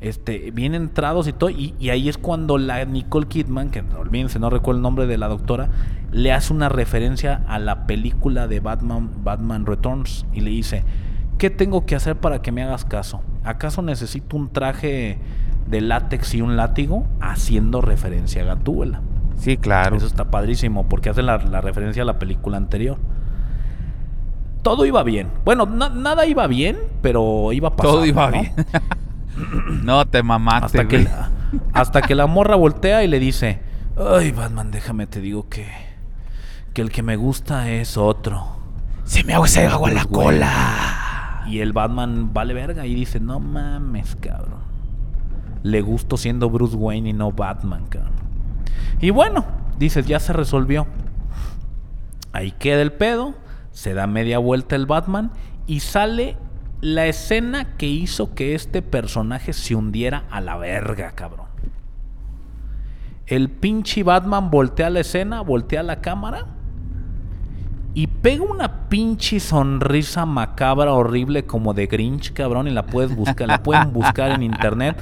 Este, 0.00 0.50
bien 0.50 0.74
entrados 0.74 1.28
y 1.28 1.32
todo. 1.34 1.50
Y, 1.50 1.74
y 1.78 1.90
ahí 1.90 2.08
es 2.08 2.16
cuando 2.16 2.56
la 2.56 2.82
Nicole 2.86 3.26
Kidman, 3.26 3.70
que 3.70 3.82
no 3.82 3.98
olvídense, 3.98 4.38
no 4.38 4.48
recuerdo 4.48 4.78
el 4.78 4.82
nombre 4.82 5.06
de 5.06 5.18
la 5.18 5.28
doctora, 5.28 5.68
le 6.10 6.32
hace 6.32 6.52
una 6.54 6.70
referencia 6.70 7.42
a 7.46 7.58
la 7.58 7.86
película 7.86 8.48
de 8.48 8.60
Batman, 8.60 9.10
Batman 9.22 9.66
Returns. 9.66 10.24
Y 10.32 10.40
le 10.40 10.50
dice, 10.50 10.84
¿qué 11.36 11.50
tengo 11.50 11.84
que 11.84 11.96
hacer 11.96 12.16
para 12.16 12.40
que 12.40 12.50
me 12.52 12.62
hagas 12.62 12.86
caso? 12.86 13.22
¿Acaso 13.44 13.82
necesito 13.82 14.36
un 14.38 14.50
traje 14.50 15.18
de 15.70 15.80
látex 15.80 16.34
y 16.34 16.42
un 16.42 16.56
látigo? 16.56 17.06
Haciendo 17.20 17.80
referencia 17.80 18.42
a 18.42 18.44
Gatúbela. 18.46 19.00
Sí, 19.36 19.56
claro. 19.56 19.96
Eso 19.96 20.06
está 20.06 20.26
padrísimo 20.30 20.88
porque 20.88 21.08
hace 21.10 21.22
la, 21.22 21.38
la 21.38 21.60
referencia 21.60 22.02
a 22.02 22.06
la 22.06 22.18
película 22.18 22.56
anterior. 22.56 22.98
Todo 24.62 24.84
iba 24.84 25.02
bien. 25.02 25.28
Bueno, 25.44 25.64
na- 25.66 25.88
nada 25.88 26.26
iba 26.26 26.46
bien, 26.46 26.76
pero 27.00 27.52
iba 27.52 27.70
pasando. 27.76 27.96
Todo 27.98 28.06
iba 28.06 28.26
¿no? 28.30 28.32
bien. 28.40 28.52
no 29.84 30.06
te 30.06 30.22
mamaste, 30.22 30.66
Hasta 30.66 30.88
que, 30.88 30.98
la, 30.98 31.30
hasta 31.72 32.02
que 32.02 32.14
la 32.14 32.26
morra 32.26 32.56
voltea 32.56 33.02
y 33.02 33.08
le 33.08 33.18
dice: 33.18 33.60
Ay, 33.96 34.32
Batman, 34.32 34.70
déjame 34.70 35.06
te 35.06 35.20
digo 35.22 35.48
que, 35.48 35.66
que 36.74 36.82
el 36.82 36.90
que 36.90 37.02
me 37.02 37.16
gusta 37.16 37.70
es 37.70 37.96
otro. 37.96 38.58
Se 39.04 39.24
me 39.24 39.32
hace 39.34 39.66
agua 39.66 39.88
la 39.90 40.04
Wayne". 40.04 40.10
cola. 40.24 41.44
Y 41.46 41.60
el 41.60 41.72
Batman 41.72 42.34
vale 42.34 42.52
verga 42.52 42.84
y 42.84 42.94
dice: 42.94 43.18
No 43.18 43.40
mames, 43.40 44.14
cabrón. 44.20 44.60
Le 45.62 45.80
gusto 45.82 46.16
siendo 46.16 46.50
Bruce 46.50 46.76
Wayne 46.76 47.10
y 47.10 47.12
no 47.12 47.32
Batman, 47.32 47.86
cabrón. 47.86 48.12
Y 49.00 49.10
bueno, 49.10 49.44
dices, 49.78 50.06
ya 50.06 50.20
se 50.20 50.32
resolvió. 50.32 50.86
Ahí 52.32 52.52
queda 52.52 52.82
el 52.82 52.92
pedo, 52.92 53.34
se 53.70 53.94
da 53.94 54.06
media 54.06 54.38
vuelta 54.38 54.76
el 54.76 54.86
Batman 54.86 55.32
y 55.66 55.80
sale 55.80 56.36
la 56.80 57.06
escena 57.06 57.76
que 57.76 57.86
hizo 57.86 58.34
que 58.34 58.54
este 58.54 58.82
personaje 58.82 59.52
se 59.52 59.74
hundiera 59.74 60.24
a 60.30 60.40
la 60.40 60.56
verga, 60.56 61.12
cabrón. 61.12 61.46
El 63.26 63.48
pinche 63.48 64.02
Batman 64.02 64.50
voltea 64.50 64.90
la 64.90 65.00
escena, 65.00 65.40
voltea 65.42 65.82
la 65.82 66.00
cámara 66.00 66.46
y 67.94 68.06
pega 68.06 68.44
una 68.44 68.88
pinche 68.88 69.40
sonrisa 69.40 70.26
macabra 70.26 70.92
horrible 70.92 71.44
como 71.44 71.74
de 71.74 71.86
Grinch, 71.86 72.32
cabrón, 72.32 72.68
y 72.68 72.70
la 72.70 72.86
puedes 72.86 73.14
buscar, 73.14 73.48
la 73.48 73.62
pueden 73.62 73.92
buscar 73.92 74.32
en 74.32 74.42
internet. 74.42 74.96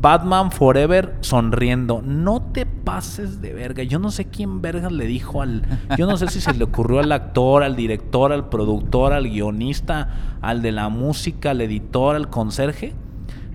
Batman 0.00 0.50
Forever 0.50 1.14
sonriendo. 1.20 2.00
No 2.02 2.40
te 2.40 2.64
pases 2.64 3.42
de 3.42 3.52
verga. 3.52 3.82
Yo 3.82 3.98
no 3.98 4.10
sé 4.10 4.24
quién 4.24 4.62
vergas 4.62 4.90
le 4.90 5.04
dijo 5.04 5.42
al. 5.42 5.62
Yo 5.98 6.06
no 6.06 6.16
sé 6.16 6.28
si 6.28 6.40
se 6.40 6.54
le 6.54 6.64
ocurrió 6.64 7.00
al 7.00 7.12
actor, 7.12 7.62
al 7.62 7.76
director, 7.76 8.32
al 8.32 8.48
productor, 8.48 9.12
al 9.12 9.28
guionista, 9.28 10.38
al 10.40 10.62
de 10.62 10.72
la 10.72 10.88
música, 10.88 11.50
al 11.50 11.60
editor, 11.60 12.16
al 12.16 12.30
conserje. 12.30 12.94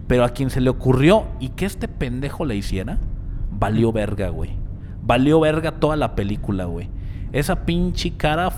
Pero 0.07 0.23
a 0.23 0.29
quien 0.29 0.51
se 0.51 0.61
le 0.61 0.69
ocurrió 0.69 1.25
y 1.39 1.49
que 1.49 1.65
este 1.65 1.87
pendejo 1.87 2.45
le 2.45 2.55
hiciera, 2.55 2.99
valió 3.49 3.91
verga, 3.91 4.29
güey. 4.29 4.51
Valió 5.01 5.39
verga 5.39 5.79
toda 5.79 5.95
la 5.95 6.13
película, 6.13 6.65
güey. 6.65 6.89
Esa 7.31 7.65
pinche 7.65 8.17
cara. 8.17 8.51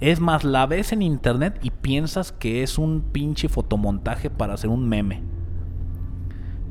Es 0.00 0.18
más, 0.18 0.42
la 0.42 0.66
ves 0.66 0.90
en 0.90 1.02
internet 1.02 1.60
y 1.62 1.70
piensas 1.70 2.32
que 2.32 2.64
es 2.64 2.78
un 2.78 3.02
pinche 3.12 3.48
fotomontaje 3.48 4.28
para 4.28 4.54
hacer 4.54 4.70
un 4.70 4.88
meme. 4.88 5.29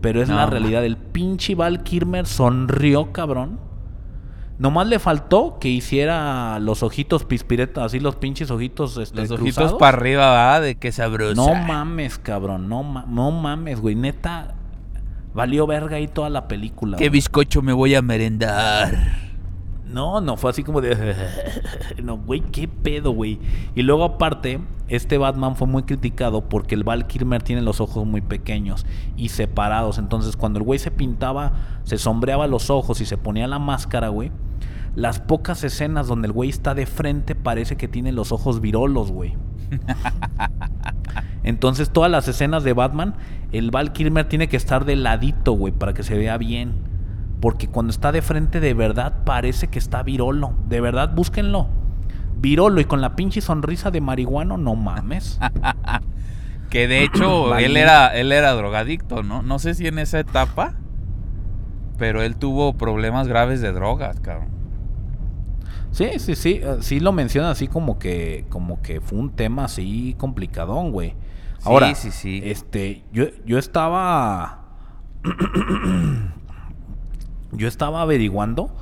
Pero 0.02 0.22
es 0.22 0.30
No, 0.30 0.36
la 0.36 0.46
realidad. 0.46 0.86
El 0.86 0.98
pinche 0.98 1.56
Val 1.56 1.84
Kilmer 1.84 2.26
sonrió, 2.26 3.12
cabrón. 3.12 3.60
Nomás 4.58 4.88
le 4.88 5.00
faltó 5.00 5.58
que 5.60 5.70
hiciera 5.70 6.60
los 6.60 6.84
ojitos 6.84 7.24
pispiretas, 7.24 7.86
así 7.86 8.00
los 8.02 8.18
pinches 8.18 8.52
ojitos 8.52 8.98
este, 8.98 9.22
Los 9.22 9.32
ojitos 9.32 9.56
cruzados. 9.56 9.74
para 9.80 9.98
arriba, 9.98 10.30
va, 10.32 10.60
de 10.60 10.76
que 10.76 10.92
sabrosa. 10.92 11.34
No 11.36 11.56
mames, 11.56 12.18
cabrón. 12.20 12.68
No, 12.68 12.84
ma- 12.84 13.06
no 13.08 13.32
mames, 13.32 13.80
güey. 13.80 13.96
Neta, 13.96 14.56
valió 15.34 15.66
verga 15.66 15.96
ahí 15.96 16.08
toda 16.10 16.30
la 16.30 16.50
película. 16.50 16.98
¿Qué 16.98 17.06
güey. 17.06 17.10
bizcocho 17.20 17.62
me 17.62 17.72
voy 17.72 17.96
a 17.96 18.02
merendar? 18.02 19.29
No, 19.90 20.22
no, 20.22 20.38
fue 20.38 20.52
así 20.52 20.64
como 20.64 20.82
de... 20.82 21.16
no, 22.04 22.18
güey, 22.18 22.42
qué 22.42 22.68
pedo, 22.68 23.12
güey. 23.12 23.40
Y 23.74 23.82
luego 23.82 24.04
aparte, 24.04 24.60
este 24.88 25.18
Batman 25.18 25.56
fue 25.56 25.68
muy 25.68 25.84
criticado 25.84 26.48
porque 26.48 26.76
el 26.76 26.84
Val 26.84 27.08
Kilmer 27.08 27.42
tiene 27.42 27.64
los 27.64 27.82
ojos 27.82 28.06
muy 28.06 28.22
pequeños 28.22 28.86
y 29.18 29.30
separados. 29.30 29.98
Entonces, 29.98 30.38
cuando 30.38 30.60
el 30.60 30.66
güey 30.66 30.78
se 30.78 30.92
pintaba, 30.92 31.54
se 31.86 31.98
sombreaba 31.98 32.46
los 32.46 32.70
ojos 32.70 33.02
y 33.02 33.06
se 33.06 33.18
ponía 33.18 33.48
la 33.48 33.58
máscara, 33.58 34.10
güey. 34.10 34.32
Las 34.96 35.20
pocas 35.20 35.64
escenas 35.64 36.08
donde 36.08 36.28
el 36.28 36.34
güey 36.34 36.50
está 36.50 36.76
de 36.76 36.86
frente 36.86 37.34
parece 37.34 37.76
que 37.76 37.88
tiene 37.88 38.12
los 38.12 38.32
ojos 38.32 38.62
virolos, 38.62 39.12
güey. 39.12 39.38
Entonces, 41.44 41.90
todas 41.90 42.12
las 42.12 42.28
escenas 42.28 42.64
de 42.64 42.74
Batman, 42.74 43.16
el 43.52 43.72
Val 43.72 43.92
Kilmer 43.92 44.28
tiene 44.30 44.50
que 44.50 44.58
estar 44.58 44.86
de 44.86 44.96
ladito, 44.96 45.54
güey, 45.54 45.74
para 45.74 45.96
que 45.96 46.04
se 46.04 46.16
vea 46.16 46.38
bien. 46.38 46.89
Porque 47.42 47.68
cuando 47.68 47.92
está 47.92 48.12
de 48.12 48.22
frente, 48.22 48.60
de 48.60 48.74
verdad 48.74 49.24
parece 49.26 49.68
que 49.68 49.80
está 49.80 50.04
virolo. 50.04 50.54
De 50.68 50.82
verdad, 50.82 51.14
búsquenlo. 51.16 51.68
Virolo 52.38 52.82
y 52.82 52.86
con 52.86 53.02
la 53.02 53.16
pinche 53.16 53.42
sonrisa 53.42 53.92
de 53.92 54.02
marihuano, 54.02 54.58
no 54.58 54.76
mames. 54.76 55.40
Que 56.70 56.88
de 56.88 57.04
hecho, 57.04 57.58
él 57.58 57.78
era, 57.78 58.08
él 58.16 58.32
era 58.32 58.52
drogadicto, 58.54 59.24
¿no? 59.24 59.42
No 59.42 59.58
sé 59.58 59.74
si 59.74 59.88
en 59.88 59.98
esa 59.98 60.20
etapa, 60.20 60.76
pero 61.98 62.22
él 62.22 62.36
tuvo 62.36 62.74
problemas 62.78 63.28
graves 63.28 63.60
de 63.62 63.72
drogas, 63.72 64.20
cabrón. 64.20 64.50
Sí, 65.92 66.08
sí, 66.20 66.36
sí. 66.36 66.60
eh, 66.62 66.78
Sí 66.82 67.00
lo 67.00 67.12
menciona 67.12 67.50
así 67.50 67.68
como 67.68 67.98
que, 67.98 68.46
como 68.50 68.82
que 68.84 69.02
fue 69.02 69.18
un 69.18 69.32
tema 69.32 69.66
así 69.66 70.16
complicadón, 70.20 70.92
güey. 70.92 71.16
Sí, 71.58 71.64
Ahora, 71.66 71.96
sí, 71.96 72.12
sí. 72.12 72.42
este, 72.46 73.04
yo, 73.12 73.26
yo 73.46 73.58
estaba. 73.58 74.66
yo 77.52 77.68
estaba 77.68 78.02
averiguando 78.02 78.76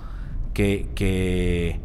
que, 0.54 0.90
que, 0.96 1.80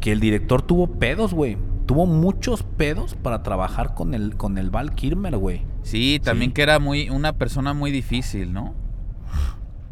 que 0.00 0.12
el 0.12 0.20
director 0.20 0.62
tuvo 0.62 0.86
pedos, 0.86 1.34
güey. 1.34 1.56
Tuvo 1.86 2.06
muchos 2.06 2.62
pedos 2.62 3.14
para 3.14 3.42
trabajar 3.42 3.94
con 3.94 4.14
el, 4.14 4.36
con 4.36 4.58
el 4.58 4.70
Val 4.70 4.94
Kilmer, 4.94 5.36
güey. 5.36 5.62
Sí, 5.82 6.20
también 6.22 6.50
Sí. 6.50 6.54
que 6.54 6.62
era 6.62 6.78
muy 6.78 7.10
una 7.10 7.32
persona 7.32 7.74
muy 7.74 7.90
difícil, 7.90 8.52
¿no? 8.52 8.74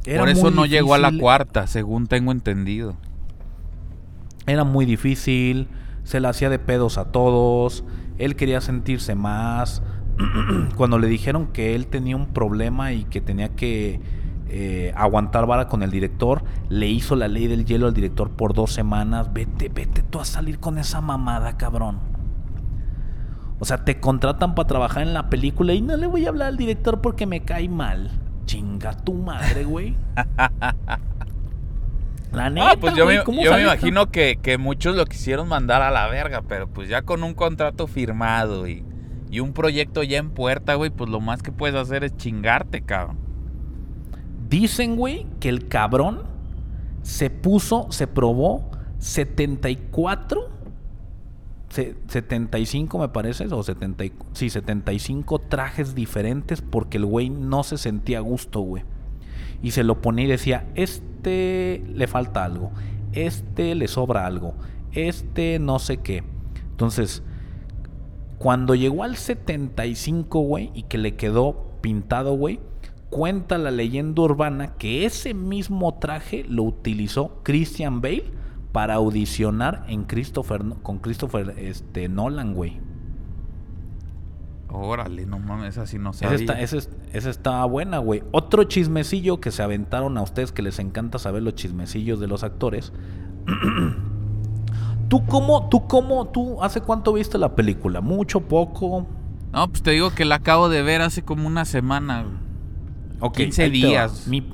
Era 0.07 0.21
Por 0.21 0.29
eso 0.29 0.51
no 0.51 0.64
llegó 0.64 0.95
a 0.95 0.99
la 0.99 1.12
cuarta, 1.19 1.66
según 1.66 2.07
tengo 2.07 2.33
entendido. 2.33 2.95
Era 4.47 4.64
muy 4.64 4.87
difícil, 4.87 5.69
se 6.05 6.21
le 6.21 6.29
hacía 6.29 6.49
de 6.49 6.59
pedos 6.59 6.97
a 6.97 7.07
todos, 7.12 7.85
él 8.16 8.35
quería 8.37 8.61
sentirse 8.61 9.14
más. 9.14 9.83
Cuando 10.77 10.99
le 10.99 11.09
dijeron 11.09 11.49
que 11.49 11.75
él 11.75 11.87
tenía 11.89 12.16
un 12.16 12.27
problema 12.29 12.93
y 12.93 13.05
que 13.05 13.21
tenía 13.21 13.51
que 13.51 14.01
eh, 14.49 14.93
aguantar 14.97 15.47
vara 15.47 15.69
con 15.69 15.83
el 15.83 15.91
director, 15.91 16.43
le 16.69 16.89
hizo 16.89 17.17
la 17.17 17.29
ley 17.29 17.47
del 17.47 17.65
hielo 17.65 17.87
al 17.87 17.95
director 17.95 18.31
por 18.31 18.55
dos 18.55 18.73
semanas. 18.73 19.33
Vete, 19.33 19.69
vete 19.69 20.03
tú 20.03 20.21
a 20.21 20.25
salir 20.25 20.59
con 20.59 20.79
esa 20.79 21.01
mamada, 21.01 21.57
cabrón. 21.57 21.99
O 23.61 23.65
sea, 23.65 23.85
te 23.85 23.99
contratan 24.01 24.55
para 24.55 24.69
trabajar 24.69 25.03
en 25.03 25.15
la 25.15 25.29
película 25.29 25.75
y 25.75 25.81
no 25.83 25.97
le 25.97 26.07
voy 26.07 26.27
a 26.27 26.29
hablar 26.29 26.49
al 26.49 26.57
director 26.57 27.01
porque 27.01 27.27
me 27.27 27.41
cae 27.45 27.69
mal. 27.69 28.11
Chinga 28.47 28.97
tu 28.97 29.15
madre, 29.15 29.65
güey. 29.65 29.97
La 32.33 32.51
neta, 32.51 32.73
Ah, 32.73 32.75
pues 32.79 32.95
yo, 32.95 33.05
güey, 33.05 33.19
me, 33.19 33.25
¿cómo 33.25 33.43
yo 33.43 33.53
me 33.53 33.63
imagino 33.63 34.11
que, 34.11 34.39
que 34.41 34.59
muchos 34.59 34.95
lo 34.95 35.07
quisieron 35.07 35.49
mandar 35.49 35.81
a 35.81 35.91
la 35.91 36.07
verga, 36.09 36.43
pero 36.47 36.69
pues 36.69 36.89
ya 36.89 37.03
con 37.03 37.23
un 37.23 37.33
contrato 37.35 37.87
firmado 37.87 38.69
y, 38.69 38.85
y 39.31 39.41
un 39.41 39.55
proyecto 39.55 40.03
ya 40.03 40.19
en 40.19 40.31
puerta, 40.31 40.75
güey, 40.75 40.91
pues 40.91 41.09
lo 41.09 41.21
más 41.21 41.43
que 41.43 41.53
puedes 41.53 41.75
hacer 41.75 42.05
es 42.05 42.17
chingarte, 42.17 42.83
cabrón. 42.83 43.28
Dicen, 44.49 44.97
güey, 44.97 45.27
que 45.41 45.49
el 45.49 45.69
cabrón 45.69 46.23
se 47.03 47.31
puso, 47.31 47.87
se 47.91 48.07
probó 48.07 48.71
74, 48.99 50.49
se- 51.69 51.97
75 52.09 52.99
me 52.99 53.09
parece, 53.09 53.47
o 53.53 53.63
70, 53.63 54.05
y- 54.05 54.13
sí, 54.33 54.51
75 54.51 55.39
trajes 55.39 55.95
diferentes 55.95 56.63
porque 56.63 56.97
el 56.99 57.05
güey 57.07 57.31
no 57.31 57.63
se 57.63 57.77
sentía 57.79 58.19
a 58.19 58.23
gusto, 58.23 58.61
güey. 58.61 58.85
Y 59.63 59.73
se 59.73 59.85
lo 59.85 60.01
ponía 60.01 60.25
y 60.25 60.29
decía, 60.29 60.67
este 60.75 61.83
le 61.93 62.07
falta 62.07 62.45
algo, 62.45 62.71
este 63.13 63.75
le 63.75 63.89
sobra 63.89 64.25
algo, 64.27 64.55
este 64.93 65.59
no 65.59 65.79
sé 65.79 65.99
qué. 65.99 66.23
Entonces, 66.71 67.23
cuando 68.39 68.75
llegó 68.77 69.03
al 69.03 69.17
75, 69.17 70.41
güey, 70.41 70.71
y 70.75 70.85
que 70.85 70.97
le 70.97 71.17
quedó 71.17 71.73
pintado, 71.81 72.35
güey, 72.35 72.61
cuenta 73.11 73.59
la 73.59 73.71
leyenda 73.71 74.23
urbana 74.23 74.75
que 74.77 75.05
ese 75.07 75.35
mismo 75.35 75.95
traje 75.99 76.45
lo 76.49 76.63
utilizó 76.65 77.41
Christian 77.43 78.01
Bale 78.01 78.25
para 78.73 78.95
audicionar 78.95 79.85
en 79.89 80.05
Christopher, 80.05 80.63
con 80.83 80.99
Christopher 80.99 81.55
este, 81.59 82.09
Nolan, 82.09 82.55
güey. 82.55 82.81
Órale, 84.71 85.25
no 85.25 85.39
mames, 85.39 85.79
así 85.79 85.99
no 85.99 86.11
Esa 86.11 86.19
sabía. 86.29 86.37
está, 86.37 86.61
esa 86.61 86.77
es- 86.77 86.91
esa 87.15 87.31
estaba 87.31 87.65
buena, 87.65 87.99
güey. 87.99 88.23
Otro 88.33 88.65
chismecillo 88.65 89.41
que 89.41 89.51
se 89.51 89.63
aventaron 89.63 90.19
a 90.19 90.23
ustedes 90.23 90.53
que 90.53 90.61
les 90.61 90.79
encanta 90.79 91.19
saber 91.19 91.43
los 91.43 91.55
chismecillos 91.55 92.21
de 92.21 92.27
los 92.27 92.45
actores. 92.45 92.93
¿Tú 95.09 95.25
cómo, 95.25 95.71
tú 95.71 95.87
cómo, 95.89 96.27
tú, 96.29 96.63
hace 96.63 96.83
cuánto 96.83 97.15
viste 97.15 97.39
la 97.39 97.55
película? 97.55 98.03
¿Mucho, 98.03 98.41
poco? 98.41 99.07
No, 99.55 99.69
pues 99.69 99.83
te 99.83 99.93
digo 99.93 100.11
que 100.15 100.27
la 100.27 100.35
acabo 100.35 100.69
de 100.69 100.83
ver 100.83 101.01
hace 101.01 101.23
como 101.23 101.47
una 101.47 101.65
semana. 101.65 102.27
Ok, 103.21 103.37
15 103.37 103.62
ahí 103.64 103.71
te 103.81 103.87
va. 103.87 103.91
días. 103.91 104.29
Mi- 104.29 104.53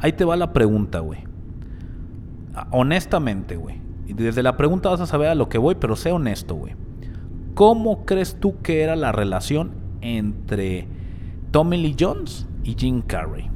ahí 0.00 0.12
te 0.12 0.24
va 0.24 0.36
la 0.36 0.52
pregunta, 0.52 1.00
güey. 1.00 1.20
Ah, 2.54 2.68
Honestamente, 2.70 3.56
güey. 3.56 3.76
Y 4.06 4.12
desde 4.14 4.42
la 4.42 4.56
pregunta 4.56 4.90
vas 4.90 5.00
a 5.00 5.06
saber 5.06 5.28
a 5.28 5.34
lo 5.34 5.48
que 5.48 5.58
voy, 5.58 5.74
pero 5.76 5.96
sé 5.96 6.12
honesto, 6.12 6.54
güey. 6.54 6.74
¿Cómo 7.54 8.04
crees 8.04 8.36
tú 8.40 8.56
que 8.62 8.82
era 8.82 8.96
la 8.96 9.12
relación 9.12 9.72
entre 10.00 10.86
Tommy 11.50 11.76
Lee 11.78 11.96
Jones 11.98 12.46
y 12.64 12.74
Jim 12.78 13.02
Carrey? 13.02 13.48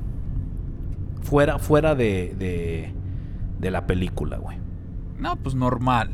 Fuera, 1.23 1.59
fuera 1.59 1.95
de, 1.95 2.35
de, 2.39 2.93
de 3.59 3.71
la 3.71 3.87
película, 3.87 4.39
güey. 4.39 4.59
No, 5.19 5.37
pues 5.37 5.55
normal. 5.55 6.11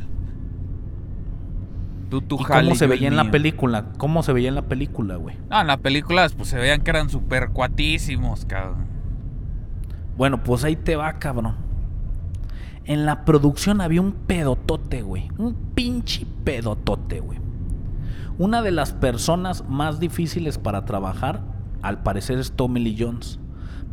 Tú, 2.12 2.20
tú 2.20 2.36
¿Y 2.38 2.44
jale, 2.44 2.64
cómo 2.64 2.74
se 2.74 2.86
veía 2.86 3.08
en 3.08 3.16
la 3.16 3.30
película? 3.30 3.86
¿Cómo 3.96 4.22
se 4.22 4.34
veía 4.34 4.50
en 4.50 4.54
la 4.54 4.68
película, 4.68 5.16
güey? 5.16 5.34
No, 5.48 5.62
en 5.62 5.66
la 5.66 5.78
película 5.78 6.28
pues 6.36 6.50
se 6.50 6.58
veían 6.58 6.82
que 6.82 6.90
eran 6.90 7.08
súper 7.08 7.52
cuatísimos, 7.52 8.44
cabrón. 8.44 8.84
Bueno, 10.18 10.42
pues 10.42 10.62
ahí 10.62 10.76
te 10.76 10.94
va, 10.94 11.10
cabrón. 11.14 11.56
En 12.84 13.06
la 13.06 13.24
producción 13.24 13.80
había 13.80 14.02
un 14.02 14.12
pedotote, 14.12 15.00
güey. 15.00 15.30
Un 15.38 15.54
pinche 15.74 16.26
pedotote, 16.44 17.20
güey. 17.20 17.38
Una 18.36 18.60
de 18.60 18.72
las 18.72 18.92
personas 18.92 19.66
más 19.66 19.98
difíciles 19.98 20.58
para 20.58 20.84
trabajar, 20.84 21.40
al 21.80 22.02
parecer, 22.02 22.38
es 22.38 22.52
Tommy 22.52 22.80
Lee 22.80 22.96
Jones. 22.98 23.38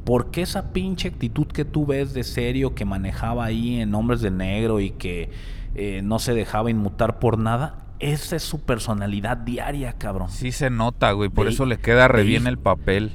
Porque 0.04 0.42
esa 0.42 0.74
pinche 0.74 1.08
actitud 1.08 1.48
que 1.48 1.64
tú 1.64 1.86
ves 1.86 2.14
de 2.14 2.26
serio 2.26 2.76
que 2.76 2.84
manejaba 2.84 3.46
ahí 3.46 3.80
en 3.80 3.96
Hombres 3.96 4.20
de 4.20 4.32
Negro 4.32 4.82
y 4.82 4.90
que 4.90 5.30
eh, 5.74 6.02
no 6.04 6.20
se 6.20 6.34
dejaba 6.34 6.70
inmutar 6.70 7.20
por 7.20 7.38
nada, 7.38 7.86
esa 8.00 8.36
es 8.36 8.44
su 8.44 8.62
personalidad 8.62 9.38
diaria, 9.38 9.94
cabrón 9.94 10.30
Sí 10.30 10.52
se 10.52 10.70
nota, 10.70 11.12
güey. 11.12 11.30
Por 11.30 11.46
De- 11.46 11.52
eso 11.52 11.66
le 11.66 11.78
queda 11.80 12.08
re 12.08 12.24
bien 12.24 12.48
el 12.48 12.58
papel. 12.58 13.12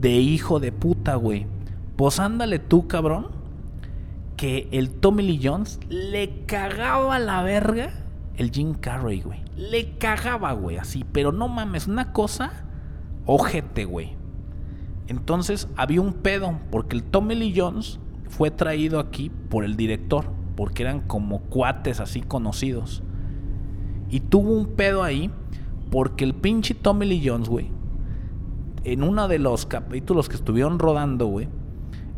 de 0.00 0.10
hijo 0.12 0.60
de 0.60 0.70
puta, 0.72 1.16
güey. 1.16 1.46
Pues 1.96 2.20
ándale 2.20 2.58
tú, 2.60 2.86
cabrón. 2.86 3.28
Que 4.36 4.68
el 4.70 4.90
Tommy 4.90 5.24
Lee 5.24 5.40
Jones 5.42 5.80
le 5.88 6.44
cagaba 6.46 7.18
la 7.18 7.42
verga 7.42 7.90
el 8.36 8.52
Jim 8.52 8.74
Carrey, 8.74 9.20
güey. 9.22 9.40
Le 9.56 9.96
cagaba, 9.98 10.52
güey, 10.52 10.76
así. 10.76 11.04
Pero 11.10 11.32
no 11.32 11.48
mames, 11.48 11.88
una 11.88 12.12
cosa 12.12 12.52
ojete, 13.26 13.84
güey. 13.84 14.12
Entonces 15.08 15.68
había 15.76 16.00
un 16.00 16.12
pedo, 16.12 16.58
porque 16.70 16.94
el 16.96 17.02
Tommy 17.02 17.34
Lee 17.34 17.54
Jones 17.56 17.98
fue 18.28 18.50
traído 18.52 19.00
aquí 19.00 19.30
por 19.30 19.64
el 19.64 19.76
director, 19.76 20.26
porque 20.56 20.82
eran 20.84 21.00
como 21.00 21.40
cuates 21.40 21.98
así 21.98 22.20
conocidos. 22.20 23.02
Y 24.10 24.20
tuvo 24.20 24.52
un 24.52 24.66
pedo 24.74 25.02
ahí, 25.02 25.30
porque 25.90 26.24
el 26.24 26.34
pinche 26.34 26.74
Tommy 26.74 27.06
Lee 27.06 27.22
Jones, 27.24 27.48
güey, 27.48 27.70
en 28.84 29.02
uno 29.02 29.28
de 29.28 29.38
los 29.38 29.66
capítulos 29.66 30.28
que 30.28 30.36
estuvieron 30.36 30.78
rodando, 30.78 31.26
güey, 31.26 31.48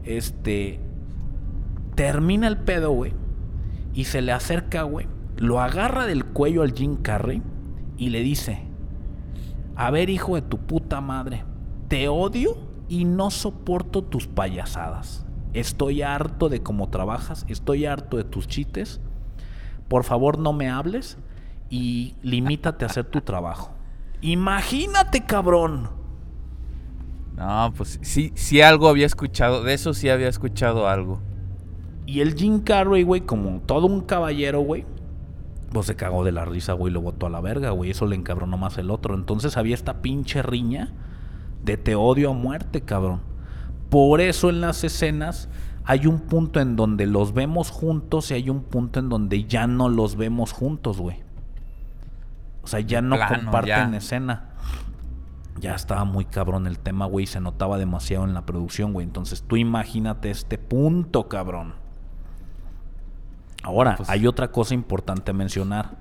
este, 0.05 0.81
termina 1.95 2.47
el 2.47 2.59
pedo, 2.59 2.93
güey, 2.93 3.13
y 3.93 4.05
se 4.05 4.23
le 4.23 4.33
acerca, 4.33 4.83
güey, 4.83 5.07
lo 5.37 5.61
agarra 5.61 6.07
del 6.07 6.25
cuello 6.25 6.63
al 6.63 6.73
Jim 6.73 6.97
Carrey 6.97 7.43
y 7.97 8.11
le 8.11 8.21
dice, 8.23 8.63
a 9.75 9.91
ver, 9.91 10.11
hijo 10.11 10.35
de 10.37 10.43
tu 10.43 10.59
puta 10.59 11.01
madre, 11.01 11.45
te 11.89 12.09
odio 12.09 12.57
y 12.89 13.05
no 13.05 13.31
soporto 13.31 14.03
tus 14.03 14.27
payasadas. 14.27 15.27
Estoy 15.53 16.03
harto 16.03 16.49
de 16.49 16.63
cómo 16.63 16.91
trabajas, 16.91 17.45
estoy 17.49 17.87
harto 17.87 18.17
de 18.17 18.25
tus 18.25 18.47
chistes. 18.47 19.01
Por 19.89 20.05
favor, 20.05 20.39
no 20.39 20.53
me 20.53 20.69
hables 20.69 21.19
y 21.71 22.17
limítate 22.23 22.85
a 22.85 22.89
hacer 22.89 23.05
tu 23.05 23.21
trabajo. 23.23 23.71
Imagínate, 24.21 25.25
cabrón. 25.25 25.89
No, 27.37 27.73
pues 27.75 27.99
sí, 28.03 28.33
sí 28.35 28.61
algo 28.61 28.89
había 28.89 29.07
escuchado. 29.07 29.63
De 29.63 29.73
eso 29.73 29.95
sí 29.95 30.11
había 30.11 30.29
escuchado 30.29 30.89
algo. 30.89 31.21
Y 32.05 32.21
el 32.21 32.35
Jim 32.35 32.61
Carrey, 32.61 33.05
güey, 33.05 33.23
como 33.23 33.61
todo 33.61 33.87
un 33.87 34.03
caballero, 34.03 34.61
güey, 34.61 34.85
pues 35.71 35.87
se 35.87 35.97
cagó 35.97 36.25
de 36.25 36.33
la 36.33 36.45
risa, 36.45 36.73
güey, 36.73 36.91
y 36.91 36.95
lo 36.95 37.01
botó 37.01 37.27
a 37.27 37.31
la 37.31 37.41
verga, 37.41 37.71
güey. 37.71 37.91
Eso 37.91 38.05
le 38.07 38.17
encabronó 38.17 38.59
más 38.59 38.77
el 38.79 38.91
otro. 38.91 39.15
Entonces 39.15 39.57
había 39.57 39.75
esta 39.75 40.03
pinche 40.03 40.43
riña 40.43 40.93
de 41.65 41.77
te 41.77 41.95
odio 41.95 42.31
a 42.31 42.35
muerte, 42.35 42.83
cabrón. 42.83 43.21
Por 43.89 44.21
eso 44.21 44.51
en 44.51 44.61
las 44.61 44.83
escenas 44.85 45.49
hay 45.85 46.07
un 46.07 46.21
punto 46.21 46.61
en 46.61 46.77
donde 46.77 47.07
los 47.07 47.33
vemos 47.33 47.71
juntos 47.71 48.31
y 48.31 48.35
hay 48.35 48.51
un 48.51 48.65
punto 48.65 49.01
en 49.01 49.09
donde 49.09 49.45
ya 49.45 49.67
no 49.67 49.89
los 49.89 50.17
vemos 50.17 50.53
juntos, 50.53 51.01
güey. 51.01 51.23
O 52.63 52.67
sea, 52.67 52.81
ya 52.81 53.01
no 53.03 53.17
plano, 53.17 53.37
comparten 53.45 53.93
ya. 53.93 53.97
escena. 53.97 54.47
Ya 55.59 55.75
estaba 55.75 56.05
muy 56.05 56.25
cabrón 56.25 56.67
el 56.67 56.79
tema, 56.79 57.07
güey. 57.07 57.27
Se 57.27 57.41
notaba 57.41 57.77
demasiado 57.79 58.25
en 58.25 58.33
la 58.35 58.47
producción, 58.47 58.93
güey. 58.93 59.05
Entonces 59.07 59.43
tú 59.47 59.57
imagínate 59.57 60.31
este 60.31 60.57
punto, 60.59 61.29
cabrón. 61.29 61.75
Ahora, 63.63 63.97
Pues- 63.97 64.09
hay 64.09 64.27
otra 64.27 64.51
cosa 64.53 64.75
importante 64.75 65.33
a 65.33 65.35
mencionar. 65.35 65.97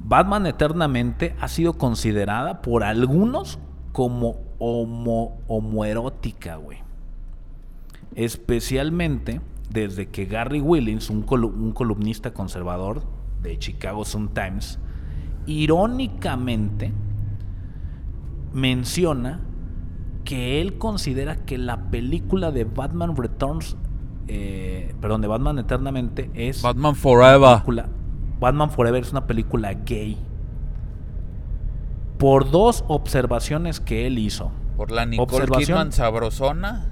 Batman 0.00 0.46
Eternamente 0.46 1.36
ha 1.40 1.48
sido 1.48 1.74
considerada 1.74 2.60
por 2.62 2.82
algunos 2.82 3.58
como 3.92 4.36
homo, 4.58 5.38
homoerótica, 5.46 6.56
güey. 6.56 6.78
Especialmente 8.14 9.40
desde 9.70 10.08
que 10.08 10.24
Gary 10.24 10.60
Willings, 10.60 11.10
un, 11.10 11.24
colu- 11.26 11.52
un 11.52 11.72
columnista 11.72 12.32
conservador 12.32 13.02
de 13.42 13.58
Chicago 13.58 14.04
Sun-Times, 14.04 14.78
irónicamente 15.48 16.92
menciona 18.52 19.40
que 20.24 20.60
él 20.60 20.78
considera 20.78 21.36
que 21.36 21.58
la 21.58 21.90
película 21.90 22.50
de 22.50 22.64
Batman 22.64 23.16
Returns, 23.16 23.76
eh, 24.26 24.94
perdón, 25.00 25.22
de 25.22 25.28
Batman 25.28 25.58
Eternamente 25.58 26.30
es 26.34 26.62
Batman 26.62 26.94
Forever. 26.94 27.50
película- 27.56 27.88
Batman 28.40 28.70
Forever 28.70 29.02
es 29.02 29.10
una 29.10 29.26
película 29.26 29.72
gay. 29.74 30.16
Por 32.18 32.50
dos 32.50 32.84
observaciones 32.88 33.80
que 33.80 34.06
él 34.06 34.18
hizo. 34.18 34.50
Por 34.76 34.90
la 34.90 35.06
Nicole 35.06 35.24
Observación. 35.24 35.66
Kidman 35.66 35.92
sabrosona. 35.92 36.90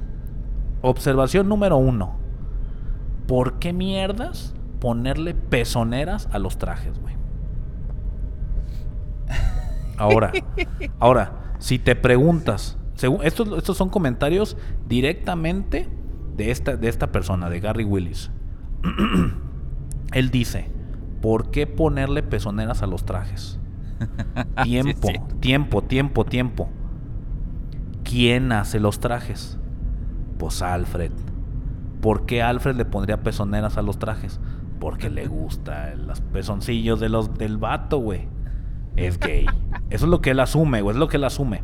Observación 0.83 1.49
número 1.49 1.77
uno. 1.77 2.17
¿Por 3.27 3.59
qué 3.59 3.73
mierdas 3.73 4.55
ponerle 4.81 5.35
pezoneras 5.35 6.29
a 6.33 6.39
los 6.39 6.59
trajes, 6.59 6.99
güey? 7.01 7.15
Ahora, 9.99 10.33
ahora, 10.99 11.55
si 11.59 11.79
te 11.79 11.97
preguntas, 11.97 12.79
según, 12.95 13.25
estos, 13.25 13.57
estos 13.57 13.77
son 13.77 13.89
comentarios 13.89 14.57
directamente 14.87 15.89
de 16.37 16.51
esta, 16.51 16.77
de 16.77 16.89
esta 16.89 17.13
persona, 17.13 17.49
de 17.49 17.61
Gary 17.61 17.85
Willis. 17.85 18.31
Él 20.13 20.31
dice, 20.31 20.71
¿por 21.23 21.51
qué 21.51 21.67
ponerle 21.67 22.23
pezoneras 22.23 22.83
a 22.83 22.87
los 22.87 23.05
trajes? 23.05 23.59
Tiempo, 24.63 25.09
Sí, 25.09 25.15
sí. 25.15 25.37
tiempo, 25.41 25.83
tiempo, 25.83 26.25
tiempo. 26.25 26.69
¿Quién 28.05 28.53
hace 28.53 28.79
los 28.81 29.01
trajes? 29.01 29.59
Pues 30.39 30.61
Alfred. 30.63 31.13
¿Por 32.03 32.27
qué 32.27 32.43
Alfred 32.43 32.77
le 32.77 32.85
pondría 32.85 33.23
pezoneras 33.23 33.79
a 33.79 33.83
los 33.83 33.99
trajes? 33.99 34.39
Porque 34.79 35.09
le 35.11 35.27
gusta 35.29 35.95
los 35.95 36.21
pezoncillos 36.21 37.01
de 37.01 37.09
los, 37.09 37.35
del 37.35 37.57
vato, 37.57 37.99
güey. 37.99 38.29
Es 38.97 39.19
gay. 39.19 39.47
Eso 39.91 40.07
es 40.07 40.11
lo 40.11 40.21
que 40.21 40.31
él 40.31 40.41
asume, 40.41 40.81
güey. 40.83 40.95
Es 40.95 40.99
lo 41.01 41.09
que 41.09 41.17
él 41.19 41.25
asume. 41.25 41.63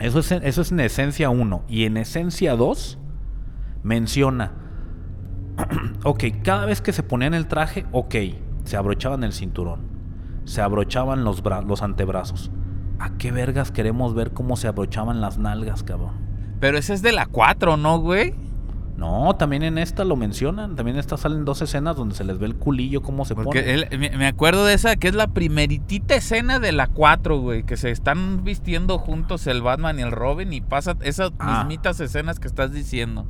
Eso 0.00 0.18
es, 0.18 0.32
eso 0.32 0.62
es 0.62 0.72
en 0.72 0.80
esencia 0.80 1.30
1. 1.30 1.62
Y 1.68 1.84
en 1.84 1.96
esencia 1.96 2.56
2 2.56 2.98
menciona. 3.82 4.52
ok, 6.04 6.24
cada 6.42 6.66
vez 6.66 6.80
que 6.80 6.92
se 6.92 7.02
ponían 7.02 7.34
el 7.34 7.46
traje, 7.46 7.86
ok, 7.92 8.14
se 8.64 8.76
abrochaban 8.76 9.22
el 9.24 9.32
cinturón. 9.32 9.82
Se 10.44 10.60
abrochaban 10.60 11.24
los, 11.24 11.42
bra- 11.42 11.64
los 11.64 11.82
antebrazos. 11.82 12.50
¿A 12.98 13.16
qué 13.16 13.30
vergas 13.32 13.70
queremos 13.70 14.14
ver 14.14 14.32
cómo 14.32 14.56
se 14.56 14.68
abrochaban 14.68 15.20
las 15.20 15.38
nalgas, 15.38 15.82
cabrón? 15.82 16.12
Pero 16.60 16.78
ese 16.78 16.94
es 16.94 17.02
de 17.02 17.12
la 17.12 17.26
4, 17.26 17.76
¿no, 17.76 17.98
güey? 18.00 18.34
No, 18.96 19.34
también 19.36 19.64
en 19.64 19.76
esta 19.78 20.04
lo 20.04 20.14
mencionan. 20.14 20.76
También 20.76 20.96
en 20.96 21.00
esta 21.00 21.16
salen 21.16 21.44
dos 21.44 21.60
escenas 21.62 21.96
donde 21.96 22.14
se 22.14 22.22
les 22.22 22.38
ve 22.38 22.46
el 22.46 22.54
culillo 22.54 23.02
cómo 23.02 23.24
se 23.24 23.34
Porque 23.34 23.60
pone. 23.60 23.74
él- 23.74 23.88
me, 23.98 24.10
me 24.16 24.26
acuerdo 24.28 24.64
de 24.64 24.74
esa 24.74 24.94
que 24.94 25.08
es 25.08 25.14
la 25.16 25.26
primeritita 25.26 26.14
escena 26.14 26.60
de 26.60 26.70
la 26.70 26.86
4, 26.86 27.40
güey. 27.40 27.64
Que 27.64 27.76
se 27.76 27.90
están 27.90 28.44
vistiendo 28.44 28.98
juntos 28.98 29.46
el 29.48 29.62
Batman 29.62 29.98
y 29.98 30.02
el 30.02 30.12
Robin 30.12 30.52
y 30.52 30.60
pasa 30.60 30.96
esas 31.02 31.32
Ah. 31.40 31.58
mismitas 31.64 31.98
escenas 31.98 32.38
que 32.38 32.46
estás 32.46 32.72
diciendo. 32.72 33.26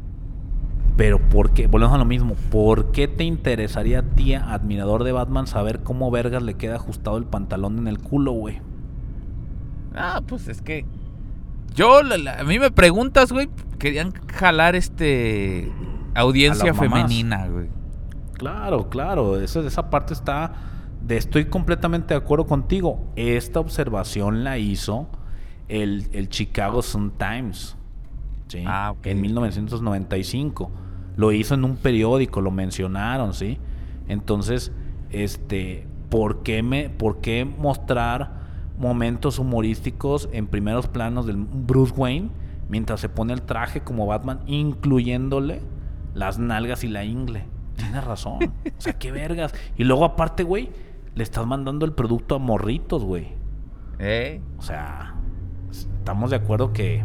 Pero 0.98 1.18
¿por 1.18 1.50
qué? 1.54 1.66
Volvemos 1.66 1.94
a 1.94 1.98
lo 1.98 2.04
mismo. 2.04 2.34
¿Por 2.50 2.92
qué 2.92 3.08
te 3.08 3.24
interesaría 3.24 4.00
a 4.00 4.02
ti, 4.02 4.34
admirador 4.34 5.02
de 5.02 5.12
Batman, 5.12 5.46
saber 5.46 5.82
cómo 5.82 6.10
vergas 6.10 6.42
le 6.42 6.54
queda 6.54 6.76
ajustado 6.76 7.16
el 7.16 7.24
pantalón 7.24 7.78
en 7.78 7.88
el 7.88 7.98
culo, 8.00 8.32
güey? 8.32 8.60
Ah, 9.96 10.20
pues 10.26 10.46
es 10.48 10.60
que. 10.60 10.84
Yo, 11.74 12.02
la- 12.02 12.16
la- 12.18 12.40
a 12.40 12.44
mí 12.44 12.58
me 12.58 12.70
preguntas, 12.70 13.32
güey. 13.32 13.48
Querían 13.78 14.12
jalar 14.32 14.76
este. 14.76 15.70
Audiencia 16.14 16.72
femenina, 16.74 17.46
güey. 17.48 17.68
Claro, 18.34 18.88
claro. 18.88 19.40
Eso, 19.40 19.66
esa 19.66 19.90
parte 19.90 20.14
está. 20.14 20.52
De, 21.02 21.16
estoy 21.16 21.46
completamente 21.46 22.14
de 22.14 22.18
acuerdo 22.18 22.46
contigo. 22.46 23.04
Esta 23.16 23.60
observación 23.60 24.42
la 24.44 24.56
hizo 24.58 25.08
el, 25.68 26.06
el 26.12 26.28
Chicago 26.28 26.80
Sun 26.82 27.12
Times. 27.18 27.76
¿sí? 28.48 28.62
Ah, 28.66 28.92
ok. 28.96 29.06
En 29.06 29.20
1995. 29.20 30.70
Lo 31.16 31.30
hizo 31.32 31.54
en 31.54 31.64
un 31.64 31.76
periódico, 31.76 32.40
lo 32.40 32.50
mencionaron, 32.50 33.34
¿sí? 33.34 33.58
Entonces, 34.08 34.72
este, 35.10 35.86
¿por 36.08 36.42
qué, 36.42 36.62
me, 36.64 36.88
¿por 36.90 37.20
qué 37.20 37.44
mostrar 37.44 38.43
momentos 38.78 39.38
humorísticos 39.38 40.28
en 40.32 40.46
primeros 40.46 40.88
planos 40.88 41.26
del 41.26 41.36
Bruce 41.36 41.92
Wayne 41.96 42.30
mientras 42.68 43.00
se 43.00 43.08
pone 43.08 43.32
el 43.32 43.42
traje 43.42 43.82
como 43.82 44.06
Batman, 44.06 44.40
incluyéndole 44.46 45.60
las 46.14 46.38
nalgas 46.38 46.84
y 46.84 46.88
la 46.88 47.04
ingle? 47.04 47.46
Tienes 47.76 48.04
razón. 48.04 48.38
O 48.42 48.80
sea, 48.80 48.94
qué 48.94 49.10
vergas. 49.10 49.54
Y 49.76 49.84
luego, 49.84 50.04
aparte, 50.04 50.42
güey, 50.42 50.70
le 51.14 51.22
estás 51.22 51.46
mandando 51.46 51.84
el 51.84 51.92
producto 51.92 52.34
a 52.34 52.38
morritos, 52.38 53.04
güey. 53.04 53.28
¿Eh? 53.98 54.40
O 54.58 54.62
sea, 54.62 55.14
estamos 55.70 56.30
de 56.30 56.36
acuerdo 56.36 56.72
que, 56.72 57.04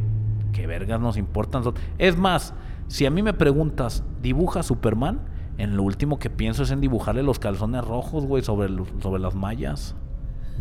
que 0.54 0.68
vergas 0.68 1.00
nos 1.00 1.18
importan. 1.18 1.64
Es 1.98 2.18
más, 2.18 2.54
si 2.88 3.06
a 3.06 3.12
mí 3.12 3.22
me 3.22 3.34
preguntas, 3.34 4.04
¿dibuja 4.22 4.64
Superman? 4.64 5.22
En 5.58 5.76
lo 5.76 5.84
último 5.84 6.20
que 6.20 6.30
pienso 6.30 6.64
es 6.64 6.72
en 6.72 6.82
dibujarle 6.82 7.22
los 7.22 7.38
calzones 7.38 7.84
rojos, 7.84 8.26
güey, 8.26 8.44
sobre, 8.44 8.70
sobre 9.02 9.22
las 9.22 9.36
mallas. 9.36 9.96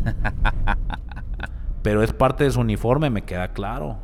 Pero 1.83 2.03
es 2.03 2.13
parte 2.13 2.43
de 2.43 2.51
su 2.51 2.59
uniforme, 2.59 3.09
me 3.09 3.23
queda 3.23 3.49
claro. 3.49 3.97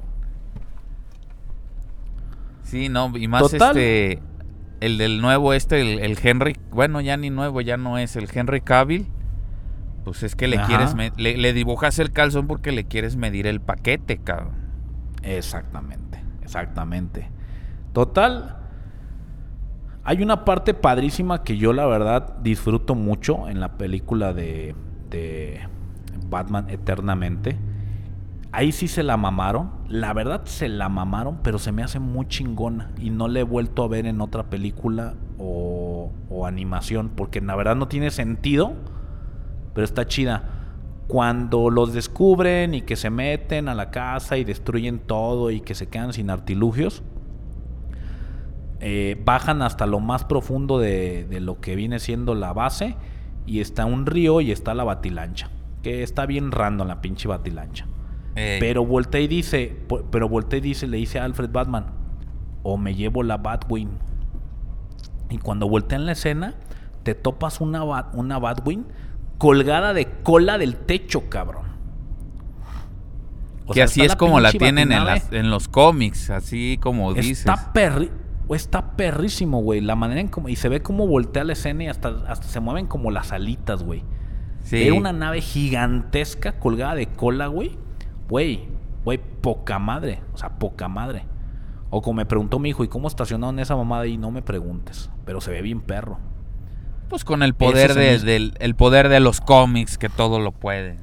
Sí, 2.63 2.89
no, 2.89 3.11
y 3.15 3.27
más 3.27 3.43
Total. 3.43 3.77
este. 3.77 4.21
El 4.81 4.97
del 4.97 5.21
nuevo, 5.21 5.53
este, 5.53 5.79
el, 5.81 5.99
el 5.99 6.17
Henry. 6.21 6.57
Bueno, 6.71 6.99
ya 7.01 7.15
ni 7.17 7.29
nuevo, 7.29 7.61
ya 7.61 7.77
no 7.77 7.97
es 7.97 8.15
el 8.15 8.27
Henry 8.31 8.61
Cavill. 8.61 9.07
Pues 10.03 10.21
es 10.23 10.35
que 10.35 10.47
le 10.47 10.57
Ajá. 10.57 10.67
quieres. 10.67 11.17
le, 11.17 11.37
le 11.37 11.53
dibujas 11.53 11.97
el 11.99 12.11
calzón 12.11 12.45
porque 12.47 12.71
le 12.71 12.85
quieres 12.85 13.15
medir 13.15 13.47
el 13.47 13.61
paquete, 13.61 14.17
cabrón. 14.17 14.53
Exactamente, 15.23 16.23
exactamente. 16.43 17.29
Total, 17.93 18.57
hay 20.03 20.21
una 20.21 20.45
parte 20.45 20.73
padrísima 20.73 21.43
que 21.43 21.57
yo 21.57 21.73
la 21.73 21.87
verdad 21.87 22.37
disfruto 22.43 22.93
mucho 22.93 23.47
en 23.49 23.59
la 23.59 23.77
película 23.77 24.33
de, 24.33 24.75
de 25.09 25.67
Batman 26.29 26.69
Eternamente. 26.69 27.57
Ahí 28.51 28.71
sí 28.71 28.87
se 28.87 29.03
la 29.03 29.17
mamaron, 29.17 29.71
la 29.89 30.13
verdad 30.13 30.45
se 30.45 30.69
la 30.69 30.87
mamaron, 30.87 31.39
pero 31.43 31.59
se 31.59 31.73
me 31.73 31.83
hace 31.83 31.99
muy 31.99 32.25
chingona 32.27 32.91
y 32.97 33.09
no 33.09 33.27
la 33.27 33.41
he 33.41 33.43
vuelto 33.43 33.83
a 33.83 33.89
ver 33.89 34.05
en 34.05 34.21
otra 34.21 34.49
película 34.49 35.15
o, 35.37 36.11
animación, 36.45 37.09
porque 37.15 37.41
la 37.41 37.55
verdad 37.55 37.75
no 37.75 37.87
tiene 37.87 38.11
sentido, 38.11 38.73
pero 39.73 39.83
está 39.83 40.05
chida. 40.05 40.43
Cuando 41.07 41.69
los 41.69 41.91
descubren 41.91 42.75
y 42.75 42.81
que 42.81 42.95
se 42.95 43.09
meten 43.09 43.67
a 43.67 43.73
la 43.73 43.89
casa 43.89 44.37
y 44.37 44.43
destruyen 44.43 44.99
todo 44.99 45.49
y 45.49 45.59
que 45.59 45.73
se 45.75 45.87
quedan 45.87 46.13
sin 46.13 46.29
artilugios, 46.29 47.01
eh, 48.79 49.19
bajan 49.25 49.63
hasta 49.63 49.87
lo 49.87 49.99
más 49.99 50.23
profundo 50.23 50.79
de 50.79 51.39
lo 51.41 51.59
que 51.59 51.75
viene 51.75 51.99
siendo 51.99 52.35
la 52.35 52.53
base 52.53 52.95
y 53.45 53.59
está 53.59 53.85
un 53.85 54.05
río 54.05 54.41
y 54.41 54.51
está 54.51 54.73
la 54.73 54.83
batilancha, 54.83 55.49
que 55.85 56.01
está 56.01 56.25
bien 56.25 56.51
random 56.51 56.87
la 56.87 56.99
pinche 56.99 57.27
batilancha. 57.27 57.85
Ey. 58.35 58.59
Pero 58.59 58.83
voltea 58.83 59.21
y 59.21 59.27
dice, 59.27 59.77
pero 60.09 60.27
voltea 60.27 60.57
y 60.57 60.61
dice, 60.61 60.87
le 60.87 60.97
dice 60.97 61.19
a 61.19 61.25
Alfred 61.25 61.51
Batman, 61.51 61.85
o 62.63 62.75
me 62.75 62.95
llevo 62.95 63.21
la 63.21 63.37
Batwing. 63.37 63.91
Y 65.29 65.37
cuando 65.37 65.69
voltea 65.69 65.99
en 65.99 66.07
la 66.07 66.13
escena, 66.13 66.55
te 67.03 67.13
topas 67.13 67.61
una, 67.61 67.83
Bat- 67.83 68.15
una 68.15 68.39
Batwing 68.39 68.85
colgada 69.37 69.93
de 69.93 70.07
cola 70.23 70.57
del 70.57 70.75
techo, 70.75 71.29
cabrón. 71.29 71.65
O 73.67 73.73
que 73.73 73.75
sea, 73.75 73.85
así 73.85 74.01
es 74.01 74.15
como 74.15 74.39
la 74.39 74.51
tienen 74.51 74.91
en, 74.91 74.99
batinave. 75.03 75.19
las- 75.19 75.31
en 75.31 75.49
los 75.51 75.67
cómics, 75.67 76.31
así 76.31 76.79
como 76.81 77.13
dices. 77.13 77.39
Está 77.39 77.73
perri 77.73 78.09
o 78.47 78.55
está 78.55 78.95
perrísimo, 78.95 79.61
güey. 79.61 79.81
La 79.81 79.95
manera 79.95 80.19
en 80.21 80.29
como. 80.29 80.49
Y 80.49 80.55
se 80.55 80.67
ve 80.67 80.81
como 80.81 81.05
voltea 81.07 81.43
la 81.43 81.53
escena 81.53 81.83
y 81.83 81.87
hasta, 81.87 82.09
hasta 82.27 82.47
se 82.47 82.59
mueven 82.59 82.87
como 82.87 83.11
las 83.11 83.31
alitas, 83.31 83.83
güey. 83.83 84.03
Sí. 84.65 84.83
Era 84.83 84.95
una 84.95 85.13
nave 85.13 85.41
gigantesca 85.41 86.59
colgada 86.59 86.95
de 86.95 87.07
cola, 87.07 87.47
güey. 87.47 87.77
Güey, 88.27 88.67
güey, 89.03 89.19
poca 89.41 89.79
madre. 89.79 90.21
O 90.33 90.37
sea, 90.37 90.57
poca 90.59 90.87
madre. 90.87 91.25
O 91.91 92.01
como 92.01 92.15
me 92.17 92.25
preguntó 92.25 92.57
mi 92.59 92.69
hijo, 92.69 92.83
¿y 92.83 92.87
cómo 92.87 93.07
estacionaron 93.07 93.59
esa 93.59 93.75
mamada? 93.75 94.07
Y 94.07 94.17
no 94.17 94.31
me 94.31 94.41
preguntes. 94.41 95.09
Pero 95.23 95.39
se 95.39 95.51
ve 95.51 95.61
bien 95.61 95.81
perro. 95.81 96.17
Pues 97.09 97.23
con 97.23 97.43
el 97.43 97.53
poder 97.53 97.93
de, 97.93 98.15
hizo- 98.15 98.25
del 98.25 98.53
el 98.59 98.75
poder 98.75 99.07
de 99.09 99.19
los 99.19 99.39
cómics 99.39 99.97
que 99.99 100.09
todo 100.09 100.39
lo 100.39 100.51
puede. 100.51 100.97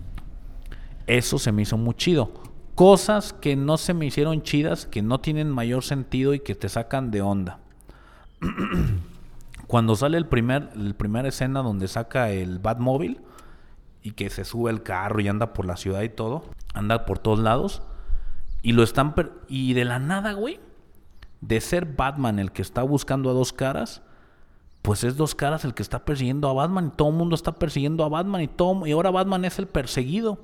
Eso 1.07 1.39
se 1.39 1.53
me 1.53 1.63
hizo 1.63 1.79
muy 1.79 1.95
chido. 1.95 2.33
Cosas 2.75 3.33
que 3.33 3.55
no 3.55 3.77
se 3.77 3.95
me 3.95 4.07
hicieron 4.07 4.43
chidas, 4.43 4.87
que 4.87 5.03
no 5.03 5.21
tienen 5.21 5.49
mayor 5.51 5.85
sentido 5.85 6.35
y 6.35 6.41
que 6.41 6.57
te 6.57 6.69
sacan 6.69 7.11
de 7.13 7.23
onda. 7.23 7.61
Cuando 9.67 9.95
sale 9.97 10.19
el 10.19 10.27
primer, 10.27 10.71
el 10.75 10.95
primer 10.95 11.27
escena 11.27 11.63
donde 11.63 11.89
saca 11.89 12.31
el 12.31 12.59
Batmóvil 12.59 13.21
y 14.03 14.13
que 14.13 14.31
se 14.31 14.45
sube 14.45 14.71
el 14.71 14.83
carro 14.83 15.21
y 15.21 15.29
anda 15.29 15.53
por 15.53 15.65
la 15.67 15.77
ciudad 15.77 16.03
y 16.03 16.09
todo, 16.09 16.45
anda 16.75 17.05
por 17.07 17.19
todos 17.19 17.39
lados 17.39 17.83
y 18.63 18.73
lo 18.73 18.83
están 18.83 19.15
per- 19.15 19.33
y 19.49 19.75
de 19.75 19.85
la 19.85 19.99
nada, 19.99 20.33
güey, 20.33 20.61
de 21.41 21.61
ser 21.61 21.87
Batman 21.87 22.39
el 22.39 22.53
que 22.53 22.63
está 22.63 22.83
buscando 22.83 23.31
a 23.31 23.33
dos 23.33 23.53
caras, 23.53 24.03
pues 24.83 25.05
es 25.05 25.17
dos 25.17 25.35
caras 25.35 25.65
el 25.65 25.75
que 25.75 25.83
está 25.83 26.05
persiguiendo 26.05 26.49
a 26.49 26.53
Batman 26.53 26.87
y 26.87 26.97
todo 26.97 27.09
el 27.11 27.15
mundo 27.15 27.35
está 27.35 27.53
persiguiendo 27.53 28.05
a 28.05 28.09
Batman 28.09 28.41
y 28.43 28.49
todo 28.49 28.87
y 28.87 28.93
ahora 28.93 29.11
Batman 29.11 29.45
es 29.45 29.59
el 29.59 29.67
perseguido. 29.69 30.39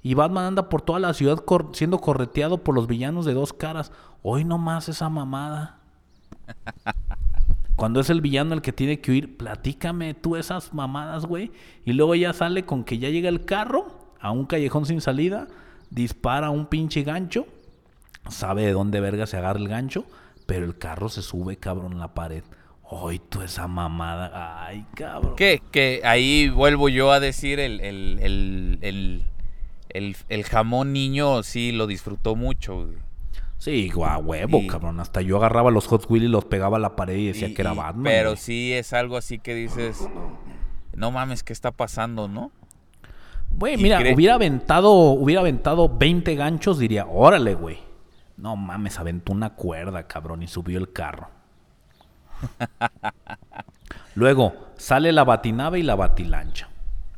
Y 0.00 0.14
Batman 0.14 0.44
anda 0.44 0.68
por 0.68 0.80
toda 0.80 1.00
la 1.00 1.12
ciudad 1.12 1.42
siendo 1.72 1.98
correteado 1.98 2.62
por 2.62 2.74
los 2.74 2.86
villanos 2.86 3.24
de 3.26 3.34
dos 3.34 3.52
caras. 3.52 3.90
Hoy 4.22 4.44
no 4.44 4.56
más 4.56 4.88
esa 4.88 5.08
mamada. 5.08 5.80
Cuando 7.78 8.00
es 8.00 8.10
el 8.10 8.20
villano 8.20 8.54
el 8.54 8.60
que 8.60 8.72
tiene 8.72 9.00
que 9.00 9.12
huir, 9.12 9.36
platícame 9.36 10.12
tú 10.12 10.34
esas 10.36 10.74
mamadas, 10.74 11.24
güey. 11.26 11.52
Y 11.84 11.92
luego 11.92 12.14
ya 12.16 12.32
sale 12.32 12.64
con 12.66 12.82
que 12.82 12.98
ya 12.98 13.08
llega 13.08 13.28
el 13.28 13.44
carro 13.44 14.12
a 14.20 14.32
un 14.32 14.46
callejón 14.46 14.84
sin 14.84 15.00
salida, 15.00 15.46
dispara 15.88 16.50
un 16.50 16.66
pinche 16.66 17.04
gancho, 17.04 17.46
sabe 18.28 18.66
de 18.66 18.72
dónde 18.72 18.98
verga 19.00 19.26
se 19.28 19.36
agarra 19.36 19.60
el 19.60 19.68
gancho, 19.68 20.04
pero 20.44 20.66
el 20.66 20.76
carro 20.76 21.08
se 21.08 21.22
sube, 21.22 21.56
cabrón, 21.56 21.98
la 21.98 22.14
pared. 22.14 22.42
Ay, 22.90 23.20
tú 23.28 23.42
esa 23.42 23.68
mamada. 23.68 24.64
Ay, 24.66 24.84
cabrón. 24.96 25.36
Que, 25.36 25.62
que 25.70 26.00
ahí 26.04 26.48
vuelvo 26.48 26.88
yo 26.88 27.12
a 27.12 27.20
decir, 27.20 27.60
el, 27.60 27.80
el, 27.80 28.18
el, 28.20 28.78
el- 28.82 29.24
el 30.28 30.44
jamón 30.44 30.92
niño 30.92 31.42
sí 31.44 31.70
lo 31.72 31.86
disfrutó 31.86 32.34
mucho. 32.34 32.86
güey. 32.86 32.98
Sí, 33.58 33.90
guau, 33.90 34.20
huevo, 34.22 34.58
Y- 34.58 34.66
cabrón. 34.68 35.00
Hasta 35.00 35.20
yo 35.20 35.36
agarraba 35.36 35.70
los 35.70 35.86
Hot 35.88 36.06
Wheels 36.08 36.26
y 36.26 36.28
los 36.28 36.44
pegaba 36.44 36.76
a 36.76 36.80
la 36.80 36.94
pared 36.96 37.16
y 37.16 37.26
decía 37.28 37.48
Y- 37.48 37.54
que 37.54 37.62
era 37.62 37.72
Batman. 37.74 38.04
Pero 38.04 38.30
güey. 38.30 38.36
sí 38.36 38.72
es 38.72 38.92
algo 38.92 39.16
así 39.16 39.38
que 39.38 39.54
dices, 39.54 40.08
no 40.94 41.10
mames, 41.10 41.42
¿qué 41.42 41.52
está 41.52 41.70
pasando, 41.72 42.28
no? 42.28 42.52
Güey, 43.50 43.76
mira, 43.76 43.98
hubiera 44.14 44.34
aventado, 44.34 44.92
hubiera 44.92 45.40
aventado 45.40 45.88
20 45.88 46.34
ganchos, 46.36 46.78
diría, 46.78 47.06
órale, 47.06 47.54
güey. 47.54 47.78
No 48.36 48.54
mames, 48.56 48.98
aventó 49.00 49.32
una 49.32 49.50
cuerda, 49.54 50.06
cabrón, 50.06 50.42
y 50.42 50.46
subió 50.46 50.78
el 50.78 50.92
carro. 50.92 51.28
Luego, 54.14 54.54
sale 54.76 55.12
la 55.12 55.24
batinave 55.24 55.78
y 55.80 55.82
la 55.82 55.94
batilancha. 55.94 56.68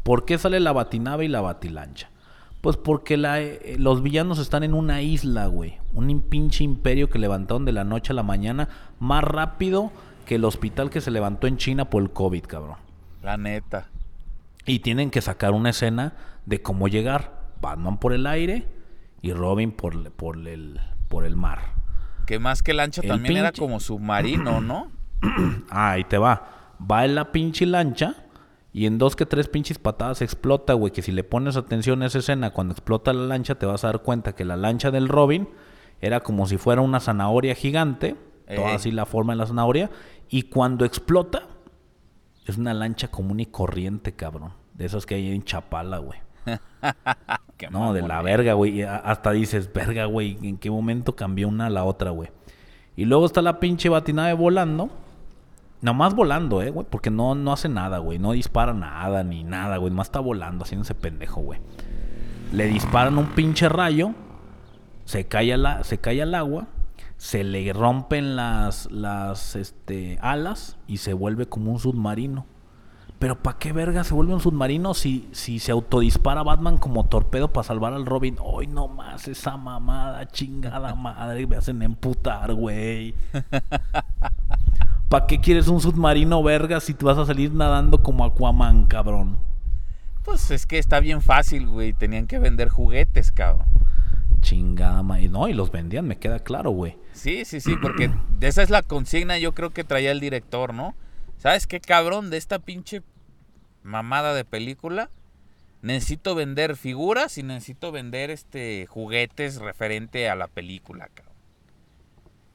¿Por 0.03 0.25
qué 0.25 0.39
sale 0.39 0.61
la 0.61 0.73
batinave 0.73 1.25
y 1.27 1.29
la 1.29 1.41
batilancha? 1.41 2.10
Pues 2.61 2.77
porque 2.77 3.17
la- 3.17 3.41
eh, 3.41 3.77
los 3.79 4.03
villanos 4.03 4.39
están 4.39 4.63
en 4.65 4.75
una 4.75 5.01
isla, 5.03 5.47
güey. 5.47 5.79
Un 5.95 6.21
pinche 6.21 6.63
imperio 6.65 7.09
que 7.09 7.19
levantaron 7.19 7.65
de 7.65 7.73
la 7.73 7.85
noche 7.85 8.13
a 8.13 8.17
la 8.17 8.23
mañana 8.23 8.69
más 8.99 9.25
rápido 9.25 9.91
que 10.27 10.35
el 10.37 10.45
hospital 10.45 10.91
que 10.91 11.01
se 11.01 11.11
levantó 11.11 11.47
en 11.47 11.57
China 11.57 11.87
por 11.91 12.03
el 12.03 12.11
COVID, 12.11 12.43
cabrón. 12.45 12.77
La 13.23 13.37
neta. 13.37 13.89
Y 14.67 14.81
tienen 14.81 15.11
que 15.11 15.23
sacar 15.23 15.53
una 15.53 15.71
escena 15.71 16.13
de 16.47 16.61
cómo 16.63 16.87
llegar. 16.89 17.41
Batman 17.61 17.99
por 17.99 18.13
el 18.13 18.27
aire 18.27 18.67
y 19.23 19.33
Robin 19.33 19.73
por, 19.73 20.11
por, 20.13 20.37
el, 20.47 20.81
por 21.09 21.25
el 21.25 21.37
mar. 21.37 21.61
Que 22.27 22.39
más 22.39 22.63
que 22.63 22.75
lancha 22.75 23.01
El 23.03 23.09
también 23.09 23.39
era 23.39 23.53
como 23.53 23.81
submarino, 23.81 24.61
¿no? 24.61 24.89
Ah, 25.71 25.93
ahí 25.93 26.05
te 26.05 26.17
va. 26.19 26.75
Va 26.91 27.05
en 27.05 27.15
la 27.15 27.33
pinche 27.33 27.67
lancha 27.67 28.15
y 28.73 28.87
en 28.87 28.99
dos 28.99 29.17
que 29.17 29.27
tres 29.27 29.49
pinches 29.49 29.79
patadas 29.79 30.23
explota, 30.23 30.75
güey. 30.75 30.93
Que 30.93 31.03
si 31.03 31.13
le 31.13 31.25
pones 31.25 31.57
atención 31.57 32.03
a 32.03 32.07
esa 32.07 32.19
escena, 32.19 32.51
cuando 32.51 32.73
explota 32.73 33.13
la 33.13 33.27
lancha, 33.27 33.57
te 33.57 33.67
vas 33.67 33.85
a 33.85 33.89
dar 33.89 34.03
cuenta 34.03 34.35
que 34.35 34.45
la 34.45 34.57
lancha 34.57 34.91
del 34.91 35.09
Robin 35.09 35.49
era 36.01 36.21
como 36.21 36.47
si 36.47 36.57
fuera 36.57 36.81
una 36.81 37.01
zanahoria 37.01 37.55
gigante. 37.55 38.17
Toda 38.55 38.75
así 38.75 38.91
la 38.91 39.07
forma 39.07 39.33
de 39.33 39.39
la 39.39 39.47
zanahoria. 39.47 39.91
Y 40.29 40.43
cuando 40.43 40.85
explota, 40.85 41.45
es 42.47 42.59
una 42.59 42.75
lancha 42.75 43.09
común 43.09 43.41
y 43.41 43.47
corriente, 43.47 44.13
cabrón. 44.13 44.53
De 44.75 44.87
esas 44.87 45.07
que 45.07 45.17
hay 45.17 45.31
en 45.31 45.45
Chapala, 45.45 45.99
güey. 45.99 46.19
No, 47.71 47.93
de 47.93 48.01
la 48.01 48.23
verga, 48.23 48.55
güey. 48.55 48.83
Hasta 48.83 49.33
dices, 49.33 49.71
verga, 49.71 50.07
güey, 50.07 50.39
¿en 50.43 50.57
qué 50.57 50.71
momento 50.71 51.15
cambió 51.15 51.47
una 51.47 51.67
a 51.67 51.71
la 51.71 51.85
otra, 51.85 52.09
güey? 52.11 52.31
Y 52.97 53.05
luego 53.05 53.27
está 53.27 53.43
la 53.43 53.61
pinche 53.61 53.91
batinave 53.91 54.33
volando. 54.33 54.89
Nomás 55.83 56.15
volando, 56.15 56.63
eh, 56.63 56.71
güey. 56.71 56.87
Porque 56.89 57.11
no, 57.11 57.35
no 57.35 57.53
hace 57.53 57.69
nada, 57.69 57.99
güey. 57.99 58.19
No 58.19 58.33
dispara 58.33 58.75
nada, 58.75 59.25
ni 59.25 59.45
nada, 59.45 59.79
güey. 59.79 59.91
Nomás 59.91 60.09
está 60.09 60.21
volando, 60.21 60.65
haciéndose 60.65 60.95
pendejo, 60.95 61.41
güey. 61.41 61.61
Le 62.53 62.67
disparan 62.67 63.19
un 63.19 63.27
pinche 63.27 63.69
rayo. 63.69 64.13
Se 65.05 65.27
cae, 65.27 65.57
la, 65.57 65.85
se 65.85 65.99
cae 65.99 66.23
al 66.23 66.35
agua. 66.35 66.67
Se 67.17 67.45
le 67.45 67.73
rompen 67.73 68.37
las, 68.37 68.91
las 68.91 69.57
este, 69.57 70.19
alas. 70.21 70.77
Y 70.87 70.99
se 70.99 71.15
vuelve 71.15 71.47
como 71.47 71.73
un 71.73 71.79
submarino. 71.79 72.47
Pero 73.21 73.43
¿para 73.43 73.59
qué 73.59 73.73
verga 73.75 74.03
se 74.03 74.15
vuelve 74.15 74.33
un 74.33 74.41
submarino 74.41 74.95
si, 74.95 75.29
si 75.33 75.59
se 75.59 75.73
autodispara 75.73 76.43
Batman 76.43 76.79
como 76.79 77.05
torpedo 77.05 77.53
para 77.53 77.69
salvar 77.69 77.93
al 77.93 78.07
Robin? 78.07 78.37
Hoy 78.41 78.67
no 78.67 78.89
más 78.89 79.29
esa 79.29 79.59
mamada, 79.59 80.27
chingada 80.29 80.95
madre, 80.95 81.47
me 81.47 81.57
hacen 81.57 81.83
emputar, 81.83 82.55
güey. 82.55 83.15
¿Para 85.11 85.27
qué 85.27 85.41
quieres 85.41 85.67
un 85.67 85.81
submarino 85.81 86.41
verga 86.41 86.79
si 86.79 86.95
te 86.95 87.05
vas 87.05 87.19
a 87.19 87.27
salir 87.27 87.53
nadando 87.53 88.01
como 88.01 88.25
Aquaman, 88.25 88.87
cabrón? 88.87 89.41
Pues 90.23 90.53
es 90.53 90.67
que 90.67 90.79
está 90.79 91.01
bien 91.01 91.21
fácil, 91.21 91.67
güey. 91.67 91.93
Tenían 91.93 92.29
que 92.29 92.39
vender 92.39 92.69
juguetes, 92.69 93.33
cabrón. 93.33 93.67
Chingada 94.41 95.03
madre. 95.03 95.29
No, 95.29 95.49
y 95.49 95.53
los 95.53 95.73
vendían, 95.73 96.07
me 96.07 96.21
queda 96.21 96.39
claro, 96.39 96.71
güey. 96.71 96.97
Sí, 97.13 97.45
sí, 97.45 97.61
sí, 97.61 97.75
porque 97.83 98.13
esa 98.41 98.63
es 98.63 98.71
la 98.71 98.83
consigna 98.83 99.37
yo 99.37 99.53
creo 99.53 99.71
que 99.71 99.83
traía 99.83 100.13
el 100.13 100.21
director, 100.21 100.73
¿no? 100.73 100.95
¿Sabes 101.39 101.67
qué, 101.67 101.81
cabrón? 101.81 102.31
De 102.31 102.37
esta 102.37 102.61
pinche 102.61 103.03
mamada 103.83 104.33
de 104.33 104.45
película, 104.45 105.11
necesito 105.83 106.37
vender 106.37 106.77
figuras 106.77 107.37
y 107.37 107.43
necesito 107.43 107.91
vender 107.91 108.31
este 108.31 108.87
juguetes 108.87 109.57
referente 109.57 110.31
a 110.31 110.37
la 110.37 110.47
película, 110.47 111.09
cabrón. 111.13 111.30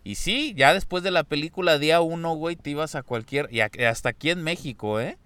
Y 0.05 0.15
sí, 0.15 0.53
ya 0.55 0.71
después 0.73 1.03
de 1.03 1.09
la 1.09 1.23
película 1.23 1.79
día 1.79 1.99
uno, 1.99 2.35
güey, 2.35 2.55
te 2.55 2.69
ibas 2.69 2.93
a 2.93 3.01
cualquier, 3.01 3.49
y 3.51 3.59
hasta 3.59 4.09
aquí 4.09 4.29
en 4.29 4.43
México, 4.43 4.99
¿eh? 5.01 5.17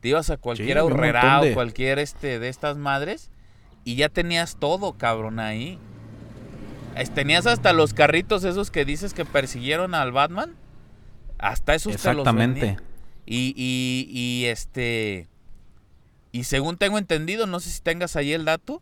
Te 0.00 0.08
ibas 0.08 0.30
a 0.30 0.38
cualquier 0.38 0.82
montón 0.82 1.50
o 1.50 1.54
cualquier 1.54 1.98
este 1.98 2.38
de 2.38 2.48
estas 2.48 2.78
madres 2.78 3.30
y 3.84 3.96
ya 3.96 4.08
tenías 4.08 4.56
todo, 4.56 4.94
cabrón, 4.94 5.38
ahí. 5.38 5.78
Tenías 7.14 7.46
hasta 7.46 7.74
los 7.74 7.92
carritos 7.92 8.44
esos 8.44 8.70
que 8.70 8.86
dices 8.86 9.12
que 9.12 9.26
persiguieron 9.26 9.94
al 9.94 10.10
Batman. 10.12 10.54
Hasta 11.38 11.74
esos 11.74 11.92
te 11.92 11.98
los 11.98 12.06
Exactamente. 12.06 12.78
Y, 13.26 13.52
y, 13.56 14.08
y 14.10 14.46
este. 14.46 15.28
Y 16.32 16.44
según 16.44 16.78
tengo 16.78 16.98
entendido, 16.98 17.46
no 17.46 17.60
sé 17.60 17.70
si 17.70 17.82
tengas 17.82 18.16
ahí 18.16 18.32
el 18.32 18.46
dato. 18.46 18.80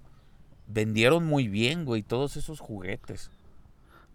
Vendieron 0.69 1.27
muy 1.27 1.49
bien, 1.49 1.85
güey, 1.85 2.03
todos 2.03 2.37
esos 2.37 2.61
juguetes. 2.61 3.31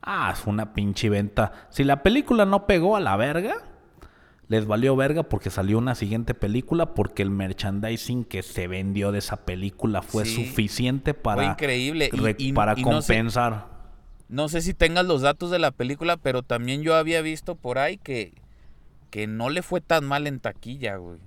Ah, 0.10 0.32
es 0.34 0.48
una 0.48 0.74
pinche 0.74 1.10
venta. 1.10 1.52
Si 1.70 1.84
la 1.84 2.02
película 2.02 2.46
no 2.46 2.66
pegó 2.66 2.96
a 2.96 3.02
la 3.02 3.18
verga, 3.18 3.56
les 4.48 4.66
valió 4.66 4.96
verga 4.96 5.24
porque 5.24 5.50
salió 5.50 5.78
una 5.78 5.96
siguiente 5.96 6.34
película 6.34 6.94
porque 6.94 7.24
el 7.24 7.30
merchandising 7.30 8.24
que 8.24 8.42
se 8.42 8.68
vendió 8.70 9.12
de 9.12 9.20
esa 9.20 9.36
película 9.46 10.02
fue 10.02 10.24
Sí. 10.24 10.46
suficiente 10.46 11.14
para, 11.14 11.42
Fue 11.44 11.52
increíble. 11.52 12.10
Y- 12.14 12.18
re- 12.18 12.36
y- 12.38 12.54
para 12.54 12.72
y 12.78 12.84
no 12.84 13.02
sé- 13.02 13.14
compensar. 13.16 13.66
No 14.30 14.48
sé 14.48 14.62
si 14.62 14.74
tengas 14.74 15.06
los 15.06 15.22
datos 15.22 15.52
de 15.52 15.60
la 15.60 15.72
película, 15.72 16.16
pero 16.16 16.42
también 16.42 16.84
yo 16.84 16.96
había 16.96 17.22
visto 17.22 17.56
por 17.56 17.78
ahí 17.78 17.98
que, 17.98 18.34
que 19.10 19.28
no 19.28 19.50
le 19.50 19.62
fue 19.62 19.82
tan 19.82 20.06
mal 20.06 20.26
en 20.28 20.40
taquilla, 20.40 20.96
güey. 20.96 21.20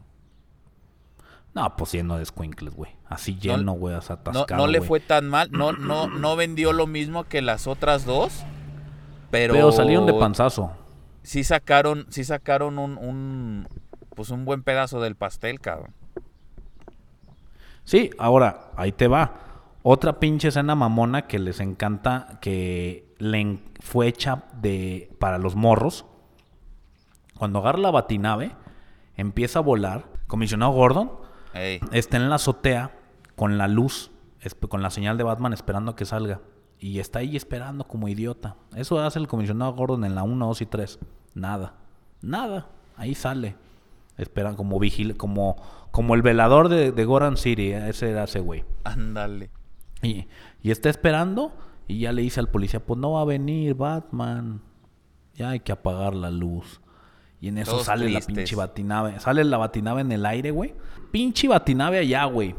No, 1.54 1.76
pues 1.76 1.92
lleno 1.92 2.16
de 2.16 2.24
squinkles, 2.24 2.74
güey. 2.74 2.92
Así 3.08 3.34
No- 3.34 3.40
lleno, 3.40 3.72
güey, 3.72 3.94
hasta 3.94 4.14
No, 4.14 4.20
atascado, 4.20 4.60
no 4.62 4.66
le 4.70 4.78
güey. 4.78 4.88
fue 4.88 5.00
tan 5.00 5.28
mal, 5.28 5.50
no, 5.50 5.72
no, 5.72 6.06
no 6.08 6.36
vendió 6.36 6.72
lo 6.72 6.86
mismo 6.86 7.24
que 7.24 7.42
las 7.42 7.66
otras 7.66 8.04
dos, 8.04 8.44
pero, 9.30 9.54
Pero 9.54 9.72
salieron 9.72 10.06
de 10.06 10.14
panzazo. 10.14 10.72
sí 11.22 11.44
sacaron, 11.44 12.06
sí 12.10 12.24
sacaron 12.24 12.78
un, 12.78 12.98
un, 12.98 13.68
pues 14.14 14.30
un 14.30 14.44
buen 14.44 14.62
pedazo 14.62 15.00
del 15.00 15.16
pastel, 15.16 15.60
cabrón. 15.60 15.94
Sí, 17.84 18.10
ahora, 18.18 18.70
ahí 18.76 18.92
te 18.92 19.08
va. 19.08 19.34
Otra 19.82 20.20
pinche 20.20 20.48
escena 20.48 20.74
mamona 20.74 21.26
que 21.26 21.38
les 21.38 21.60
encanta, 21.60 22.38
que 22.40 23.14
le 23.18 23.58
fue 23.80 24.08
hecha 24.08 24.44
de 24.60 25.10
para 25.18 25.38
los 25.38 25.56
morros. 25.56 26.04
Cuando 27.38 27.60
agarra 27.60 27.78
la 27.78 27.90
batinave, 27.90 28.54
empieza 29.16 29.60
a 29.60 29.62
volar. 29.62 30.04
Comisionado 30.26 30.72
Gordon 30.72 31.10
Ey, 31.54 31.80
está 31.92 32.16
en 32.18 32.28
la 32.28 32.36
azotea 32.36 32.92
con 33.34 33.58
la 33.58 33.66
luz, 33.66 34.12
con 34.68 34.82
la 34.82 34.90
señal 34.90 35.16
de 35.18 35.24
Batman 35.24 35.52
esperando 35.52 35.92
a 35.92 35.96
que 35.96 36.04
salga. 36.04 36.40
Y 36.80 36.98
está 36.98 37.18
ahí 37.18 37.36
esperando 37.36 37.84
como 37.84 38.08
idiota. 38.08 38.56
Eso 38.74 38.98
hace 38.98 39.18
el 39.18 39.28
comisionado 39.28 39.74
Gordon 39.74 40.04
en 40.04 40.14
la 40.14 40.22
1, 40.22 40.46
2 40.46 40.62
y 40.62 40.66
3. 40.66 40.98
Nada. 41.34 41.74
Nada. 42.22 42.68
Ahí 42.96 43.14
sale. 43.14 43.54
Esperan 44.16 44.56
como 44.56 44.78
vigil, 44.78 45.16
como, 45.16 45.56
como 45.90 46.14
el 46.14 46.22
velador 46.22 46.70
de, 46.70 46.90
de 46.90 47.04
Gotham 47.04 47.36
City. 47.36 47.72
Ese 47.72 48.10
era 48.10 48.24
ese 48.24 48.40
güey. 48.40 48.64
ándale. 48.84 49.50
Y, 50.02 50.26
y 50.62 50.70
está 50.70 50.88
esperando 50.88 51.52
y 51.86 52.00
ya 52.00 52.12
le 52.12 52.22
dice 52.22 52.40
al 52.40 52.48
policía, 52.48 52.80
pues 52.80 52.98
no 52.98 53.12
va 53.12 53.22
a 53.22 53.24
venir 53.24 53.74
Batman. 53.74 54.62
Ya 55.34 55.50
hay 55.50 55.60
que 55.60 55.72
apagar 55.72 56.14
la 56.14 56.30
luz. 56.30 56.80
Y 57.40 57.48
en 57.48 57.58
eso 57.58 57.72
Todos 57.72 57.86
sale 57.86 58.08
la 58.10 58.20
pinche 58.20 58.54
batinave. 58.54 59.18
Sale 59.20 59.44
la 59.44 59.58
batinave 59.58 60.02
en 60.02 60.12
el 60.12 60.24
aire, 60.24 60.50
güey. 60.50 60.74
Pinche 61.10 61.48
batinave 61.48 61.98
allá, 61.98 62.24
güey. 62.26 62.54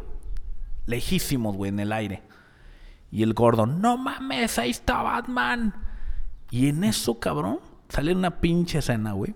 Lejísimos, 0.86 1.55
güey, 1.55 1.69
en 1.69 1.80
el 1.80 1.91
aire. 1.91 2.24
Y 3.12 3.24
el 3.24 3.34
gordo, 3.34 3.66
no 3.66 3.97
mames, 3.97 4.57
ahí 4.57 4.70
está 4.70 5.01
Batman. 5.03 5.74
Y 6.49 6.70
en 6.70 6.84
eso, 6.84 7.20
cabrón, 7.20 7.59
sale 7.89 8.14
una 8.14 8.39
pinche 8.41 8.80
escena, 8.80 9.12
güey. 9.14 9.36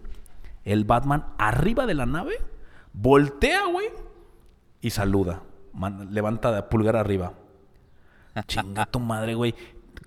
El 0.63 0.86
Batman 0.86 1.26
arriba 1.38 1.86
de 1.86 1.93
la 1.93 2.05
nave, 2.05 2.41
voltea, 2.93 3.65
güey, 3.65 3.88
y 4.82 4.89
saluda. 4.89 5.41
Man- 5.73 6.13
levanta 6.13 6.51
de 6.51 6.63
pulgar 6.63 6.95
arriba. 6.95 7.34
Chinga 8.47 8.86
tu 8.86 8.99
madre, 8.99 9.36
güey. 9.36 9.53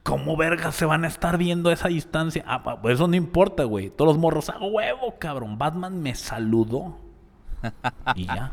¿Cómo 0.03 0.37
verga 0.37 0.73
se 0.73 0.87
van 0.87 1.05
a 1.05 1.09
estar 1.09 1.37
viendo 1.37 1.69
a 1.69 1.75
esa 1.75 1.89
distancia? 1.89 2.43
Ah, 2.47 2.63
pues 2.81 2.95
eso 2.95 3.07
no 3.09 3.17
importa, 3.17 3.65
güey. 3.65 3.91
Todos 3.91 4.13
los 4.15 4.19
morros, 4.19 4.49
a 4.49 4.59
huevo, 4.59 5.17
cabrón. 5.19 5.59
Batman 5.59 6.01
me 6.01 6.15
saludó. 6.15 6.97
Y 8.15 8.25
ya. 8.27 8.53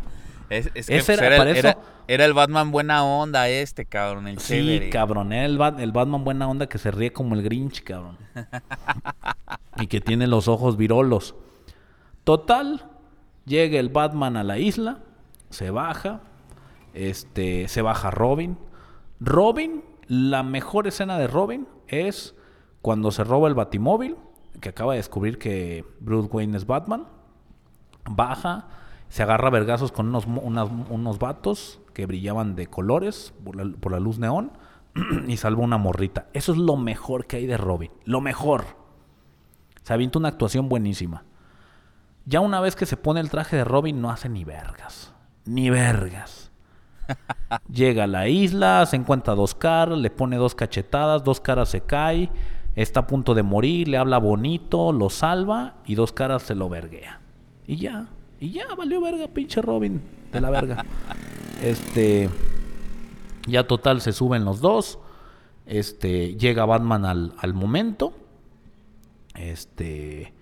Es, 0.50 0.70
es 0.76 0.88
que 0.88 0.98
Ese 0.98 1.14
pues, 1.18 1.22
era- 1.22 1.38
el- 1.44 1.48
eso- 1.50 1.68
era- 1.68 1.78
era 2.08 2.26
el 2.26 2.34
Batman 2.34 2.72
buena 2.72 3.04
onda 3.04 3.48
este, 3.50 3.86
cabrón, 3.86 4.28
el 4.28 4.40
Sí, 4.40 4.54
chévere. 4.54 4.90
cabrón. 4.90 5.34
Era 5.34 5.46
el, 5.46 5.82
el 5.82 5.92
Batman 5.92 6.24
buena 6.24 6.48
onda 6.48 6.68
que 6.68 6.78
se 6.78 6.92
ríe 6.92 7.12
como 7.12 7.34
el 7.36 7.42
Grinch, 7.44 7.84
cabrón. 7.84 8.18
y 9.80 9.88
que 9.88 10.02
tiene 10.02 10.28
los 10.28 10.48
ojos 10.48 10.78
virolos. 10.78 11.36
Total, 12.24 12.84
llega 13.46 13.80
el 13.80 13.90
Batman 13.90 14.38
a 14.38 14.44
la 14.44 14.58
isla, 14.60 15.00
se 15.50 15.70
baja, 15.72 16.22
este, 16.94 17.68
se 17.68 17.82
baja 17.82 18.12
Robin. 18.12 18.58
Robin, 19.20 19.84
la 20.08 20.44
mejor 20.44 20.88
escena 20.88 21.18
de 21.18 21.28
Robin 21.28 21.68
es 21.88 22.36
cuando 22.82 23.12
se 23.12 23.24
roba 23.24 23.48
el 23.48 23.56
Batimóvil, 23.56 24.16
que 24.62 24.70
acaba 24.70 24.94
de 24.94 24.98
descubrir 25.00 25.38
que 25.40 25.84
Bruce 26.00 26.30
Wayne 26.32 26.58
es 26.58 26.66
Batman. 26.68 27.08
Baja, 28.08 28.68
se 29.10 29.24
agarra 29.24 29.48
a 29.48 29.52
vergazos 29.52 29.92
con 29.92 30.08
unos, 30.10 30.26
unas- 30.26 30.70
unos 30.90 31.20
vatos 31.20 31.80
que 31.94 32.06
brillaban 32.06 32.56
de 32.56 32.68
colores 32.68 33.34
por 33.44 33.56
la, 33.56 33.78
por 33.78 33.92
la 33.92 34.00
luz 34.00 34.20
neón 34.20 34.52
y 35.28 35.38
salva 35.38 35.64
una 35.64 35.78
morrita. 35.78 36.28
Eso 36.34 36.52
es 36.52 36.58
lo 36.58 36.76
mejor 36.78 37.26
que 37.28 37.38
hay 37.38 37.46
de 37.46 37.58
Robin. 37.58 37.92
Lo 38.06 38.22
mejor. 38.22 38.66
Se 39.84 39.94
avienta 39.94 40.20
una 40.20 40.30
actuación 40.30 40.68
buenísima. 40.68 41.24
Ya 42.26 42.40
una 42.40 42.60
vez 42.60 42.76
que 42.76 42.86
se 42.88 42.98
pone 42.98 43.20
el 43.20 43.30
traje 43.30 43.56
de 43.56 43.64
Robin, 43.64 44.02
no 44.02 44.10
hace 44.10 44.30
ni 44.30 44.44
vergas. 44.44 45.14
Ni 45.46 45.70
vergas. 45.70 46.52
Llega 47.72 48.06
a 48.06 48.08
la 48.08 48.28
isla, 48.28 48.84
se 48.88 48.96
encuentra 48.96 49.34
a 49.34 49.36
dos 49.36 49.54
caras, 49.54 49.98
le 50.00 50.10
pone 50.10 50.38
dos 50.38 50.56
cachetadas, 50.56 51.24
dos 51.24 51.40
caras 51.40 51.70
se 51.70 51.82
cae, 51.82 52.32
está 52.76 53.02
a 53.02 53.08
punto 53.08 53.36
de 53.36 53.44
morir, 53.44 53.88
le 53.88 53.98
habla 53.98 54.18
bonito, 54.18 54.92
lo 54.92 55.12
salva 55.12 55.76
y 55.86 55.94
dos 55.94 56.12
caras 56.14 56.42
se 56.42 56.56
lo 56.56 56.68
verguea. 56.68 57.22
Y 57.68 57.76
ya, 57.78 58.08
y 58.46 58.52
ya 58.52 58.76
valió 58.78 59.02
verga, 59.02 59.28
pinche 59.28 59.60
Robin 59.60 60.02
de 60.32 60.42
la 60.42 60.50
verga. 60.50 60.86
Este, 61.64 62.30
ya 63.48 63.66
total 63.66 64.02
se 64.02 64.12
suben 64.12 64.44
los 64.44 64.60
dos. 64.60 65.00
Este, 65.66 66.36
llega 66.36 66.66
Batman 66.66 67.06
al, 67.06 67.34
al 67.40 67.54
momento 67.54 68.14
Este. 69.34 70.34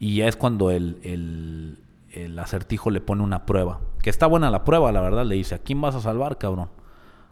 Y 0.00 0.16
ya 0.16 0.28
es 0.28 0.36
cuando 0.36 0.70
el, 0.70 0.98
el, 1.02 1.78
el 2.10 2.38
acertijo 2.38 2.90
le 2.90 3.00
pone 3.00 3.22
una 3.22 3.46
prueba. 3.46 3.80
Que 4.02 4.10
está 4.10 4.26
buena 4.26 4.50
la 4.50 4.64
prueba, 4.64 4.90
la 4.92 5.00
verdad. 5.00 5.24
Le 5.24 5.36
dice: 5.36 5.54
¿A 5.54 5.58
quién 5.60 5.80
vas 5.80 5.94
a 5.94 6.00
salvar, 6.00 6.36
cabrón? 6.36 6.68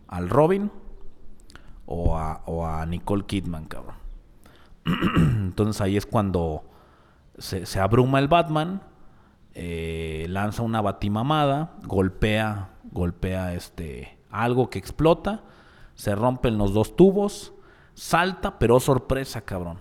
¿Al 0.07 0.31
Robin? 0.31 0.71
O 1.87 2.17
a, 2.17 2.43
o 2.47 2.67
a 2.67 2.87
Nicole 2.87 3.27
Kidman, 3.27 3.67
cabrón. 3.67 3.97
Entonces 4.87 5.81
ahí 5.83 5.97
es 5.97 6.07
cuando 6.07 6.63
se, 7.37 7.67
se 7.67 7.81
abruma 7.81 8.21
el 8.21 8.29
Batman. 8.29 8.81
Eh, 9.61 10.27
lanza 10.29 10.63
una 10.63 10.81
batimamada. 10.81 11.73
Golpea. 11.83 12.71
Golpea 12.93 13.55
este. 13.55 14.17
Algo 14.31 14.71
que 14.71 14.79
explota. 14.79 15.43
Se 15.95 16.15
rompen 16.15 16.59
los 16.59 16.73
dos 16.73 16.95
tubos. 16.95 17.53
Salta, 17.95 18.61
pero 18.61 18.77
oh, 18.77 18.81
sorpresa, 18.81 19.41
cabrón. 19.41 19.79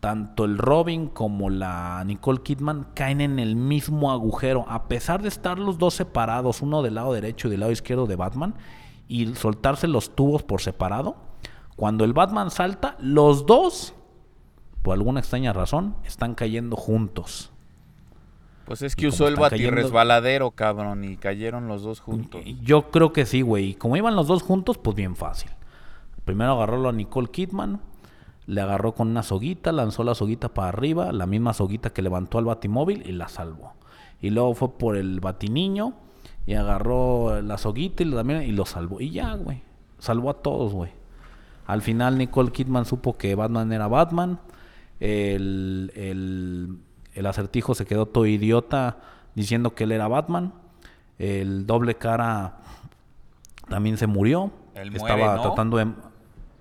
Tanto 0.00 0.46
el 0.46 0.56
Robin 0.56 1.08
como 1.08 1.50
la 1.50 2.02
Nicole 2.06 2.40
Kidman 2.40 2.86
caen 2.94 3.20
en 3.20 3.38
el 3.38 3.54
mismo 3.54 4.10
agujero. 4.10 4.64
A 4.66 4.88
pesar 4.88 5.20
de 5.20 5.28
estar 5.28 5.58
los 5.58 5.76
dos 5.76 5.92
separados, 5.92 6.62
uno 6.62 6.80
del 6.80 6.94
lado 6.94 7.12
derecho 7.12 7.48
y 7.48 7.50
del 7.50 7.60
lado 7.60 7.72
izquierdo 7.72 8.06
de 8.06 8.16
Batman, 8.16 8.54
y 9.08 9.34
soltarse 9.34 9.88
los 9.88 10.16
tubos 10.16 10.42
por 10.42 10.62
separado, 10.62 11.16
cuando 11.76 12.04
el 12.04 12.14
Batman 12.14 12.50
salta, 12.50 12.96
los 12.98 13.44
dos, 13.44 13.94
por 14.80 14.94
alguna 14.94 15.20
extraña 15.20 15.52
razón, 15.52 15.96
están 16.04 16.34
cayendo 16.34 16.76
juntos. 16.76 17.51
Pues 18.64 18.82
es 18.82 18.94
que 18.96 19.08
usó 19.08 19.26
el 19.28 19.34
batirresbaladero, 19.36 20.50
cabrón, 20.52 21.04
y 21.04 21.16
cayeron 21.16 21.66
los 21.68 21.82
dos 21.82 22.00
juntos. 22.00 22.42
Yo 22.62 22.90
creo 22.90 23.12
que 23.12 23.26
sí, 23.26 23.42
güey. 23.42 23.70
Y 23.70 23.74
como 23.74 23.96
iban 23.96 24.14
los 24.16 24.26
dos 24.28 24.42
juntos, 24.42 24.78
pues 24.78 24.96
bien 24.96 25.16
fácil. 25.16 25.50
Primero 26.24 26.52
agarró 26.52 26.88
a 26.88 26.92
Nicole 26.92 27.28
Kidman, 27.28 27.80
le 28.46 28.60
agarró 28.60 28.94
con 28.94 29.08
una 29.08 29.22
soguita, 29.24 29.72
lanzó 29.72 30.04
la 30.04 30.14
soguita 30.14 30.48
para 30.54 30.68
arriba, 30.68 31.12
la 31.12 31.26
misma 31.26 31.52
soguita 31.52 31.90
que 31.90 32.02
levantó 32.02 32.38
al 32.38 32.44
batimóvil 32.44 33.02
y 33.06 33.12
la 33.12 33.28
salvó. 33.28 33.72
Y 34.20 34.30
luego 34.30 34.54
fue 34.54 34.78
por 34.78 34.96
el 34.96 35.18
batiniño 35.20 35.94
y 36.46 36.54
agarró 36.54 37.42
la 37.42 37.58
soguita 37.58 38.04
y, 38.04 38.06
lo- 38.06 38.16
también, 38.16 38.42
y 38.42 38.52
lo 38.52 38.64
salvó. 38.64 39.00
Y 39.00 39.10
ya, 39.10 39.34
güey. 39.34 39.62
Salvó 39.98 40.30
a 40.30 40.34
todos, 40.42 40.72
güey. 40.72 40.90
Al 41.66 41.82
final 41.82 42.18
Nicole 42.18 42.52
Kidman 42.52 42.84
supo 42.84 43.16
que 43.16 43.34
Batman 43.34 43.72
era 43.72 43.88
Batman. 43.88 44.38
El, 45.00 45.92
el- 45.96 46.78
el 47.14 47.26
acertijo 47.26 47.74
se 47.74 47.84
quedó 47.86 48.06
todo 48.06 48.26
idiota 48.26 48.98
diciendo 49.34 49.74
que 49.74 49.84
él 49.84 49.92
era 49.92 50.08
Batman. 50.08 50.52
El 51.18 51.66
doble 51.66 51.96
cara 51.96 52.58
también 53.68 53.96
se 53.98 54.06
murió. 54.06 54.50
Él 54.74 54.90
muere, 54.90 54.96
Estaba 55.14 55.36
¿no? 55.36 55.42
tratando 55.42 55.76
de... 55.76 55.86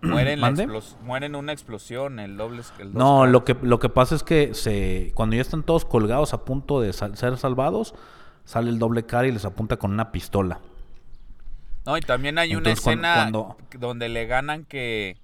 Muere 0.03 0.33
en, 0.33 0.43
en 0.43 1.35
una 1.35 1.51
explosión, 1.53 2.19
el 2.19 2.35
doble. 2.35 2.63
el 2.79 2.91
No, 2.93 3.19
caras. 3.19 3.31
lo 3.31 3.45
que, 3.45 3.55
lo 3.61 3.79
que 3.79 3.87
pasa 3.89 4.15
es 4.15 4.23
que 4.23 4.53
se, 4.55 5.11
cuando 5.13 5.35
ya 5.35 5.43
están 5.43 5.61
todos 5.61 5.85
colgados 5.85 6.33
a 6.33 6.43
punto 6.43 6.81
de 6.81 6.91
sal- 6.91 7.15
ser 7.17 7.37
salvados, 7.37 7.93
sale 8.43 8.71
el 8.71 8.79
doble 8.79 9.05
cara 9.05 9.27
y 9.27 9.31
les 9.31 9.45
apunta 9.45 9.77
con 9.77 9.91
una 9.91 10.11
pistola. 10.11 10.59
No, 11.85 11.97
y 11.97 12.01
también 12.01 12.39
hay 12.39 12.49
una 12.55 12.69
Entonces, 12.69 12.79
escena 12.87 13.13
cuando- 13.13 13.57
donde 13.77 14.09
le 14.09 14.25
ganan 14.25 14.65
que, 14.65 15.17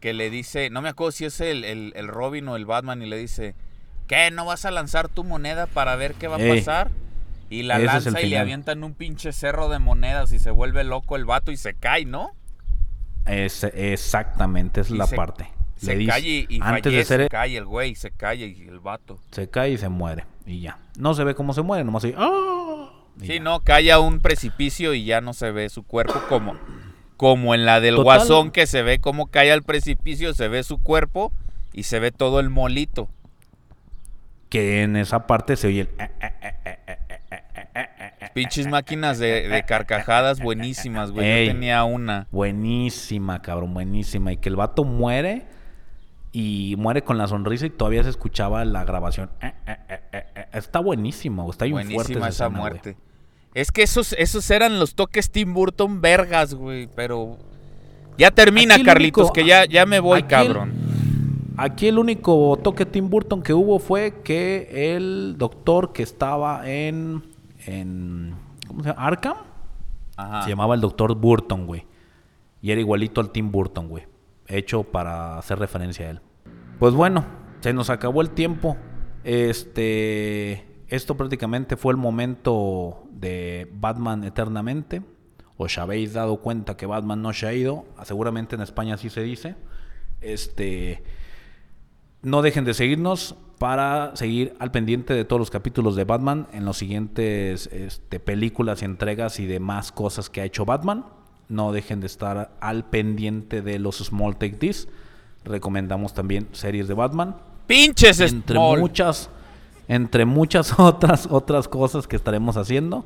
que 0.00 0.12
le 0.12 0.28
dice, 0.28 0.68
no 0.68 0.82
me 0.82 0.90
acuerdo 0.90 1.12
si 1.12 1.24
es 1.24 1.40
el, 1.40 1.64
el- 1.64 1.92
el 1.96 2.08
Robin 2.08 2.46
o 2.48 2.56
el 2.56 2.66
Batman, 2.66 3.00
y 3.00 3.06
le 3.06 3.16
dice, 3.16 3.54
¿qué? 4.06 4.30
¿No 4.30 4.44
vas 4.44 4.64
a 4.64 4.70
lanzar 4.70 5.08
tu 5.08 5.24
moneda 5.24 5.66
para 5.66 5.96
ver 5.96 6.14
qué 6.14 6.28
va 6.28 6.36
a 6.36 6.38
pasar? 6.38 6.90
Y 7.50 7.62
la 7.62 7.78
lanza 7.78 8.10
y 8.10 8.12
le 8.14 8.20
final. 8.20 8.40
avientan 8.40 8.82
un 8.84 8.94
pinche 8.94 9.32
cerro 9.32 9.68
de 9.68 9.78
monedas 9.78 10.32
y 10.32 10.38
se 10.38 10.50
vuelve 10.50 10.82
loco 10.84 11.16
el 11.16 11.24
vato 11.24 11.52
y 11.52 11.56
se 11.56 11.74
cae, 11.74 12.04
¿no? 12.04 12.30
Es, 13.26 13.64
exactamente, 13.64 14.80
es 14.82 14.90
Y 14.90 14.96
la 14.96 15.06
se- 15.06 15.16
parte. 15.16 15.48
Se 15.76 15.92
Le 15.92 15.96
dice, 15.98 16.10
cae 16.10 16.20
y, 16.22 16.46
y 16.48 16.58
antes 16.62 16.92
de 16.92 17.04
ser 17.04 17.22
se 17.22 17.28
cae 17.28 17.56
el 17.56 17.64
güey, 17.66 17.94
se 17.94 18.10
cae 18.10 18.36
y 18.46 18.68
el 18.68 18.78
vato. 18.80 19.18
se 19.32 19.48
cae 19.50 19.70
y 19.72 19.78
se 19.78 19.88
muere 19.88 20.24
y 20.46 20.60
ya. 20.60 20.78
No 20.96 21.14
se 21.14 21.24
ve 21.24 21.34
cómo 21.34 21.52
se 21.52 21.62
muere, 21.62 21.84
nomás 21.84 22.04
así. 22.04 22.14
¡ah! 22.16 22.90
Y 23.20 23.26
Sí, 23.26 23.34
ya. 23.34 23.40
no, 23.40 23.60
cae 23.60 23.90
a 23.92 23.98
un 23.98 24.20
precipicio 24.20 24.94
y 24.94 25.04
ya 25.04 25.20
no 25.20 25.32
se 25.34 25.50
ve 25.50 25.68
su 25.68 25.82
cuerpo 25.82 26.20
como, 26.28 26.54
como 27.16 27.54
en 27.54 27.64
la 27.66 27.80
del 27.80 27.96
Total. 27.96 28.04
guasón 28.04 28.50
que 28.50 28.66
se 28.66 28.82
ve 28.82 28.98
cómo 29.00 29.26
cae 29.26 29.52
al 29.52 29.62
precipicio, 29.62 30.32
se 30.34 30.48
ve 30.48 30.62
su 30.62 30.78
cuerpo 30.78 31.32
y 31.72 31.82
se 31.84 31.98
ve 31.98 32.12
todo 32.12 32.40
el 32.40 32.50
molito 32.50 33.08
que 34.54 34.82
en 34.84 34.94
esa 34.94 35.26
parte 35.26 35.56
se 35.56 35.66
oye 35.66 35.80
el... 35.80 35.88
Pinches 38.34 38.68
máquinas 38.68 39.18
de, 39.18 39.64
carcajadas 39.66 40.38
buenísimas, 40.38 41.10
güey. 41.10 41.26
Ey, 41.28 41.46
Yo 41.46 41.52
tenía 41.54 41.82
una. 41.82 42.28
Buenísima, 42.30 43.42
cabrón, 43.42 43.74
buenísima. 43.74 44.32
Y 44.32 44.36
que 44.36 44.48
el 44.48 44.54
vato 44.54 44.84
muere 44.84 45.44
y 46.30 46.76
muere 46.78 47.02
con 47.02 47.18
la 47.18 47.26
sonrisa 47.26 47.66
y 47.66 47.70
todavía 47.70 48.04
se 48.04 48.10
escuchaba 48.10 48.64
la 48.64 48.84
grabación. 48.84 49.28
Está 50.52 50.78
buenísimo, 50.78 51.50
está 51.50 51.64
bien 51.64 51.90
fuerte 51.90 52.16
esa, 52.28 52.48
muerte. 52.48 52.96
Es 53.54 53.72
que 53.72 53.82
esos, 53.82 54.12
esos 54.12 54.48
eran 54.52 54.78
los 54.78 54.94
toques 54.94 55.32
Tim 55.32 55.52
Burton 55.52 56.00
vergas, 56.00 56.54
güey, 56.54 56.88
pero... 56.94 57.38
Ya 58.16 58.30
termina, 58.30 58.80
Carlitos, 58.84 59.32
que 59.32 59.44
ya, 59.44 59.64
ya 59.64 59.84
me 59.84 59.98
voy, 59.98 60.22
cabrón. 60.22 60.73
Aquí 61.56 61.86
el 61.86 61.98
único 61.98 62.58
toque 62.62 62.84
Tim 62.84 63.08
Burton 63.08 63.42
que 63.42 63.54
hubo 63.54 63.78
fue 63.78 64.22
que 64.22 64.96
el 64.96 65.36
doctor 65.38 65.92
que 65.92 66.02
estaba 66.02 66.68
en, 66.68 67.22
en 67.66 68.34
¿cómo 68.66 68.82
se 68.82 68.88
llama? 68.88 69.06
Arkham 69.06 69.36
Ajá. 70.16 70.42
se 70.42 70.50
llamaba 70.50 70.74
el 70.74 70.80
doctor 70.80 71.14
Burton, 71.14 71.66
güey. 71.66 71.86
Y 72.60 72.72
era 72.72 72.80
igualito 72.80 73.20
al 73.20 73.30
Tim 73.30 73.52
Burton, 73.52 73.88
güey. 73.88 74.04
Hecho 74.48 74.82
para 74.84 75.38
hacer 75.38 75.58
referencia 75.58 76.06
a 76.06 76.10
él. 76.10 76.20
Pues 76.78 76.94
bueno, 76.94 77.24
se 77.60 77.72
nos 77.72 77.88
acabó 77.88 78.20
el 78.20 78.30
tiempo. 78.30 78.76
Este, 79.22 80.66
esto 80.88 81.16
prácticamente 81.16 81.76
fue 81.76 81.92
el 81.92 81.98
momento 81.98 83.04
de 83.10 83.70
Batman 83.74 84.24
eternamente. 84.24 85.02
Os 85.56 85.78
habéis 85.78 86.14
dado 86.14 86.38
cuenta 86.38 86.76
que 86.76 86.86
Batman 86.86 87.22
no 87.22 87.32
se 87.32 87.46
ha 87.46 87.52
ido. 87.52 87.84
Seguramente 88.02 88.56
en 88.56 88.62
España 88.62 88.94
así 88.94 89.08
se 89.08 89.22
dice. 89.22 89.54
Este, 90.20 91.02
no 92.24 92.42
dejen 92.42 92.64
de 92.64 92.74
seguirnos 92.74 93.36
para 93.58 94.16
seguir 94.16 94.54
al 94.58 94.70
pendiente 94.70 95.14
de 95.14 95.24
todos 95.24 95.38
los 95.38 95.50
capítulos 95.50 95.94
de 95.94 96.04
Batman 96.04 96.48
en 96.52 96.64
los 96.64 96.78
siguientes 96.78 97.68
este, 97.68 98.18
películas 98.18 98.82
y 98.82 98.86
entregas 98.86 99.38
y 99.40 99.46
demás 99.46 99.92
cosas 99.92 100.28
que 100.28 100.40
ha 100.40 100.44
hecho 100.44 100.64
Batman. 100.64 101.04
No 101.48 101.72
dejen 101.72 102.00
de 102.00 102.06
estar 102.06 102.56
al 102.60 102.84
pendiente 102.86 103.62
de 103.62 103.78
los 103.78 103.98
Small 103.98 104.36
Take 104.36 104.56
This. 104.56 104.88
Recomendamos 105.44 106.14
también 106.14 106.48
series 106.52 106.88
de 106.88 106.94
Batman. 106.94 107.36
Pinches 107.66 108.20
Entre 108.20 108.56
Small. 108.56 108.80
muchas, 108.80 109.30
entre 109.86 110.24
muchas 110.24 110.74
otras, 110.78 111.28
otras 111.30 111.68
cosas 111.68 112.06
que 112.06 112.16
estaremos 112.16 112.56
haciendo. 112.56 113.04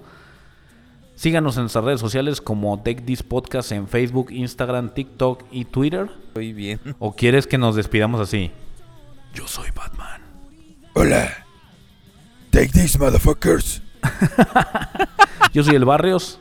Síganos 1.16 1.56
en 1.56 1.64
nuestras 1.64 1.84
redes 1.84 2.00
sociales 2.00 2.40
como 2.40 2.78
Take 2.78 3.02
This 3.02 3.24
Podcast 3.24 3.72
en 3.72 3.88
Facebook, 3.88 4.30
Instagram, 4.30 4.94
TikTok 4.94 5.42
y 5.50 5.64
Twitter. 5.64 6.08
Estoy 6.28 6.52
bien. 6.52 6.78
¿O 7.00 7.12
quieres 7.16 7.48
que 7.48 7.58
nos 7.58 7.74
despidamos 7.74 8.20
así? 8.20 8.52
Yo 9.38 9.46
soy 9.46 9.70
Batman. 9.70 10.20
Hola. 10.94 11.32
Take 12.50 12.72
this, 12.72 12.98
motherfuckers. 12.98 13.80
Yo 15.52 15.62
soy 15.62 15.76
el 15.76 15.84
Barrios. 15.84 16.40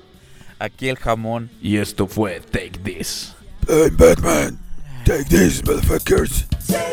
Aquí 0.58 0.90
el 0.90 0.98
jamón. 0.98 1.52
Y 1.62 1.78
esto 1.78 2.08
fue 2.08 2.40
Take 2.40 2.80
This. 2.84 3.36
I'm 3.70 3.96
Batman. 3.96 4.58
Take 5.06 5.26
this, 5.26 5.62
motherfuckers. 5.62 6.48
Yeah. 6.68 6.88